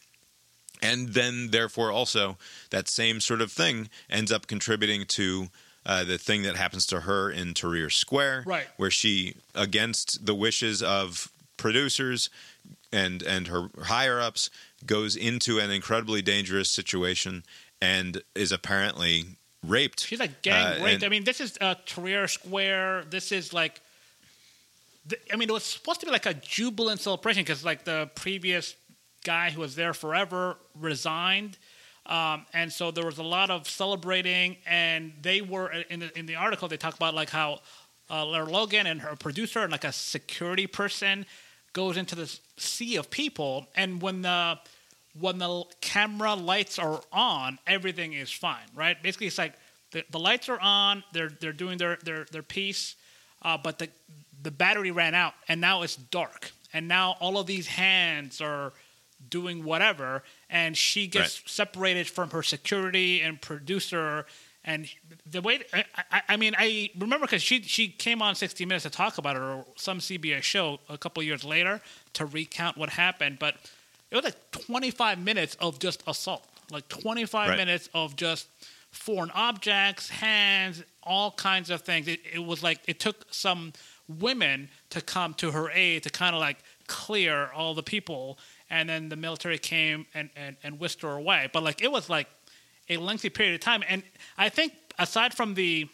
[0.83, 2.37] and then therefore also
[2.71, 5.49] that same sort of thing ends up contributing to
[5.87, 8.67] uh, the thing that happens to her in Tahrir Square, Right.
[8.77, 12.29] where she, against the wishes of producers
[12.93, 14.51] and and her higher ups,
[14.85, 17.45] goes into an incredibly dangerous situation
[17.81, 19.25] and is apparently
[19.63, 20.01] raped.
[20.05, 20.95] She's like gang Uh, raped.
[20.97, 23.05] and- I mean, this is uh, Tahrir Square.
[23.11, 23.81] This is like,
[25.09, 28.11] th- I mean, it was supposed to be like a jubilant celebration because like the
[28.15, 28.75] previous
[29.25, 31.59] guy who was there forever resigned.
[32.07, 36.27] Um, and so there was a lot of celebrating, and they were in the in
[36.27, 36.69] the article.
[36.69, 37.61] They talk about like how
[38.09, 41.27] uh, Lara Logan and her producer and like a security person
[41.73, 44.59] goes into this sea of people, and when the
[45.19, 49.03] when the camera lights are on, everything is fine, right?
[49.03, 49.55] Basically, it's like
[49.91, 52.95] the, the lights are on, they're they're doing their their their piece,
[53.43, 53.89] uh, but the
[54.43, 58.73] the battery ran out, and now it's dark, and now all of these hands are
[59.29, 61.49] doing whatever, and she gets Right.
[61.51, 64.27] separated from her security and producer.
[64.65, 64.89] And
[65.25, 68.83] the way I, I, I mean, I remember because she she came on 60 Minutes
[68.83, 71.81] to talk about it or some CBS show a couple years later
[72.15, 73.55] to recount what happened, but
[74.11, 77.57] it was like 25 minutes of just assault, like 25 Right.
[77.57, 78.49] minutes of just
[78.91, 82.09] foreign objects, hands, all kinds of things.
[82.09, 83.73] It, it was like it took some
[84.09, 88.39] women to come to her aid to kind of like clear all the people,
[88.71, 91.49] and then the military came and, and, and whisked her away.
[91.53, 92.29] But like it was like
[92.89, 94.03] a lengthy period of time, and
[94.39, 95.89] I think aside from the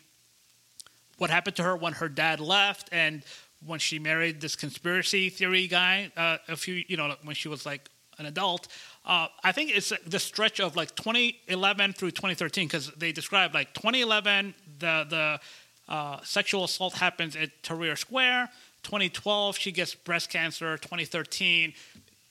[1.19, 3.23] what happened to her when her dad left and
[3.65, 7.65] when she married this conspiracy theory guy uh, a few you know when she was
[7.65, 7.89] like
[8.19, 8.66] an adult
[9.07, 13.73] uh, i think it's the stretch of like 2011 through 2013 because they describe like
[13.73, 15.40] 2011 the the
[15.89, 18.49] uh, sexual assault happens at Tahrir Square.
[18.82, 20.77] 2012 she gets breast cancer.
[20.78, 21.74] 2013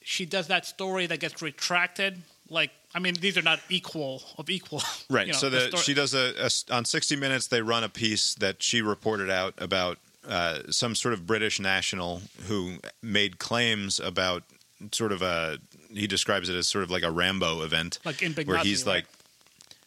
[0.04, 4.50] she does that story that gets retracted like i mean these are not equal of
[4.50, 5.28] equal Right.
[5.28, 7.48] you know, so the, story- she does a, a on 60 Minutes.
[7.48, 9.98] They run a piece that she reported out about
[10.28, 14.44] uh, some sort of British national who made claims about
[14.92, 15.58] sort of a
[15.94, 18.86] he describes it as sort of like a Rambo event, Like in where Benghazi, he's
[18.86, 18.94] right?
[18.96, 19.06] like,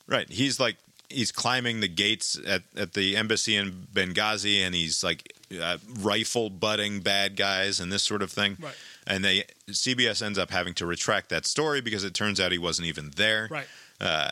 [0.06, 0.76] right, he's like
[1.08, 6.50] he's climbing the gates at at the embassy in Benghazi, and he's like uh, rifle
[6.50, 8.56] butting bad guys and this sort of thing.
[8.60, 8.74] Right.
[9.06, 12.58] And they CBS ends up having to retract that story because it turns out he
[12.58, 13.48] wasn't even there.
[13.50, 13.66] Right.
[14.00, 14.30] Uh,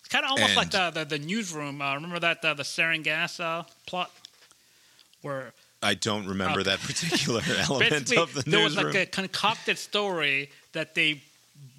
[0.00, 1.82] It's kind of almost like the, the the newsroom.
[1.82, 4.10] Uh, remember that uh, the sarin gas uh, plot
[5.22, 5.52] where
[5.82, 8.50] I don't remember that particular element Uh, of the newsroom.
[8.52, 11.20] there was like a concocted story that they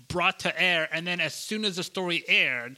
[0.10, 2.78] brought to air, and then as soon as the story aired.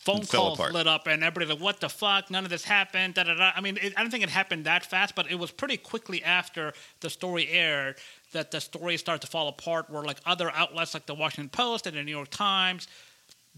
[0.00, 0.72] Phone calls apart.
[0.72, 2.30] lit up, and everybody's like, "What the fuck?
[2.30, 3.50] None of this happened." Da, da, da.
[3.54, 6.22] I mean, it, I don't think it happened that fast, but it was pretty quickly
[6.24, 7.96] after the story aired
[8.32, 9.90] that the story started to fall apart.
[9.90, 12.86] Where like other outlets, like the Washington Post and the New York Times,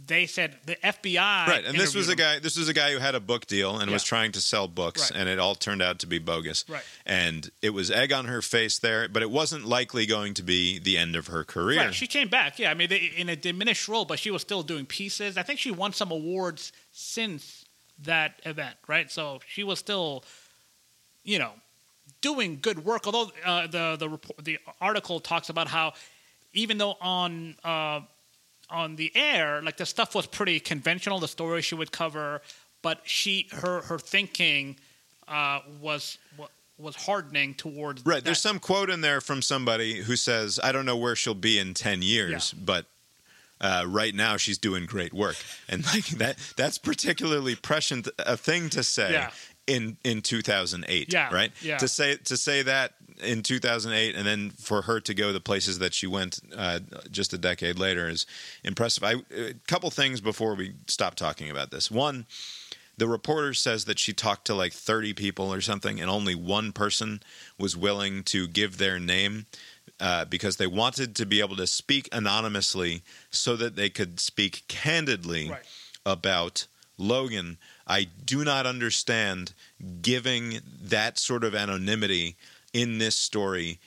[0.06, 1.16] they said the FBI.
[1.46, 2.38] right, and this was a guy.
[2.38, 5.10] This was a guy who had a book deal and was trying to sell books,
[5.10, 5.20] Right.
[5.20, 6.64] and it all turned out to be bogus.
[6.68, 6.82] Right.
[7.04, 10.78] and it was egg on her face there, but it wasn't likely going to be
[10.78, 11.78] the end of her career.
[11.80, 12.58] Right, she came back.
[12.58, 15.36] Yeah, I mean, they, in a diminished role, but she was still doing pieces.
[15.36, 17.66] I think she won some awards since
[17.98, 19.10] that event, right?
[19.10, 20.24] So she was still,
[21.24, 21.52] you know,
[22.20, 23.06] doing good work.
[23.06, 25.92] Although uh, the the report, the article talks about how
[26.52, 28.00] even though on uh,
[28.70, 32.40] on the air, like the stuff was pretty conventional, the story she would cover,
[32.82, 34.76] but she her her thinking
[35.28, 38.24] uh, was wa- was hardening towards Right.
[38.24, 41.58] There's some quote in there from somebody who says, "I don't know where she'll be
[41.58, 42.86] in ten years, but."
[43.62, 45.36] Uh, right now, she's doing great work,
[45.68, 46.38] and like that.
[46.56, 49.30] That's particularly prescient a thing to say Yeah.
[49.66, 51.12] In in 2008.
[51.12, 51.52] Yeah, right.
[51.62, 51.78] yeah.
[51.78, 55.78] To say to say that in 2008, and then for her to go the places
[55.78, 56.80] that she went uh,
[57.10, 58.26] just a decade later is
[58.64, 59.04] impressive.
[59.04, 61.90] I, a couple things before we stop talking about this.
[61.90, 62.24] One,
[62.96, 66.72] the reporter says that she talked to like 30 people or something, and only one
[66.72, 67.22] person
[67.58, 69.46] was willing to give their name
[70.00, 74.62] uh, because they wanted to be able to speak anonymously so that they could speak
[74.66, 75.62] candidly Right.
[76.06, 76.66] about
[76.96, 77.58] Logan.
[77.90, 79.52] I do not understand
[80.00, 82.36] giving that sort of anonymity
[82.72, 83.80] in this story,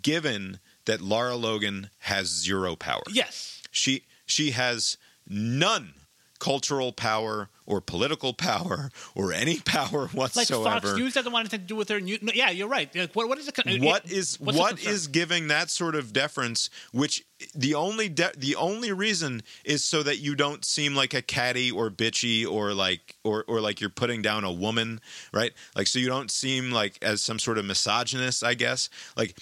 [0.00, 3.60] given that Lara Logan has zero power yes.
[3.72, 4.96] she she has
[5.28, 5.92] none
[6.38, 10.64] cultural power or political power or any power like whatsoever.
[10.88, 12.00] Fox News doesn't want anything to do with their.
[12.00, 12.92] No, yeah, you're right.
[12.96, 16.12] Like, what, what is the what it- is what's the is giving that sort of
[16.12, 17.24] deference which
[17.54, 21.70] the only de- the only reason is so that you don't seem like a catty
[21.70, 25.00] or bitchy or like or or like you're putting down a woman
[25.32, 29.38] right like so you don't seem like as some sort of misogynist i guess like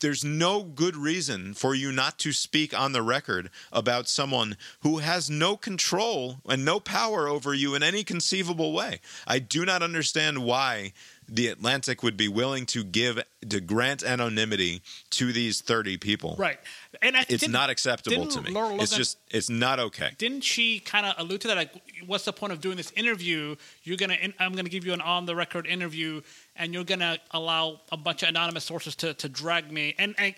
[0.00, 4.98] there's no good reason for you not to speak on the record about someone who
[4.98, 9.00] has no control and no power over you in any conceivable way.
[9.26, 10.92] I do not understand why
[11.28, 16.34] the Atlantic would be willing to give to grant anonymity to these 30 people.
[16.38, 16.58] right?
[17.00, 18.50] And I It's didn't- acceptable to me.
[18.50, 20.10] Laura it's just it's not okay.
[20.18, 21.56] Didn't she kind of allude to that?
[21.56, 21.72] Like,
[22.06, 23.56] what's the point of doing this interview?
[23.84, 26.20] You're gonna, I'm gonna give you an on-the-record interview,
[26.56, 30.34] and you're gonna allow a bunch of anonymous sources to to drag me, and I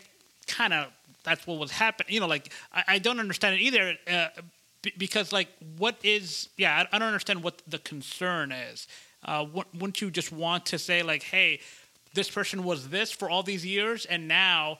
[0.47, 0.89] kind of
[1.25, 2.13] that's what was happening.
[2.15, 4.29] You know, like I, I don't understand it either, uh,
[4.85, 5.49] b- because like
[5.79, 6.49] what is?
[6.57, 8.87] Yeah, I, I don't understand what the concern is.
[9.25, 11.61] Uh, wou- wouldn't you just want to say like, hey,
[12.15, 14.79] this person was this for all these years, and now,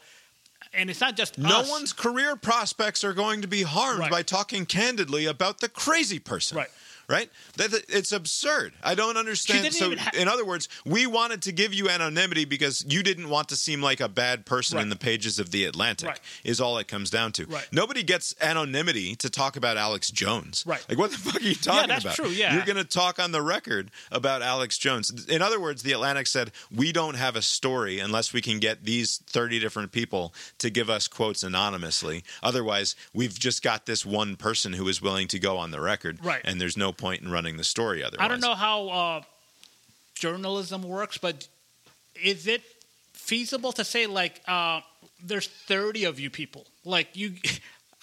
[0.73, 1.71] and it's not just No us.
[1.71, 4.11] one's career prospects are going to be harmed Right.
[4.11, 6.59] by talking candidly about the crazy person.
[6.59, 6.69] Right.
[7.09, 7.31] Right?
[7.57, 8.73] That, it's absurd.
[8.83, 9.73] I don't understand.
[9.75, 13.49] So, ha- in other words, we wanted to give you anonymity because you didn't want
[13.51, 16.09] to seem like a bad person in the pages of the Atlantic.
[16.09, 16.21] Right.
[16.45, 17.47] Is all it comes down to.
[17.47, 17.67] Right.
[17.73, 20.65] Nobody gets anonymity to talk about Alex Jones.
[20.67, 20.85] Right.
[20.89, 22.15] Like, what the fuck are you talking yeah, that's about?
[22.17, 22.55] true, yeah.
[22.55, 25.27] You're going to talk on the record about Alex Jones.
[25.27, 28.85] In other words, the Atlantic said we don't have a story unless we can get
[28.85, 32.25] these 30 different people to give us quotes anonymously.
[32.43, 36.25] Otherwise, we've just got this one person who is willing to go on the record,
[36.25, 36.41] Right.
[36.45, 38.25] and there's no point in running the story otherwise.
[38.25, 39.23] I don't know how uh,
[40.15, 41.47] journalism works, but
[42.23, 42.63] is it
[43.13, 44.81] feasible to say like uh,
[45.23, 46.67] there's 30 of you people?
[46.85, 47.35] Like you,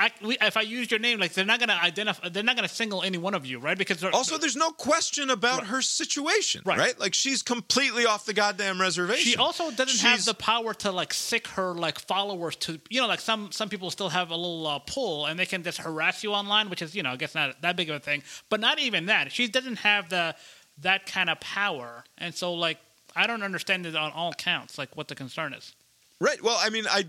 [0.02, 2.68] I, we, if I use your name, like they're not gonna identify, they're not gonna
[2.68, 3.78] single any one of you, right?
[3.78, 5.68] Because they're- Also, there's no question about Right.
[5.68, 6.78] her situation, right.
[6.80, 7.00] Right.
[7.00, 9.24] Like she's completely off the goddamn reservation.
[9.32, 13.08] she also doesn't have the power to like sic her like followers to you know
[13.08, 16.24] like some some people still have a little uh, pull and they can just harass
[16.24, 18.60] you online which is you know I guess not that big of a thing but
[18.60, 20.36] not even that she doesn't have the
[20.80, 22.80] that kind of power and so like
[23.16, 25.74] I don't understand it on all counts like what the concern is
[26.20, 26.42] Right.
[26.44, 27.06] Well, I mean, I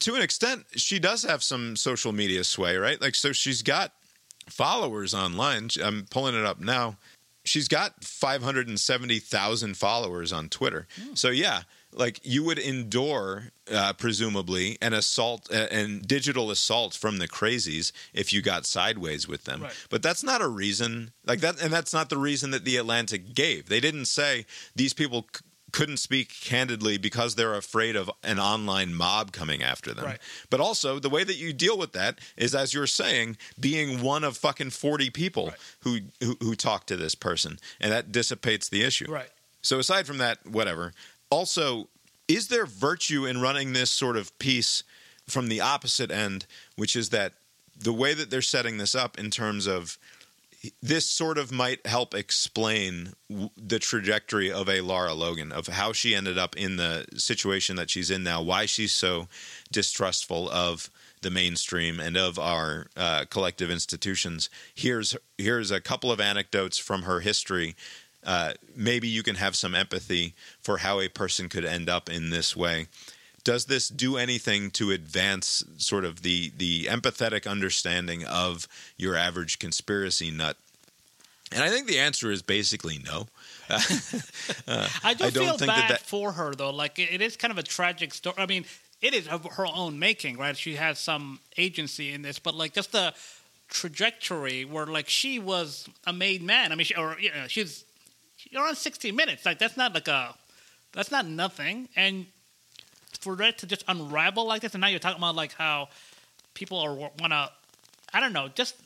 [0.00, 3.00] to an extent she does have some social media sway, right?
[3.00, 3.92] Like so she's got
[4.48, 5.68] followers online.
[5.82, 6.96] I'm pulling it up now.
[7.44, 10.86] She's got 570,000 followers on Twitter.
[11.14, 11.62] So yeah,
[11.92, 17.92] like you would endure uh, presumably an assault uh, and digital assault from the crazies
[18.14, 19.86] if you got sideways with them Right.
[19.90, 23.34] but that's not a reason like that and that's not the reason that the atlantic
[23.34, 28.38] gave they didn't say these people c- couldn't speak candidly because they're afraid of an
[28.38, 30.20] online mob coming after them Right.
[30.50, 34.22] but also the way that you deal with that is as you're saying being one
[34.22, 35.56] of fucking 40 people Right.
[35.80, 39.30] who, who who talk to this person and that dissipates the issue Right.
[39.62, 40.92] so aside from that, whatever.
[41.30, 41.88] Also,
[42.28, 44.84] is there virtue in running this sort of piece
[45.28, 46.46] from the opposite end,
[46.76, 47.32] which is that
[47.78, 49.98] the way that they're setting this up in terms of
[50.80, 53.14] this sort of might help explain
[53.56, 57.90] the trajectory of a Lara Logan, of how she ended up in the situation that
[57.90, 59.28] she's in now, why she's so
[59.72, 60.90] distrustful of
[61.22, 64.50] the mainstream and of our uh, collective institutions.
[64.74, 67.74] Here's here's a couple of anecdotes from her history.
[68.24, 72.30] Uh, maybe you can have some empathy for how a person could end up in
[72.30, 72.86] this way.
[73.44, 79.58] Does this do anything to advance sort of the the empathetic understanding of your average
[79.58, 80.56] conspiracy nut?
[81.50, 83.28] And I think the answer is basically no.
[84.68, 86.70] Uh, I do I don't feel think that bad that- for her though.
[86.70, 88.34] Like it, it is kind of a tragic story.
[88.38, 88.64] I mean,
[89.00, 90.56] it is of her own making, right?
[90.56, 93.12] She has some agency in this, but like just the
[93.68, 96.70] trajectory where like she was a made man.
[96.70, 97.84] I mean, she, or you know, she's
[98.50, 99.44] you're on 60 minutes.
[99.44, 100.34] Like that's not like a
[100.92, 101.88] that's not nothing.
[101.96, 102.26] And
[103.20, 105.88] for that to just unravel like this, and now you're talking about like how
[106.54, 107.50] people are want to,
[108.12, 108.76] I don't know, just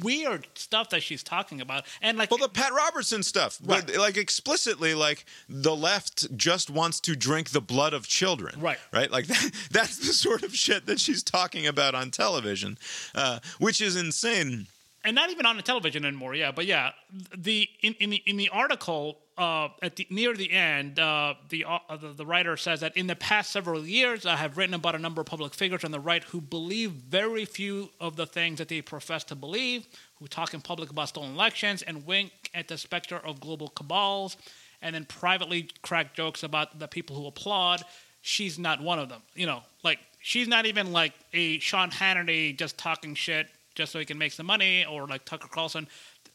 [0.00, 4.16] weird stuff that she's talking about, and like Well, the Pat Robertson stuff, but like
[4.16, 8.78] explicitly, like the left just wants to drink the blood of children, Right.
[8.92, 12.76] Right, like that, that's the sort of shit that she's talking about on television,
[13.14, 14.66] uh, which is insane.
[15.04, 16.34] and not even on the television anymore.
[16.34, 16.90] Yeah, but yeah,
[17.36, 21.64] the in, in the in the article uh, at the near the end, uh, the,
[21.64, 24.94] uh, the the writer says that in the past several years, I have written about
[24.94, 28.58] a number of public figures on the right who believe very few of the things
[28.58, 29.86] that they profess to believe,
[30.18, 34.36] who talk in public about stolen elections and wink at the specter of global cabals,
[34.82, 37.82] and then privately crack jokes about the people who applaud.
[38.20, 39.22] She's not one of them.
[39.34, 43.98] You know, like she's not even like a Sean Hannity just talking shit just so
[43.98, 45.88] he can make some money, or like Tucker Carlson.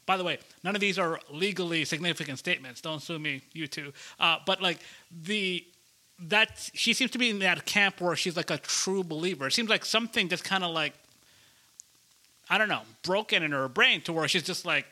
[0.08, 2.82] By the way, none of these are legally significant statements.
[2.82, 3.94] Don't sue me, you two.
[4.20, 4.80] Uh, but like
[5.12, 5.64] the
[6.20, 9.48] that she seems to be in that camp where she's like a true believer.
[9.48, 10.94] It seems like something just kind of like
[12.50, 14.86] I don't know, broken in her brain to where she's just like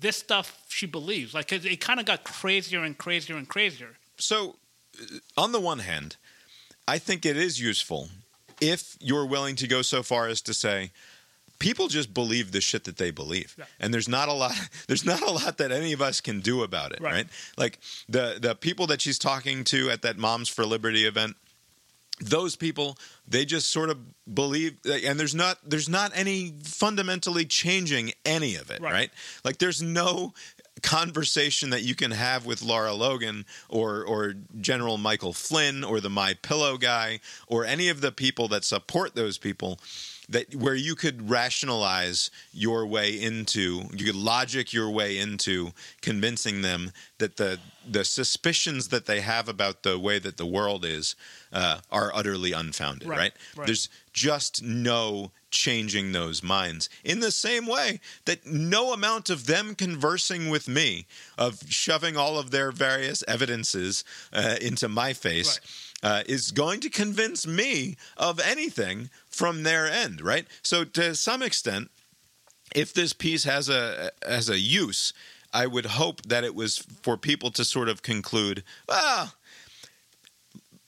[0.00, 1.34] this stuff she believes.
[1.34, 3.90] Like it kind of got crazier and crazier and crazier.
[4.16, 4.56] So,
[5.00, 6.16] uh, on the one hand,
[6.88, 8.08] I think it is useful
[8.60, 10.92] if you're willing to go so far as to say
[11.62, 13.64] people just believe the shit that they believe Yeah.
[13.80, 14.52] and there's not a lot
[14.88, 17.12] there's not a lot that any of us can do about it Right.
[17.14, 17.26] right,
[17.56, 17.78] like
[18.08, 21.36] the the people that she's talking to at that moms for liberty event
[22.20, 23.98] those people they just sort of
[24.32, 28.92] believe and there's not there's not any fundamentally changing any of it Right.
[28.92, 29.10] right,
[29.44, 30.32] like there's no
[30.82, 36.10] conversation that you can have with Lara Logan or or General Michael Flynn or the
[36.10, 39.78] My Pillow guy or any of the people that support those people
[40.28, 46.62] that where you could rationalize your way into you could logic your way into convincing
[46.62, 47.58] them that the
[47.88, 51.16] the suspicions that they have about the way that the world is
[51.52, 53.66] uh, are utterly unfounded Right, right, right.
[53.66, 56.88] there's just no changing those minds.
[57.04, 62.38] In the same way that no amount of them conversing with me of shoving all
[62.38, 65.60] of their various evidences uh, into my face
[66.02, 70.46] uh, is going to convince me of anything from their end, right?
[70.62, 71.90] So to some extent,
[72.74, 75.12] if this piece has a has a use,
[75.52, 79.34] I would hope that it was for people to sort of conclude, ah,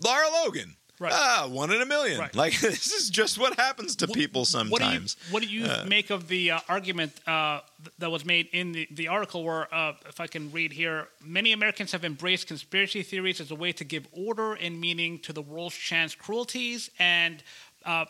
[0.03, 0.77] Lara Logan.
[1.01, 1.13] Right.
[1.13, 2.21] Ah, one in a million.
[2.21, 2.35] Right.
[2.37, 4.51] Like this is just what happens to people What
[4.81, 5.17] do you, sometimes.
[5.31, 7.61] what do you make of the uh, argument uh,
[7.99, 11.53] that was made in the, the article where, uh, if I can read here, many
[11.53, 15.43] Americans have embraced conspiracy theories as a way to give order and meaning to the
[15.43, 16.91] world's chance cruelties.
[17.01, 17.43] And
[17.85, 18.05] uh,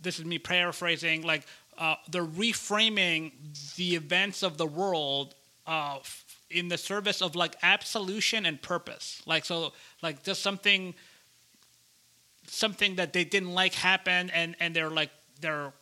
[0.00, 1.46] this is me paraphrasing, like
[1.78, 3.32] uh, they're reframing
[3.76, 5.34] the events of the world
[5.66, 5.98] uh,
[6.50, 9.22] in the service of like absolution and purpose.
[9.26, 9.72] Like, so,
[10.02, 10.94] like just something
[12.46, 15.10] something that they didn't like happen, and and they're like
[15.40, 15.72] they're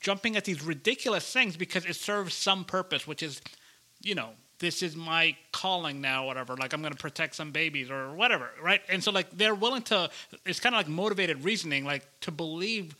[0.00, 3.40] jumping at these ridiculous things because it serves some purpose which is
[4.02, 7.90] you know this is my calling now whatever like i'm going to protect some babies
[7.90, 10.08] or whatever right and so like they're willing to
[10.46, 12.94] it's kind of like motivated reasoning like to believe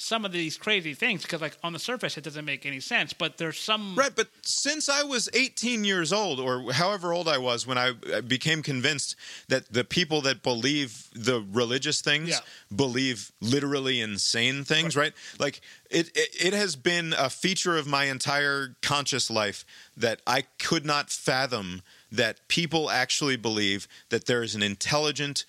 [0.00, 3.12] some of these crazy things because like on the surface it doesn't make any sense,
[3.12, 7.38] but there's some Right, but since I was 18 years old, or however old I
[7.38, 9.16] was when I became convinced
[9.48, 12.40] that the people that believe the religious things Yeah.
[12.74, 15.12] believe literally insane things, right?
[15.38, 15.60] Like
[15.90, 19.64] it, it, it has been a feature of my entire conscious life
[19.96, 21.82] that I could not fathom
[22.12, 25.44] that people actually believe that there is an intelligent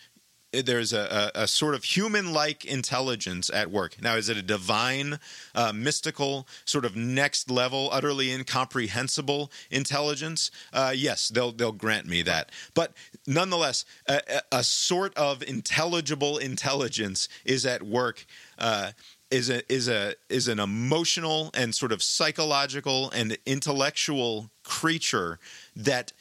[0.52, 4.02] there's a, a, a sort of human-like intelligence at work.
[4.02, 5.20] Now, is it a divine,
[5.56, 10.52] uh, mystical, sort of next level, utterly incomprehensible intelligence?
[10.74, 12.52] Uh, yes, they'll they'll grant me that.
[12.74, 12.94] But
[13.26, 18.26] nonetheless, a a sort of intelligible intelligence is at work.
[18.58, 18.92] Uh,
[19.32, 25.40] is a is a is an emotional and sort of psychological and intellectual creature
[25.76, 26.12] that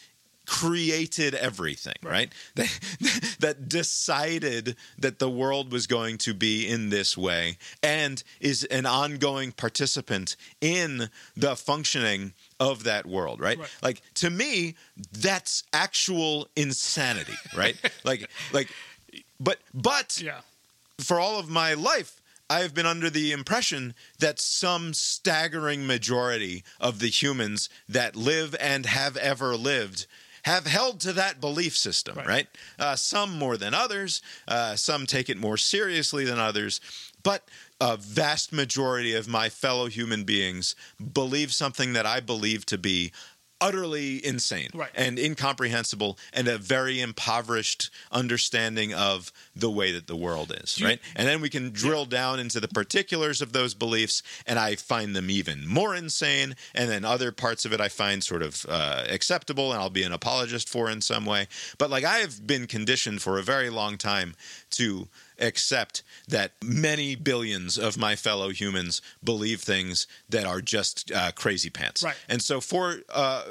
[0.51, 2.33] created everything, right?
[2.57, 2.81] That,
[3.39, 8.85] that decided that the world was going to be in this way and is an
[8.85, 13.61] ongoing participant in the functioning of that world, right?
[13.61, 13.69] Right.
[13.81, 14.75] Like to me,
[15.13, 17.77] that's actual insanity, right?
[18.03, 18.71] like like
[19.39, 20.41] but but yeah.
[20.99, 22.21] for all of my life,
[22.51, 28.57] I have been under the impression that some staggering majority of the humans that live
[28.59, 30.09] and have ever lived
[30.45, 32.27] have held to that belief system, right?
[32.27, 32.49] Right.
[32.79, 36.81] Uh, some more than others, uh, some take it more seriously than others,
[37.23, 37.49] but
[37.81, 40.75] a vast majority of my fellow human beings
[41.12, 43.12] believe something that I believe to be
[43.61, 44.91] utterly insane Right.
[44.95, 50.87] and incomprehensible and a very impoverished understanding of the way that the world is, You-
[50.87, 51.01] right?
[51.16, 55.15] And then we can drill down into the particulars of those beliefs, and I find
[55.15, 56.57] them even more insane.
[56.74, 60.03] And then other parts of it I find sort of uh, acceptable, and I'll be
[60.05, 61.49] an apologist for in some way.
[61.78, 64.35] But like I have been conditioned for a very long time
[64.73, 65.09] to
[65.41, 71.71] accept that many billions of my fellow humans believe things that are just uh, crazy
[71.71, 72.03] pants.
[72.03, 72.17] Right.
[72.29, 73.45] And so, for uh,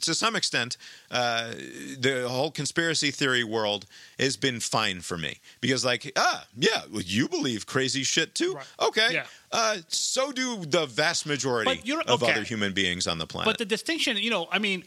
[0.00, 0.76] to some extent,
[1.10, 1.52] uh,
[1.98, 3.86] the whole conspiracy theory world
[4.18, 8.54] has been fine for me because, like, ah, yeah, well, you believe crazy shit too.
[8.54, 8.66] Right.
[8.80, 9.14] Okay.
[9.14, 9.26] Yeah.
[9.52, 12.32] Uh, so do the vast majority of okay.
[12.32, 13.46] other human beings on the planet.
[13.46, 14.84] But the distinction, you know, I mean,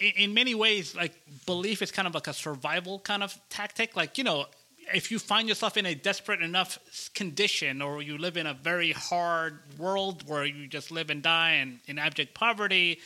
[0.00, 1.14] in, in many ways, like
[1.46, 3.96] belief is kind of like a survival kind of tactic.
[3.96, 4.46] Like, you know,
[4.94, 6.78] if you find yourself in a desperate enough
[7.14, 11.54] condition or you live in a very hard world where you just live and die
[11.54, 13.00] in, in abject poverty,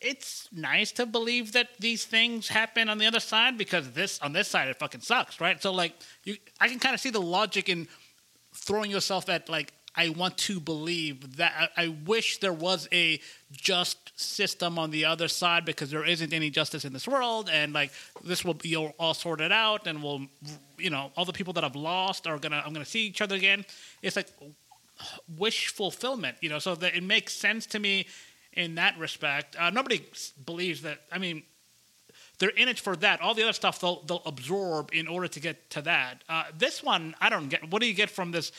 [0.00, 4.32] it's nice to believe that these things happen on the other side because this on
[4.32, 5.62] this side it fucking sucks, right?
[5.62, 5.94] So like
[6.24, 7.88] you I can kind of see the logic in
[8.54, 13.20] throwing yourself at like I want to believe that I, I wish there was a
[13.52, 17.72] just system on the other side because there isn't any justice in this world and
[17.72, 17.92] like
[18.24, 20.26] this will be all- sorted out and we'll
[20.78, 23.36] you know all the people that I've lost are gonna I'm gonna see each other
[23.36, 23.64] again.
[24.02, 24.28] It's like
[25.36, 26.58] wish fulfillment, you know.
[26.58, 28.06] So that it makes sense to me
[28.52, 29.56] in that respect.
[29.58, 30.04] Uh, nobody
[30.46, 31.00] believes that.
[31.10, 31.42] I mean,
[32.38, 33.20] they're in it for that.
[33.20, 36.24] All the other stuff they'll they'll absorb in order to get to that.
[36.28, 37.70] Uh, this one, I don't get.
[37.70, 38.52] What do you get from this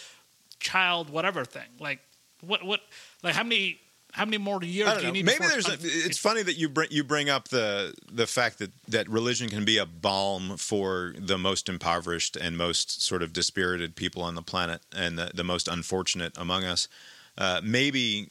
[0.59, 1.67] child whatever thing?
[1.79, 1.99] Like
[2.41, 2.81] what what
[3.23, 3.79] like how many
[4.15, 5.11] how many more years do you know.
[5.11, 5.25] need?
[5.25, 5.67] Maybe there's.
[5.67, 9.49] A, it's funny that you bring you bring up the the fact that that religion
[9.49, 14.35] can be a balm for the most impoverished and most sort of dispirited people on
[14.35, 16.87] the planet and the, the most unfortunate among us.
[17.37, 18.29] Uh, maybe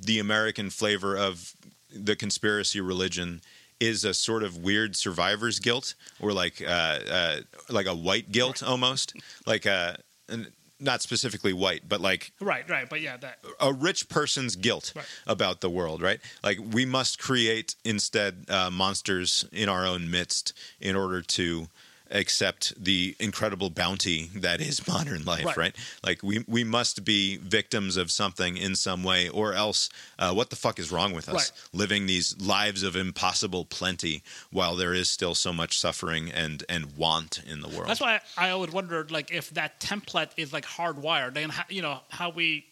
[0.00, 1.54] the American flavor of
[1.94, 3.42] the conspiracy religion
[3.80, 8.62] is a sort of weird survivor's guilt, or like uh, uh, like a white guilt
[8.62, 9.14] almost,
[9.46, 9.94] like uh,
[10.30, 10.50] and
[10.80, 12.88] not specifically white, but like right right.
[12.88, 15.04] But yeah, that a rich person's guilt Right.
[15.26, 16.20] about the world, right?
[16.42, 21.68] Like we must create instead uh, monsters in our own midst in order to
[22.10, 25.56] accept the incredible bounty that is modern life, right?
[25.56, 25.76] Right.
[26.04, 29.88] Like we we must be victims of something in some way, or else
[30.18, 31.34] uh, what the fuck is wrong with us?
[31.34, 31.52] Right.
[31.72, 36.96] Living these lives of impossible plenty while there is still so much suffering and and
[36.96, 37.88] want in the world.
[37.88, 41.82] That's why I always wondered, like, if that template is like hardwired, then how, you
[41.82, 42.66] know how we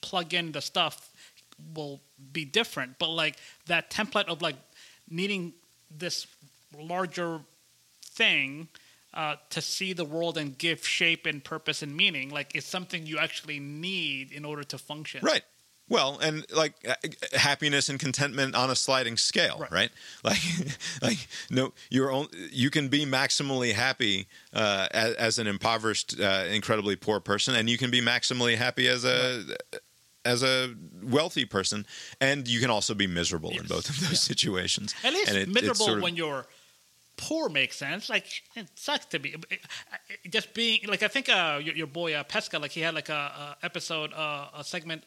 [0.00, 1.10] plug in the stuff
[1.74, 2.00] will
[2.32, 2.98] be different.
[2.98, 3.36] But like
[3.66, 4.56] that template of like
[5.10, 5.52] needing
[5.90, 6.26] this
[6.78, 7.40] larger
[8.18, 8.68] thing
[9.14, 13.06] uh, to see the world and give shape and purpose and meaning, like, it's something
[13.06, 15.20] you actually need in order to function.
[15.22, 15.42] Right.
[15.90, 16.94] Well, and like uh,
[17.32, 19.70] happiness and contentment on a sliding scale, right?
[19.72, 19.90] Right.
[20.22, 20.38] Like,
[21.02, 26.44] like no, you're on, you can be maximally happy uh, as, as an impoverished, uh,
[26.50, 29.42] incredibly poor person, and you can be maximally happy as a
[30.26, 31.86] as a wealthy person,
[32.20, 34.34] and you can also be miserable in both of those Yeah.
[34.34, 34.94] situations.
[35.02, 36.44] At least And it- it's miserable sort of- when you're
[37.18, 38.08] poor makes sense.
[38.08, 38.26] Like
[38.56, 39.34] it sucks to be
[40.30, 43.10] just being like I think uh, your, your boy uh, Pesca like he had like
[43.10, 45.02] a, a episode uh, a segment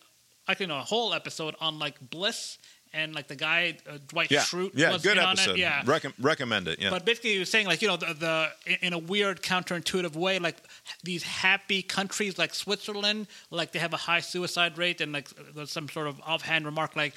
[0.48, 2.58] actually no a whole episode on like bliss
[2.94, 5.52] and like the guy uh, Dwight Yeah, Schrute yeah, was good in on episode.
[5.54, 5.60] it.
[5.60, 6.78] Yeah, Recom- recommend it.
[6.82, 9.42] Yeah, but basically, he was saying like you know the, the in- in a weird
[9.42, 10.58] counterintuitive way, like
[11.02, 15.72] these happy countries like Switzerland, like they have a high suicide rate, and like there's
[15.72, 17.14] some sort of offhand remark like.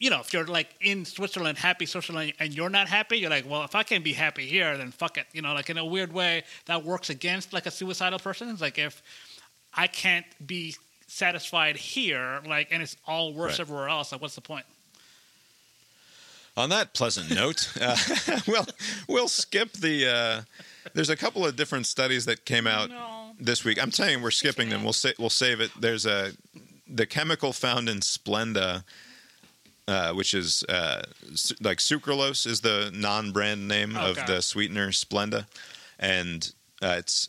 [0.00, 3.48] You know, if you're like in Switzerland, happy Switzerland, and you're not happy, you're like,
[3.48, 5.26] well, if I can be happy here, then fuck it.
[5.32, 8.48] You know, like in a weird way, that works against like a suicidal person.
[8.48, 9.02] It's like if
[9.74, 10.74] I can't be
[11.06, 13.60] satisfied here, like, and it's all worse Right.
[13.60, 14.64] everywhere else, like, what's the point?
[16.56, 17.96] On that pleasant note, uh,
[18.48, 18.66] we'll
[19.08, 20.06] we'll skip the.
[20.08, 20.42] Uh,
[20.94, 23.32] there's a couple of different studies that came out No.
[23.38, 23.80] this week.
[23.80, 24.82] I'm telling you, we're skipping them.
[24.82, 25.70] We'll sa- we'll save it.
[25.78, 26.32] There's a
[26.88, 28.82] the chemical found in Splenda,
[29.90, 31.02] uh, which is uh,
[31.34, 35.46] su- like sucralose is the non-brand name of the sweetener Splenda,
[35.98, 36.52] and
[36.82, 37.28] uh, it's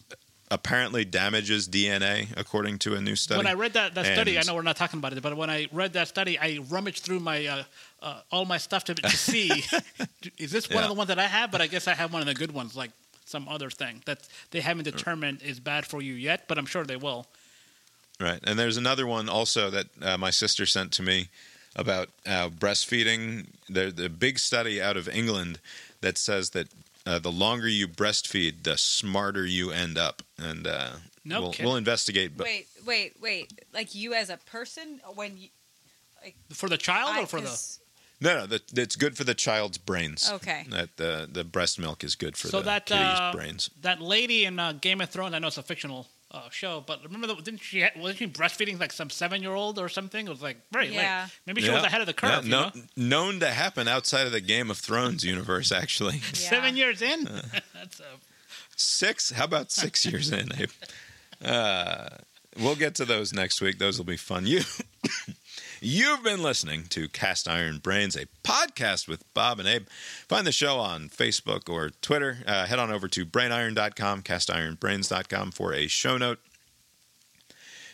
[0.49, 3.37] apparently damages DNA according to a new study.
[3.37, 5.49] When I read that, that study, I know we're not talking about it, but when
[5.49, 7.63] I read that study, I rummaged through my uh,
[8.01, 9.49] uh, all my stuff to, to see
[10.37, 10.83] is this one Yeah.
[10.83, 11.51] of the ones that I have?
[11.51, 12.91] But I guess I have one of the good ones, like
[13.25, 16.83] some other thing that they haven't determined is bad for you yet, but I'm sure
[16.83, 17.25] they will.
[18.19, 18.39] Right.
[18.43, 21.29] And there's another one also that uh, my sister sent to me
[21.75, 23.47] about uh, breastfeeding.
[23.69, 25.59] The, the big study out of England
[26.01, 26.67] that says that
[27.05, 30.21] uh, the longer you breastfeed, the smarter you end up.
[30.37, 30.89] And uh,
[31.25, 32.37] No we'll, we'll investigate.
[32.37, 33.53] But Wait, wait, wait.
[33.73, 35.49] Like you as a person, when you.
[36.53, 37.57] For the child I- or for the
[38.23, 40.29] no, no, that, that's good for the child's brains.
[40.31, 40.67] Okay.
[40.69, 43.71] That the the breast milk is good for so the that kitty's uh, brains.
[43.81, 45.33] that lady in uh, Game of Thrones?
[45.33, 48.27] I know it's a fictional uh, show, but remember, the, didn't she ha- wasn't she
[48.27, 50.25] breastfeeding like some seven year old or something?
[50.25, 51.23] It was like very Yeah.
[51.23, 51.31] late.
[51.45, 52.29] Maybe she was ahead of the curve.
[52.29, 52.81] Yeah, you no- know?
[52.95, 56.15] known to happen outside of the Game of Thrones universe, actually.
[56.41, 56.49] Yeah.
[56.49, 57.27] Seven years in.
[57.27, 57.41] Uh.
[57.73, 58.05] That's a,
[58.77, 59.31] Six?
[59.31, 60.69] How about six years in, Abe?
[61.43, 62.07] Uh,
[62.59, 63.77] we'll get to those next week.
[63.77, 64.47] Those will be fun.
[64.47, 64.61] You,
[65.81, 69.87] you've been listening to Cast Iron Brains, a podcast with Bob and Abe.
[70.29, 72.37] Find the show on Facebook or Twitter.
[72.47, 76.39] Uh, head on over to brainiron.com, castironbrains.com for a show note.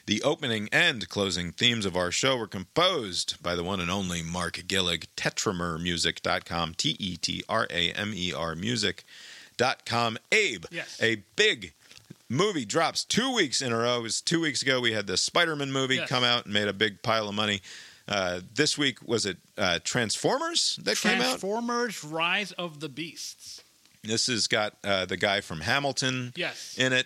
[0.05, 4.22] The opening and closing themes of our show were composed by the one and only
[4.23, 10.18] Mark Gillig, tetramermusic.com, T E T R A M E R music.com.
[10.31, 10.97] Abe, Yes.
[11.01, 11.73] a big
[12.29, 13.99] movie drops two weeks in a row.
[13.99, 16.09] It was two weeks ago we had the Spider-Man movie Yes.
[16.09, 17.61] come out and made a big pile of money.
[18.07, 21.25] Uh, this week was it uh, Transformers that came out?
[21.39, 23.61] Transformers: Rise of the Beasts.
[24.03, 26.75] This has got uh, the guy from Hamilton Yes.
[26.77, 27.03] in.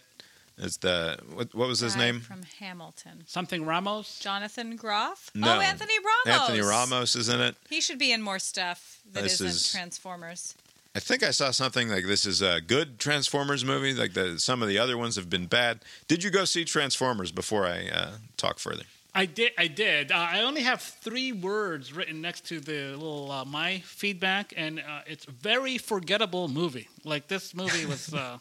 [0.57, 2.19] It's the what, what was his name?
[2.19, 3.23] From Hamilton.
[3.25, 4.19] Something Ramos.
[4.19, 5.31] Jonathan Groff?
[5.33, 5.55] No.
[5.57, 5.93] Oh, Anthony
[6.25, 6.39] Ramos.
[6.41, 7.55] Anthony Ramos is in it.
[7.67, 10.53] He should be in more stuff that This not is- Transformers.
[10.93, 13.93] I think I saw something like this is a good Transformers movie.
[13.93, 15.85] Like the some of the other ones have been bad.
[16.07, 18.83] Did you go see Transformers before I uh, talk further?
[19.13, 19.53] I did.
[19.57, 20.11] I did.
[20.11, 24.79] Uh, I only have three words written next to the little uh, my feedback, and
[24.79, 26.89] uh, it's very forgettable movie.
[27.05, 28.13] Like this movie was.
[28.13, 28.39] Uh,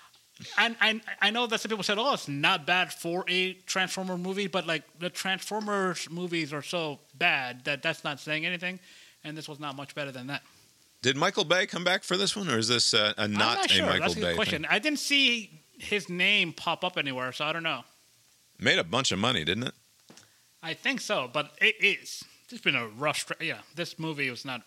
[0.58, 4.16] and I, I know that some people said, "Oh, it's not bad for a Transformer
[4.16, 8.80] movie," but like the Transformers movies are so bad that that's not saying anything,
[9.22, 10.42] and this was not much better than that.
[11.02, 13.38] Did Michael Bay come back for this one, or is this uh, a not, I'm
[13.38, 13.82] not a.
[13.82, 14.62] Michael that's a good Bay question.
[14.62, 14.70] thing?
[14.70, 17.82] I didn't see his name pop up anywhere, so I don't know.
[18.58, 19.74] Made a bunch of money, didn't it?
[20.62, 22.22] I think so, but it is.
[22.50, 23.18] It's been a rough.
[23.18, 24.60] Stra- yeah, this movie was not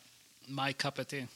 [0.49, 1.27] my cup of tea.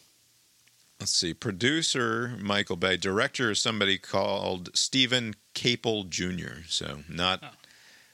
[1.00, 1.36] Let's see.
[1.36, 2.98] Producer Michael Bay.
[2.98, 6.64] Director is somebody called Steven Caple Jr.
[6.68, 7.50] So not Oh.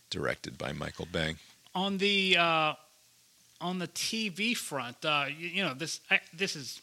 [0.09, 1.35] directed by Michael Bay.
[1.73, 2.73] On the uh,
[3.63, 6.01] on the TV front, uh, you, you know this.
[6.11, 6.81] I, this is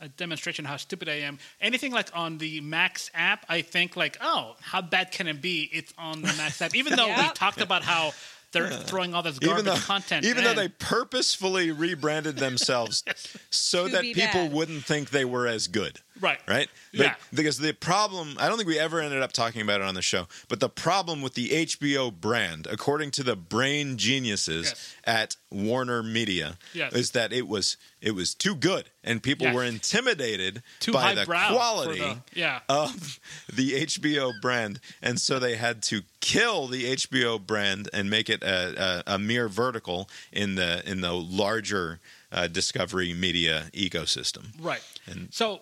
[0.00, 1.38] a demonstration how stupid I am.
[1.60, 5.68] Anything like on the Max app, I think like, oh, how bad can it be?
[5.72, 8.12] It's on the Max app, even though we talked about how
[8.52, 10.24] they're throwing all this garbage even though, content.
[10.24, 13.04] even though they purposefully rebranded themselves
[13.50, 14.52] so that people bad.
[14.52, 16.00] wouldn't think they were as good.
[16.20, 16.68] Right, Right?
[16.92, 17.14] Yeah.
[17.32, 20.02] Because the problem, I don't think we ever ended up talking about it on the
[20.02, 24.94] show, but the problem with the HBO brand, according to the brain geniuses Yes.
[25.04, 26.92] at Warner Media, Yes.
[26.92, 29.54] is that it was it was too good and people Yes.
[29.54, 32.60] were intimidated Too by the quality the- yeah.
[32.68, 33.20] of
[33.52, 38.42] the HBO brand, and so they had to kill the HBO brand and make it
[38.42, 42.00] a, a, a mere vertical in the in the larger
[42.32, 44.46] uh, Discovery Media ecosystem.
[44.58, 44.82] Right.
[45.06, 45.60] And- so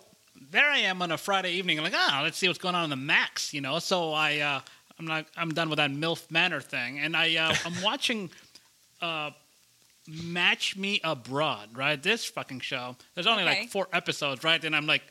[0.51, 2.89] there I am on a Friday evening, like, ah, let's see what's going on in
[2.89, 3.79] the Max, you know.
[3.79, 4.59] So I, uh,
[4.97, 8.29] I'm not, I'm done with that MILF Manor thing, and I, uh, I'm watching,
[9.01, 9.31] uh,
[10.07, 12.01] Match Me Abroad, right?
[12.01, 12.95] This fucking show.
[13.13, 13.61] There's only Okay.
[13.61, 14.63] like four episodes, right?
[14.63, 15.03] And I'm like,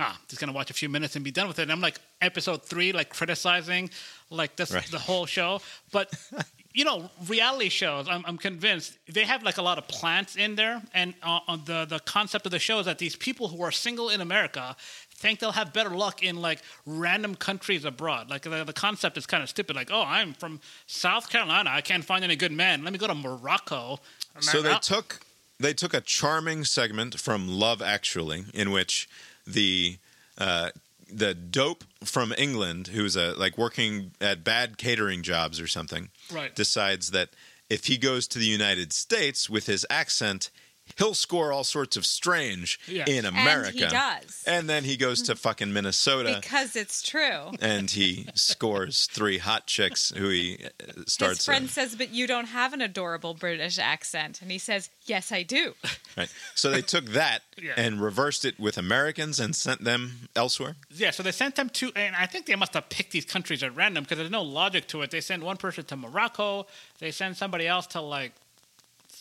[0.00, 1.62] ah, just gonna watch a few minutes and be done with it.
[1.62, 3.88] And I'm like episode three, like criticizing
[4.30, 4.84] like this Right.
[4.90, 5.60] the whole show.
[5.92, 6.12] But
[6.74, 10.54] you know, reality shows, I'm, I'm convinced they have like a lot of plants in
[10.54, 13.62] there, and uh, on the the concept of the show is that these people who
[13.62, 14.76] are single in America
[15.14, 18.30] think they'll have better luck in like random countries abroad.
[18.30, 19.76] Like the, the concept is kind of stupid.
[19.76, 22.82] Like, oh, I'm from South Carolina, I can't find any good men.
[22.84, 23.98] Let me go to Morocco.
[24.40, 25.20] So they took
[25.60, 29.08] they took a charming segment from Love Actually, in which
[29.46, 29.98] the
[30.38, 30.70] uh,
[31.12, 36.54] the dope from England, who's a like working at bad catering jobs or something, Right.
[36.54, 37.30] decides that
[37.68, 40.50] if he goes to the United States with his accent,
[40.98, 43.08] he'll score all sorts of strange Yes.
[43.08, 43.88] in And he America.
[43.88, 44.42] does.
[44.46, 46.38] And then he goes to fucking Minnesota.
[46.42, 47.52] because it's true.
[47.60, 51.38] and he scores three hot chicks who he uh, starts.
[51.38, 54.90] His friend uh, says, "But you don't have an adorable British accent," and he says,
[55.06, 55.74] "Yes, I do."
[56.16, 56.28] Right.
[56.54, 57.72] So they took that Yeah.
[57.76, 60.76] and reversed it with Americans and sent them elsewhere.
[60.90, 63.62] Yeah, so they sent them to, and I think they must have picked these countries
[63.62, 65.10] at random because there's no logic to it.
[65.10, 66.66] They send one person to Morocco,
[66.98, 68.32] they send somebody else to like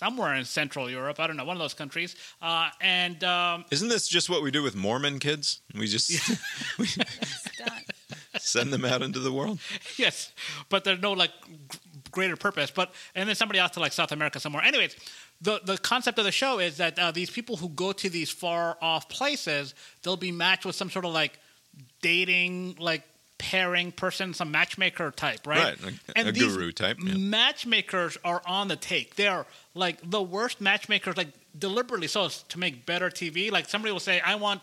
[0.01, 1.19] somewhere in Central Europe.
[1.19, 2.15] I don't know, one of those countries.
[2.41, 5.61] Uh, and um, Isn't this just what we do with Mormon kids?
[5.77, 6.09] We just
[6.79, 6.87] we
[8.39, 9.59] send them out into the world.
[9.97, 10.31] yes,
[10.69, 11.31] but there's no like
[12.09, 12.71] greater purpose.
[12.71, 14.63] But and then somebody else to like South America somewhere.
[14.63, 14.95] Anyways,
[15.39, 18.31] the the concept of the show is that uh, these people who go to these
[18.31, 21.37] far off places, they'll be matched with some sort of like
[22.01, 23.03] dating like
[23.41, 25.81] pairing person, some matchmaker type, right?
[25.83, 27.15] Right, a- a these guru type, yeah.
[27.17, 29.15] Matchmakers are on the take.
[29.15, 33.51] They're like the worst matchmakers, like deliberately so as to make better TV.
[33.51, 34.61] Like somebody will say, "I want."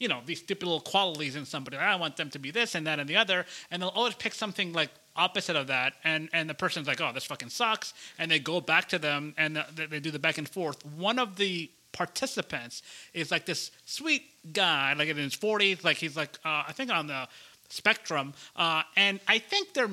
[0.00, 1.76] You know these stupid little qualities in somebody.
[1.76, 4.32] I want them to be this and that and the other, and they'll always pick
[4.32, 8.30] something like opposite of that, and and the person's like, "Oh, this fucking sucks," and
[8.30, 10.84] they go back to them and uh, they, they do the back and forth.
[10.86, 12.82] One of the participants
[13.12, 14.22] is like this sweet
[14.52, 17.26] guy, like in his forties, like he's like uh, I think on the
[17.68, 19.90] spectrum, uh, and I think they're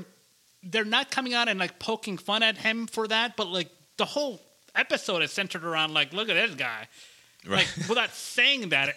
[0.64, 4.06] they're not coming out and like poking fun at him for that, but like the
[4.06, 4.42] whole
[4.74, 6.88] episode is centered around like, look at this guy,
[7.48, 7.68] Right.
[7.78, 8.90] like without saying that.
[8.90, 8.96] It,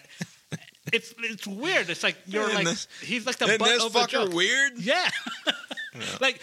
[0.91, 1.89] it's it's weird.
[1.91, 4.33] It's like you're like this- he's like the butt this of the fucker joke.
[4.33, 4.79] weird?
[4.79, 5.07] Yeah.
[6.21, 6.41] like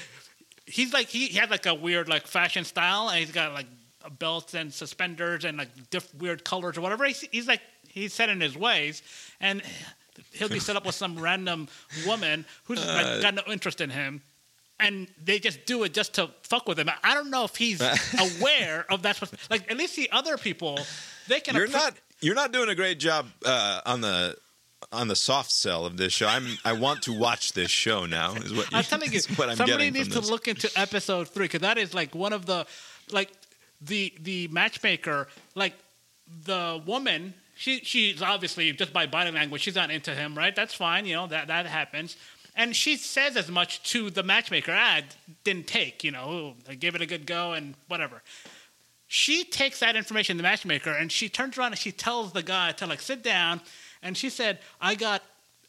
[0.67, 3.67] he's like he, he had like a weird like fashion style and he's got like
[4.21, 7.05] belts and suspenders and like diff- weird colors or whatever.
[7.07, 9.03] He's, he's like he's set in his ways
[9.41, 9.63] and
[10.33, 11.69] he'll be set up with some random
[12.07, 14.23] woman who's Uh, like got no interest in him.
[14.79, 16.91] And they just do it just to fuck with him.
[17.03, 17.81] I don't know if he's
[18.41, 20.79] aware of that's what like at least the other people
[21.29, 24.37] they can You're not you're not doing a great job uh, on the
[24.93, 26.27] on the soft sell of this show.
[26.27, 28.35] I'm I want to watch this show now.
[28.35, 31.61] Is what I'm telling you, what I'm somebody needs to look into episode three because
[31.63, 32.67] that is like one of the
[33.11, 33.33] like
[33.81, 35.75] the the matchmaker like
[36.45, 37.33] the woman.
[37.59, 40.55] She she's obviously just by body language she's not into him, right?
[40.55, 42.17] That's fine, you know that that happens.
[42.55, 44.73] And she says as much to the matchmaker.
[44.75, 45.01] Ah,
[45.45, 48.23] didn't take, you know, I gave it a good go and whatever.
[49.09, 52.73] She takes that information, the matchmaker, and she turns around and she tells the guy
[52.73, 53.61] to like sit down.
[54.03, 55.23] And she said, "I got,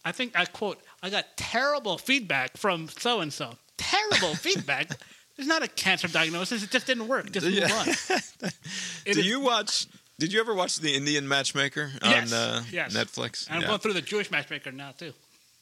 [0.04, 3.54] I think I quote, I got terrible feedback from so and so.
[3.78, 4.90] Terrible feedback.
[5.38, 6.64] It's not a cancer diagnosis.
[6.64, 7.32] It just didn't work.
[7.32, 7.86] Just move on."
[9.06, 9.86] Do is- you watch?
[10.20, 12.94] Did you ever watch the Indian Matchmaker on Yes, uh, yes.
[12.96, 13.48] Netflix?
[13.52, 13.68] I'm Yeah.
[13.68, 15.14] going through the Jewish matchmaker now too.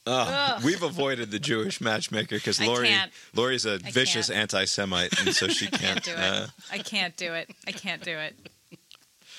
[0.08, 3.12] Oh, we've avoided the Jewish matchmaker because I Lori can't.
[3.34, 4.38] Lori's a I vicious can't.
[4.38, 6.04] anti-Semite, and so she can't can't.
[6.04, 6.18] do it.
[6.18, 7.50] uh, I can't do it.
[7.66, 8.36] I can't do it.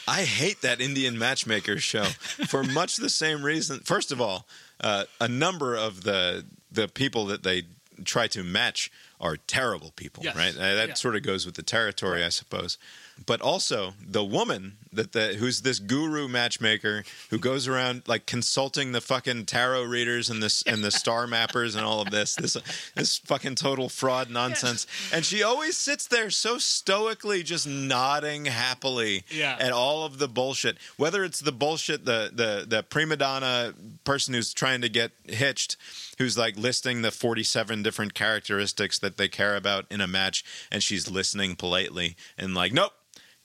[0.10, 3.80] I hate that Indian matchmaker show for much the same reason.
[3.80, 4.46] First of all,
[4.82, 7.64] uh, a number of the the people that they
[8.04, 8.92] try to match
[9.22, 10.36] are terrible people, Yes.
[10.36, 10.56] right?
[10.56, 10.94] Uh, that Yeah.
[10.96, 12.78] sort of goes with the territory, I suppose.
[13.26, 18.94] But also the woman that the who's this guru matchmaker who goes around like consulting
[18.94, 22.56] the fucking tarot readers and this and the star mappers and all of this this
[22.96, 24.88] this fucking total fraud nonsense.
[25.12, 29.58] And she always sits there so stoically, just nodding happily Yeah.
[29.60, 30.78] at all of the bullshit.
[30.96, 33.74] Whether it's the bullshit, the the the prima donna
[34.06, 35.76] person who's trying to get hitched,
[36.18, 40.46] who's like listing the forty seven different characteristics that they care about in a match,
[40.72, 42.94] and she's listening politely and like, nope.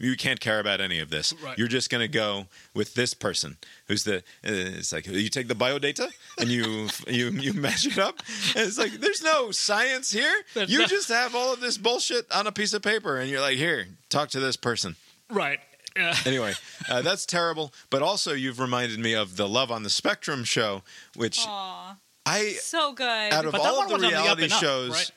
[0.03, 1.33] You can't care about any of this.
[1.43, 1.57] Right.
[1.57, 3.57] You're just going to go with this person,
[3.87, 4.17] who's the.
[4.19, 8.19] Uh, it's like you take the biodata and you you you match it up.
[8.57, 10.35] And it's like there's no science here.
[10.55, 13.31] There's you no- just have all of this bullshit on a piece of paper, and
[13.31, 14.97] you're like, here, talk to this person.
[15.31, 15.61] Right.
[15.99, 16.55] Uh, Anyway,
[16.89, 17.73] uh, that's terrible.
[17.91, 20.83] But also, you've reminded me of the Love on the Spectrum show,
[21.17, 21.97] which Aw,
[22.27, 23.33] I so good.
[23.33, 25.11] out of but all of the the up reality up, shows, right?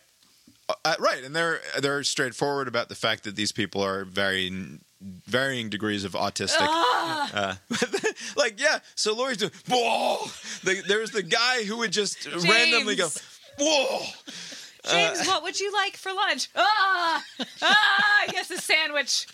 [0.70, 4.82] Uh, right, and they're they're straightforward about the fact that these people are very n-
[5.28, 6.68] varying degrees of autistic.
[6.68, 7.56] Uh,
[8.38, 10.26] like yeah, so Lori's doing whoa.
[10.64, 13.10] The, there's the guy who would just randomly go
[13.60, 14.02] whoa.
[14.90, 16.50] James, what would you like for lunch?
[16.56, 17.24] Ah,
[17.62, 19.28] ah, I guess a sandwich.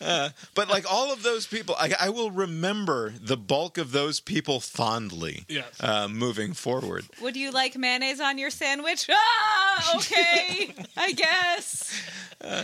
[0.00, 4.60] But like all of those people, I, I will remember the bulk of those people
[4.60, 5.44] fondly.
[5.48, 5.64] Yes.
[5.80, 7.04] Uh, moving forward.
[7.22, 9.08] Would you like mayonnaise on your sandwich?
[9.10, 11.90] Ah, okay, I guess.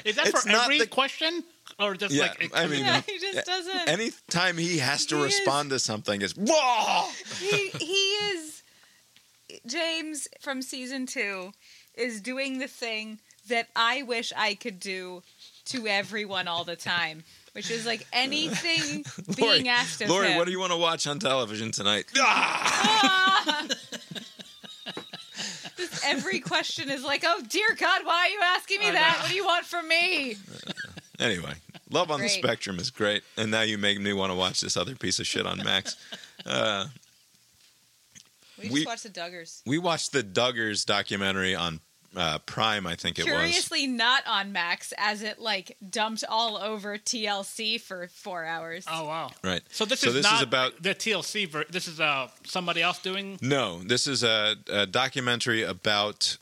[0.05, 1.43] Is that It's for every the- question
[1.79, 2.51] or just Yeah, like?
[2.55, 3.89] I mean, Yeah, he just doesn't.
[3.89, 7.09] Anytime he has to He is- respond to something, is whoa.
[7.41, 7.95] he he
[8.33, 8.63] is
[9.67, 11.53] James from season two
[11.95, 15.23] is doing the thing that I wish I could do
[15.71, 17.23] to everyone all the time,
[17.53, 19.05] which is like anything
[19.37, 20.37] being asked of Lori, him.
[20.39, 22.07] what do you want to watch on television tonight?
[22.19, 23.67] Ah!
[26.05, 29.13] Every question is like, oh dear God, why are you asking me I that?
[29.17, 29.23] know.
[29.23, 30.37] What do you want from me?
[31.19, 31.53] Anyway,
[31.91, 34.77] Love on the Spectrum is great, and now you make me want to watch this
[34.77, 35.97] other piece of shit on Max.
[36.45, 36.87] Uh,
[38.59, 39.63] We just We- watched the Duggars.
[39.67, 41.81] we watched the Duggars documentary on
[42.17, 43.33] uh, Prime, I think it was.
[43.33, 48.85] Curiously, not on Max, as it like dumped all over TLC for four hours.
[48.91, 49.31] Oh wow!
[49.45, 49.63] Right.
[49.71, 51.49] So this So is this is not about- the TLC.
[51.49, 53.39] Ver- this is uh somebody else doing.
[53.41, 56.37] No, this is a, a documentary about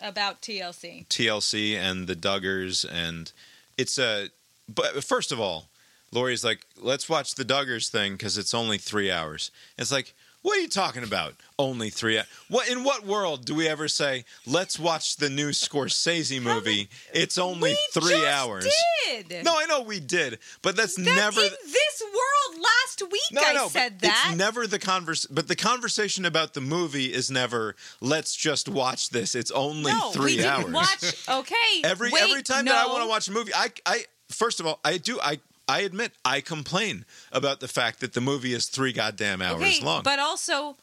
[0.00, 1.06] About TLC.
[1.08, 3.30] TLC and the Duggars, and
[3.78, 4.28] it's a.
[4.68, 5.68] But first of all,
[6.10, 9.50] Lori's like, let's watch the Duggars thing because it's only three hours.
[9.78, 10.14] It's like,
[10.44, 11.32] what are you talking about?
[11.58, 12.20] Only three?
[12.50, 14.26] What in what world do we ever say?
[14.46, 16.90] Let's watch the new Scorsese movie.
[17.14, 18.68] It's only we three just hours.
[19.06, 19.42] Did.
[19.42, 21.40] No, I know we did, but that's, That's never.
[21.40, 22.62] in this world.
[22.62, 24.26] Last week No, I no, said that.
[24.28, 27.74] It's never the converse, but the conversation about the movie is never.
[28.02, 29.34] Let's just watch this.
[29.34, 30.70] It's only no, three hours.
[30.70, 31.28] watch.
[31.28, 31.54] Okay.
[31.84, 34.66] every wait, every time that I want to watch a movie, I I first of
[34.66, 38.66] all, I do I I admit I complain about the fact that the movie is
[38.66, 40.02] three goddamn hours okay, long.
[40.02, 40.76] But also,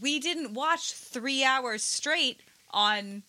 [0.00, 2.40] we didn't watch three hours straight
[2.70, 3.22] on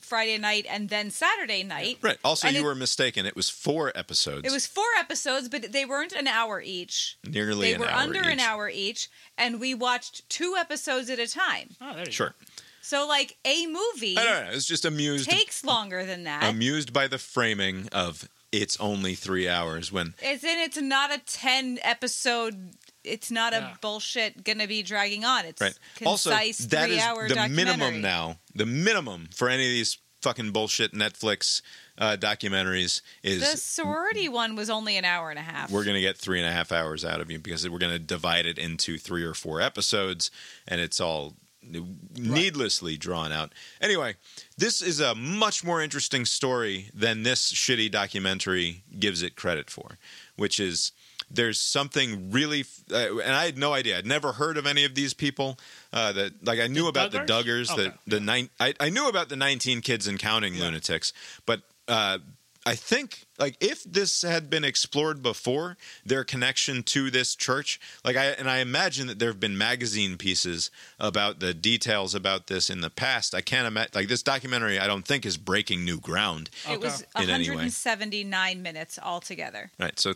[0.00, 1.98] Friday night and then Saturday night.
[2.02, 2.18] right.
[2.24, 3.26] Also, and you it- were mistaken.
[3.26, 4.46] It was four episodes.
[4.46, 7.16] It was four episodes, but they weren't an hour each.
[7.26, 9.08] nearly They an were hour under an hour each,
[9.38, 11.70] and we watched two episodes at a time.
[11.80, 12.34] Oh, there you Sure.
[12.82, 14.50] So, like, a movie I don't know.
[14.50, 16.42] I was just amused takes longer than that.
[16.42, 20.58] amused by the framing of it's only three hours when It's in.
[20.58, 22.72] It's not a ten episode.
[23.04, 23.72] It's not Yeah.
[23.74, 25.44] a bullshit gonna be dragging on.
[25.46, 25.74] It's Right.
[25.96, 28.38] concise also, that three is hour the minimum now.
[28.54, 31.62] The minimum for any of these fucking bullshit Netflix
[31.96, 35.70] uh, documentaries is The sorority one was only an hour and a half.
[35.70, 37.92] we're going to get three and a half hours out of you because we're going
[37.92, 40.30] to divide it into three or four episodes,
[40.66, 43.52] and it's all needlessly drawn out.
[43.80, 44.16] Anyway,
[44.56, 49.98] this is a much more interesting story than this shitty documentary gives it credit for,
[50.36, 50.92] which is
[51.30, 53.98] there's something really, uh, and I had no idea.
[53.98, 55.58] I'd never heard of any of these people.
[55.92, 57.66] Uh, that like I knew The about the Duggars?
[57.68, 57.96] Duggars, the Okay.
[58.06, 58.50] the nine.
[58.58, 61.12] I, I knew about the 19 kids and counting lunatics,
[61.46, 62.18] but uh,
[62.66, 68.16] I think like if this had been explored before, their connection to this church, like
[68.16, 72.68] I and I imagine that there have been magazine pieces about the details about this
[72.68, 73.34] in the past.
[73.34, 74.78] I can't imagine like this documentary.
[74.78, 76.50] I don't think is breaking new ground.
[76.70, 79.70] It was In any 179 minutes altogether.
[79.78, 80.14] Right, so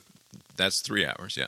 [0.56, 1.38] that's three hours.
[1.38, 1.46] Yeah,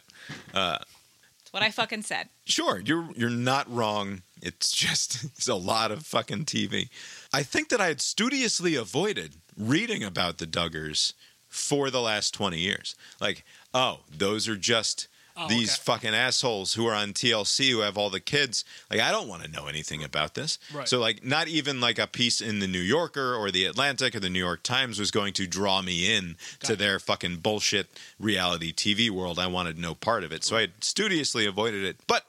[0.54, 2.28] uh, That's what I fucking said.
[2.46, 2.80] sure.
[2.80, 4.22] You're you're not wrong.
[4.40, 6.88] It's just it's a lot of fucking TV.
[7.34, 11.12] I think that I had studiously avoided reading about the Duggars
[11.48, 12.94] for the last 20 years.
[13.20, 15.08] Like, oh, those are just
[15.38, 15.82] Oh, these okay.
[15.84, 18.64] fucking assholes who are on TLC who have all the kids.
[18.90, 20.58] Like, I don't want to know anything about this.
[20.72, 20.88] Right.
[20.88, 24.20] So, like, not even like a piece in the New Yorker or the Atlantic or
[24.20, 26.76] the New York Times was going to draw me in to Gotcha.
[26.76, 27.88] their fucking bullshit
[28.18, 29.38] reality TV world.
[29.38, 30.42] I wanted no part of it.
[30.42, 31.98] So I studiously avoided it.
[32.06, 32.24] But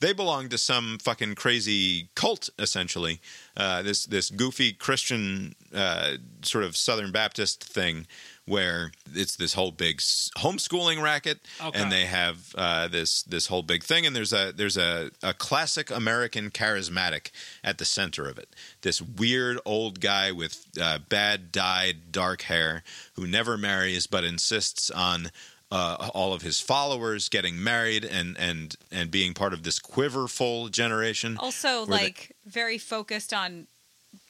[0.00, 3.20] they belong to some fucking crazy cult, essentially.
[3.56, 8.06] Uh, this this goofy Christian uh, sort of Southern Baptist thing,
[8.46, 11.80] where it's this whole big homeschooling racket, Okay.
[11.80, 15.34] and they have uh, this this whole big thing, and there's a there's a, a
[15.34, 17.30] classic American charismatic
[17.64, 18.48] at the center of it.
[18.82, 22.84] This weird old guy with uh, bad dyed dark hair
[23.14, 25.30] who never marries but insists on
[25.70, 30.68] uh, all of his followers getting married and and and being part of this quiverful
[30.68, 31.36] generation.
[31.38, 33.66] Also, Were they- like, very focused on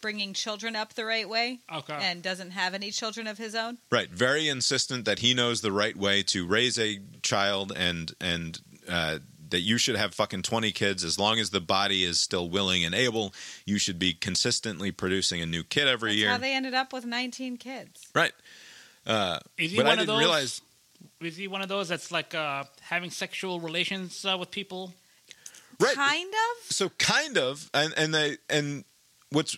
[0.00, 1.94] bringing children up the right way Okay.
[2.00, 3.78] and doesn't have any children of his own.
[3.90, 8.60] Right, very insistent that he knows the right way to raise a child and and
[8.88, 9.18] uh,
[9.50, 12.84] that you should have fucking twenty kids as long as the body is still willing
[12.84, 13.32] and able.
[13.64, 16.30] You should be consistently producing a new kid every That's year.
[16.30, 18.08] how they ended up with 19 kids.
[18.14, 18.32] right.
[19.56, 20.18] Is he but one I didn't those?
[20.18, 20.60] realize.
[21.20, 24.92] Is he one of those that's like uh, having sexual relations uh, with people?
[25.80, 25.94] Right.
[25.94, 26.72] Kind of.
[26.72, 28.84] so kind of and and they and
[29.30, 29.56] what's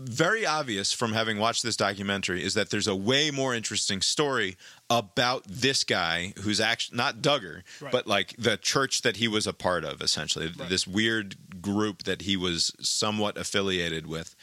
[0.00, 4.56] very obvious from having watched this documentary is that there's a way more interesting story
[4.90, 7.92] about this guy who's actually not Duggar, Right.
[7.92, 12.22] but like the church that he was a part of, essentially this weird group that
[12.22, 14.34] he was somewhat affiliated with.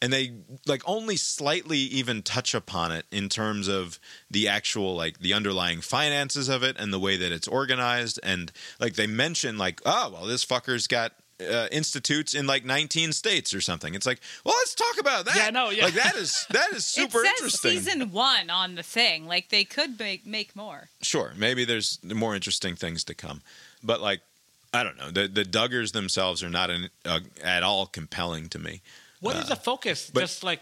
[0.00, 0.32] And they
[0.66, 3.98] like only slightly even touch upon it in terms of
[4.30, 8.52] the actual like the underlying finances of it and the way that it's organized and
[8.78, 13.54] like they mention like oh well this fucker's got uh, institutes in like 19 states
[13.54, 13.94] or something.
[13.94, 15.36] It's like, well, let's talk about that.
[15.36, 15.84] Yeah, no, yeah.
[15.84, 17.72] Like that is that is super interesting.
[17.72, 19.26] season one on the thing.
[19.26, 20.88] Like they could make make more.
[21.02, 23.42] Sure, maybe there's more interesting things to come,
[23.82, 24.20] but like
[24.74, 25.10] I don't know.
[25.10, 28.82] The the Duggars themselves are not an, uh, at all compelling to me.
[29.20, 30.08] What is the focus?
[30.08, 30.60] Uh, but- Just like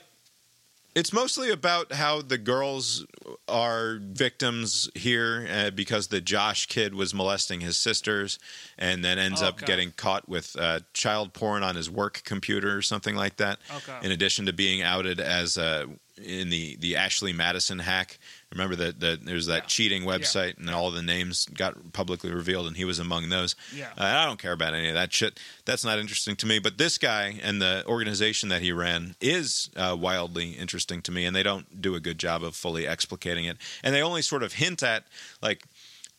[0.94, 3.04] It's mostly about how the girls
[3.48, 8.38] are victims here uh, because the Josh kid was molesting his sisters
[8.78, 12.80] and then ends up getting caught with uh, child porn on his work computer or
[12.80, 13.58] something like that.
[13.76, 13.98] Okay.
[14.06, 15.84] In addition to being outed as uh,
[16.16, 18.18] in the, the Ashley Madison hack.
[18.52, 19.66] Remember that the, there's that Yeah.
[19.66, 23.56] cheating website and all the names got publicly revealed and he was among those.
[23.74, 23.88] Yeah.
[23.98, 25.38] Uh, I don't care about any of that shit.
[25.64, 26.58] That's not interesting to me.
[26.60, 31.24] But this guy and the organization that he ran is uh, wildly interesting to me,
[31.24, 33.58] and they don't do a good job of fully explicating it.
[33.82, 35.04] And they only sort of hint at
[35.42, 35.64] like.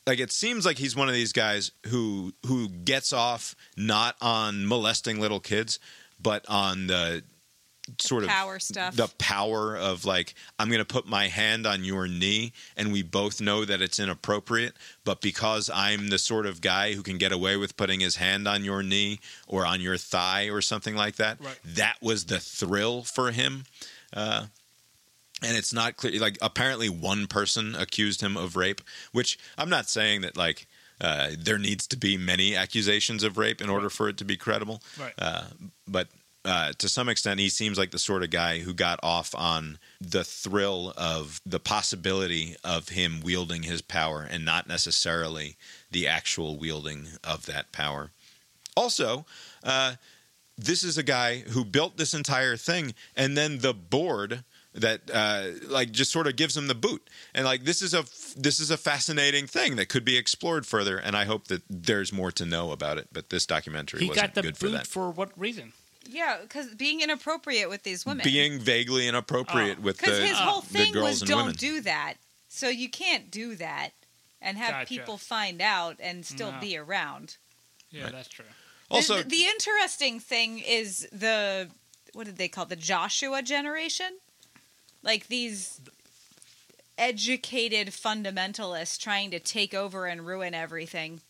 [0.05, 4.65] Like it seems like he's one of these guys who who gets off not on
[4.65, 5.79] molesting little kids,
[6.17, 7.23] but on the
[7.99, 8.95] sort of power stuff.
[8.95, 13.01] the power of like i'm going to put my hand on your knee and we
[13.01, 14.73] both know that it's inappropriate
[15.05, 18.47] but because i'm the sort of guy who can get away with putting his hand
[18.47, 21.57] on your knee or on your thigh or something like that Right.
[21.64, 23.64] that was the thrill for him
[24.14, 24.45] uh,
[25.43, 28.81] and it's not clear like apparently one person accused him of rape
[29.11, 30.68] which i'm not saying that like
[30.99, 34.35] uh, there needs to be many accusations of rape in order for it to be
[34.35, 35.14] credible Right.
[35.19, 35.43] uh,
[35.88, 36.07] but
[36.48, 39.78] uh, to some extent, he seems like the sort of guy who got off on
[39.99, 45.57] the thrill of the possibility of him wielding his power and not necessarily
[45.91, 48.11] the actual wielding of that power.
[48.78, 49.26] Also,
[49.61, 49.95] uh,
[50.57, 55.48] this is a guy who built this entire thing, and then the board that uh,
[55.68, 57.10] like just sort of gives him the boot.
[57.36, 58.06] And like this is a
[58.40, 60.98] this is a fascinating thing that could be explored further.
[60.98, 63.10] And I hope that there's more to know about it.
[63.11, 64.88] But this documentary he wasn't got the good for boot that.
[64.88, 65.74] for what reason?
[66.07, 68.23] Yeah, because being inappropriate with these women.
[68.23, 69.84] being vaguely inappropriate Oh.
[69.84, 71.55] with because the, his whole the thing girls was don't women.
[71.55, 72.15] do that.
[72.49, 73.89] So you can't do that
[74.41, 74.88] and have Gotcha.
[74.88, 76.59] people find out and still No.
[76.59, 77.38] be around.
[77.91, 78.11] Yeah, Right.
[78.13, 78.45] that's true.
[78.89, 81.69] also, the, the interesting thing is the
[82.13, 82.69] what did they call it?
[82.69, 84.17] the Joshua generation?
[85.03, 85.79] Like these
[86.97, 91.21] educated fundamentalists trying to take over and ruin everything.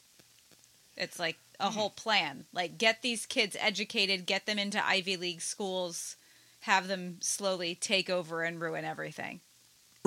[0.95, 1.77] It's like a hmm.
[1.77, 2.45] whole plan.
[2.53, 6.15] Like get these kids educated, get them into Ivy League schools,
[6.61, 9.41] have them slowly take over and ruin everything.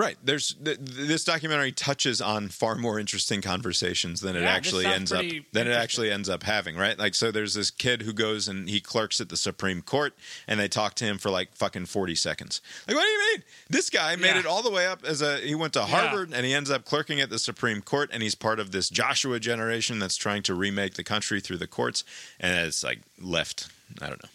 [0.01, 0.17] Right.
[0.25, 4.87] There's th- this documentary touches on far more interesting conversations than it Yeah, this actually
[4.87, 6.77] ends up than it actually ends up having.
[6.77, 6.99] Right.
[6.99, 10.15] Like so, there's this kid who goes and he clerks at the Supreme Court,
[10.49, 12.61] and they talk to him for like fucking forty seconds.
[12.89, 13.43] Like, what do you mean?
[13.69, 14.41] This guy made Yeah.
[14.41, 15.87] it all the way up as a he went to Yeah.
[15.87, 18.89] Harvard and he ends up clerking at the Supreme Court, and he's part of this
[18.89, 22.05] Joshua generation that's trying to remake the country through the courts,
[22.39, 23.69] and it's like left.
[24.01, 24.29] I don't know.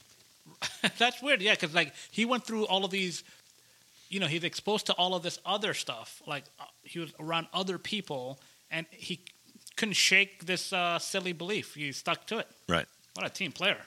[0.98, 1.42] That's weird.
[1.42, 3.24] Yeah, because like he went through all of these.
[4.10, 6.22] You know, he's exposed to all of this other stuff.
[6.28, 9.22] Like uh, he was around other people, and he
[9.76, 11.74] couldn't shake this uh, silly belief.
[11.76, 12.48] He stuck to it.
[12.70, 12.86] Right.
[13.16, 13.78] What a team player!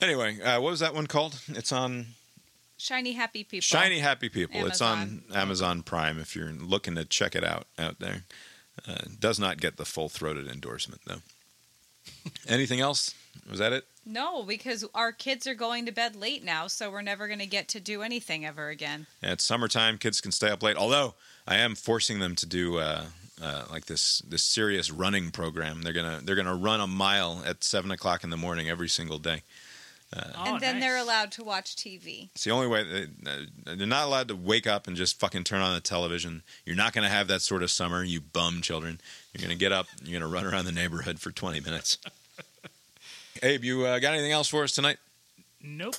[0.00, 1.40] Anyway, uh, what was that one called?
[1.48, 2.06] It's on
[2.80, 3.60] Shiny happy people.
[3.60, 4.66] Shiny Happy People.
[4.66, 5.22] It's on Amazon.
[5.34, 8.24] Amazon Prime if you're looking to check it out out there.
[8.88, 11.20] Uh, does not get the full throated endorsement though.
[12.48, 13.14] Anything else?
[13.50, 13.84] Was that it?
[14.10, 17.46] No, because our kids are going to bed late now, so we're never going to
[17.46, 19.06] get to do anything ever again.
[19.22, 19.98] Yeah, it's summertime.
[19.98, 20.76] Kids can stay up late.
[20.76, 21.14] Although
[21.46, 23.04] I am forcing them to do uh,
[23.40, 25.82] uh, like this this serious running program.
[25.82, 29.18] They're gonna they're gonna run a mile at seven o'clock in the morning every single
[29.18, 29.42] day.
[30.12, 32.30] Oh, and then they're allowed to watch TV.
[32.34, 32.82] It's the only way.
[32.82, 36.42] They, uh, they're not allowed to wake up and just fucking turn on the television.
[36.66, 39.00] You're not going to have that sort of summer, you bum children.
[39.32, 39.86] You're going to get up.
[40.02, 41.98] You're going to run around the neighborhood for 20 minutes.
[43.42, 44.98] Abe, you uh, got anything else for us tonight?
[45.62, 45.94] Nope.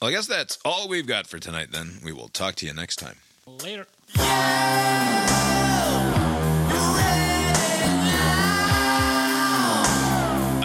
[0.00, 1.68] Well, I guess that's all we've got for tonight.
[1.72, 3.16] Then we will talk to you next time.
[3.46, 3.86] Later.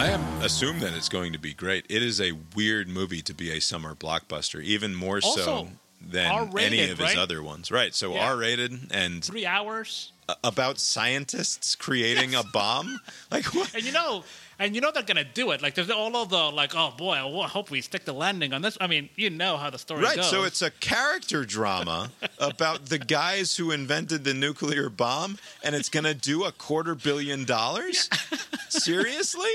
[0.02, 1.84] I am assume that it's going to be great.
[1.88, 5.68] It is a weird movie to be a summer blockbuster, even more so
[6.00, 7.18] than R-rated, any of his right?
[7.18, 7.70] other ones.
[7.70, 7.94] Right.
[7.94, 8.30] So Yeah.
[8.30, 10.12] R rated and Three hours.
[10.44, 13.00] about scientists creating a bomb.
[13.30, 13.74] Like what?
[13.74, 14.24] And you know,
[14.60, 15.62] and you know they're gonna do it.
[15.62, 18.62] Like there's all of the like, oh boy, I hope we stick the landing on
[18.62, 18.76] this.
[18.80, 20.08] I mean, you know how the story goes.
[20.10, 20.16] Right.
[20.18, 20.30] goes.
[20.30, 25.88] So it's a character drama about the guys who invented the nuclear bomb, and it's
[25.88, 28.08] going to do a quarter billion dollars.
[28.68, 29.50] Seriously?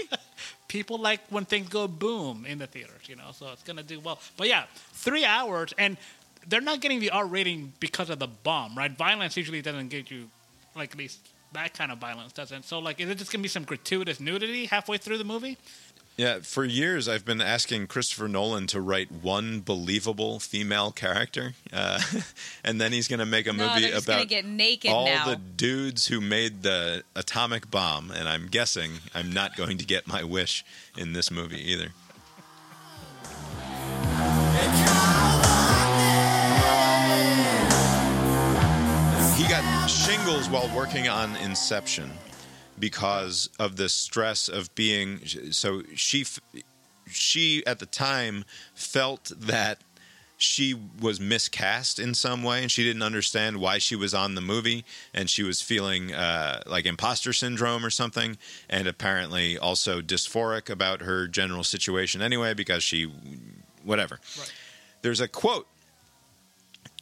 [0.67, 3.31] people like when things go boom in the theaters, you know.
[3.31, 4.19] So it's gonna do well.
[4.35, 5.95] But yeah, three hours, and
[6.47, 8.91] they're not getting the R rating because of the bomb, right?
[8.91, 10.29] Violence usually doesn't get you,
[10.75, 11.19] like at least
[11.55, 12.63] that kind of violence doesn't.
[12.65, 15.57] So like, is it just gonna be some gratuitous nudity halfway through the movie?
[16.17, 21.99] Yeah, for years I've been asking Christopher Nolan to write one believable female character, uh,
[22.63, 24.91] and then he's going to make a No, movie they're just gonna about get naked
[24.91, 25.25] all now.
[25.25, 28.11] the dudes who made the atomic bomb.
[28.11, 30.63] And I'm guessing I'm not going to get my wish
[30.97, 31.89] in this movie either.
[40.25, 42.11] Got shingles while working on Inception
[42.79, 45.19] because of the stress of being
[45.51, 46.25] so she
[47.07, 48.43] she at the time
[48.73, 49.79] felt that
[50.37, 54.41] she was miscast in some way and she didn't understand why she was on the
[54.41, 54.83] movie
[55.13, 58.37] and she was feeling uh, like imposter syndrome or something
[58.69, 63.03] and apparently also dysphoric about her general situation anyway because she
[63.83, 64.19] whatever.
[65.01, 65.67] There's a quote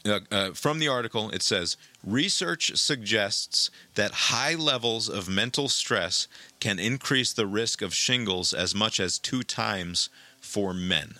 [0.05, 6.27] uh, uh, from the article, it says research suggests that high levels of mental stress
[6.59, 10.09] can increase the risk of shingles as much as two times
[10.41, 11.15] for men.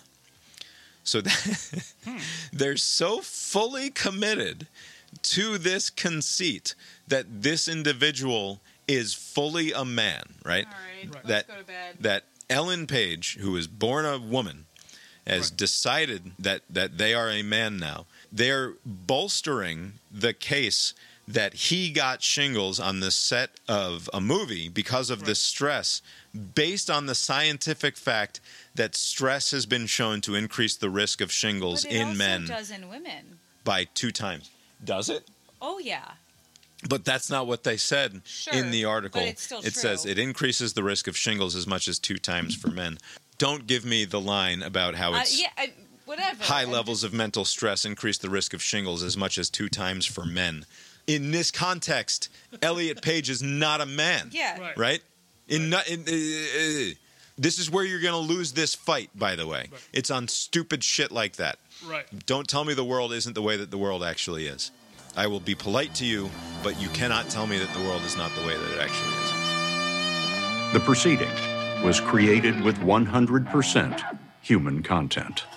[1.02, 1.84] So that,
[2.52, 4.66] they're so fully committed
[5.22, 6.74] to this conceit
[7.08, 10.66] that this individual is fully a man, right?
[10.66, 11.96] right, That go to bed.
[12.00, 14.66] that Ellen Page, who was born a woman,
[15.26, 18.06] has decided that that they are a man now.
[18.34, 20.92] They're bolstering the case
[21.26, 26.02] that he got shingles on the set of a movie because of the stress,
[26.54, 28.40] based on the scientific fact
[28.74, 32.70] that stress has been shown to increase the risk of shingles in also men does
[32.70, 33.38] in women.
[33.62, 34.50] by two times.
[34.84, 35.26] Does it?
[35.62, 36.10] Oh yeah.
[36.86, 39.22] But that's not what they said Sure, in the article.
[39.22, 42.16] but it's still it says it increases the risk of shingles as much as two
[42.18, 42.98] times for men.
[43.38, 45.48] Don't give me the line about how Uh, it's yeah.
[45.56, 45.72] I,
[46.04, 46.42] whatever.
[46.44, 50.06] high levels of mental stress increase the risk of shingles as much as two times
[50.06, 50.64] for men.
[51.06, 52.30] In this context,
[52.62, 54.30] Elliot Page is not a man.
[54.32, 54.58] Yeah.
[54.58, 54.78] Right.
[54.78, 55.02] Right?
[55.48, 56.94] In, not, in uh, uh,
[57.36, 59.10] this is where you're going to lose this fight.
[59.14, 61.58] By the way, it's on stupid shit like that.
[61.86, 62.06] Right.
[62.26, 64.70] Don't tell me the world isn't the way that the world actually is.
[65.16, 66.30] I will be polite to you,
[66.62, 69.14] but you cannot tell me that the world is not the way that it actually
[69.24, 70.72] is.
[70.72, 71.30] The proceeding
[71.84, 75.44] was created with 100% human content.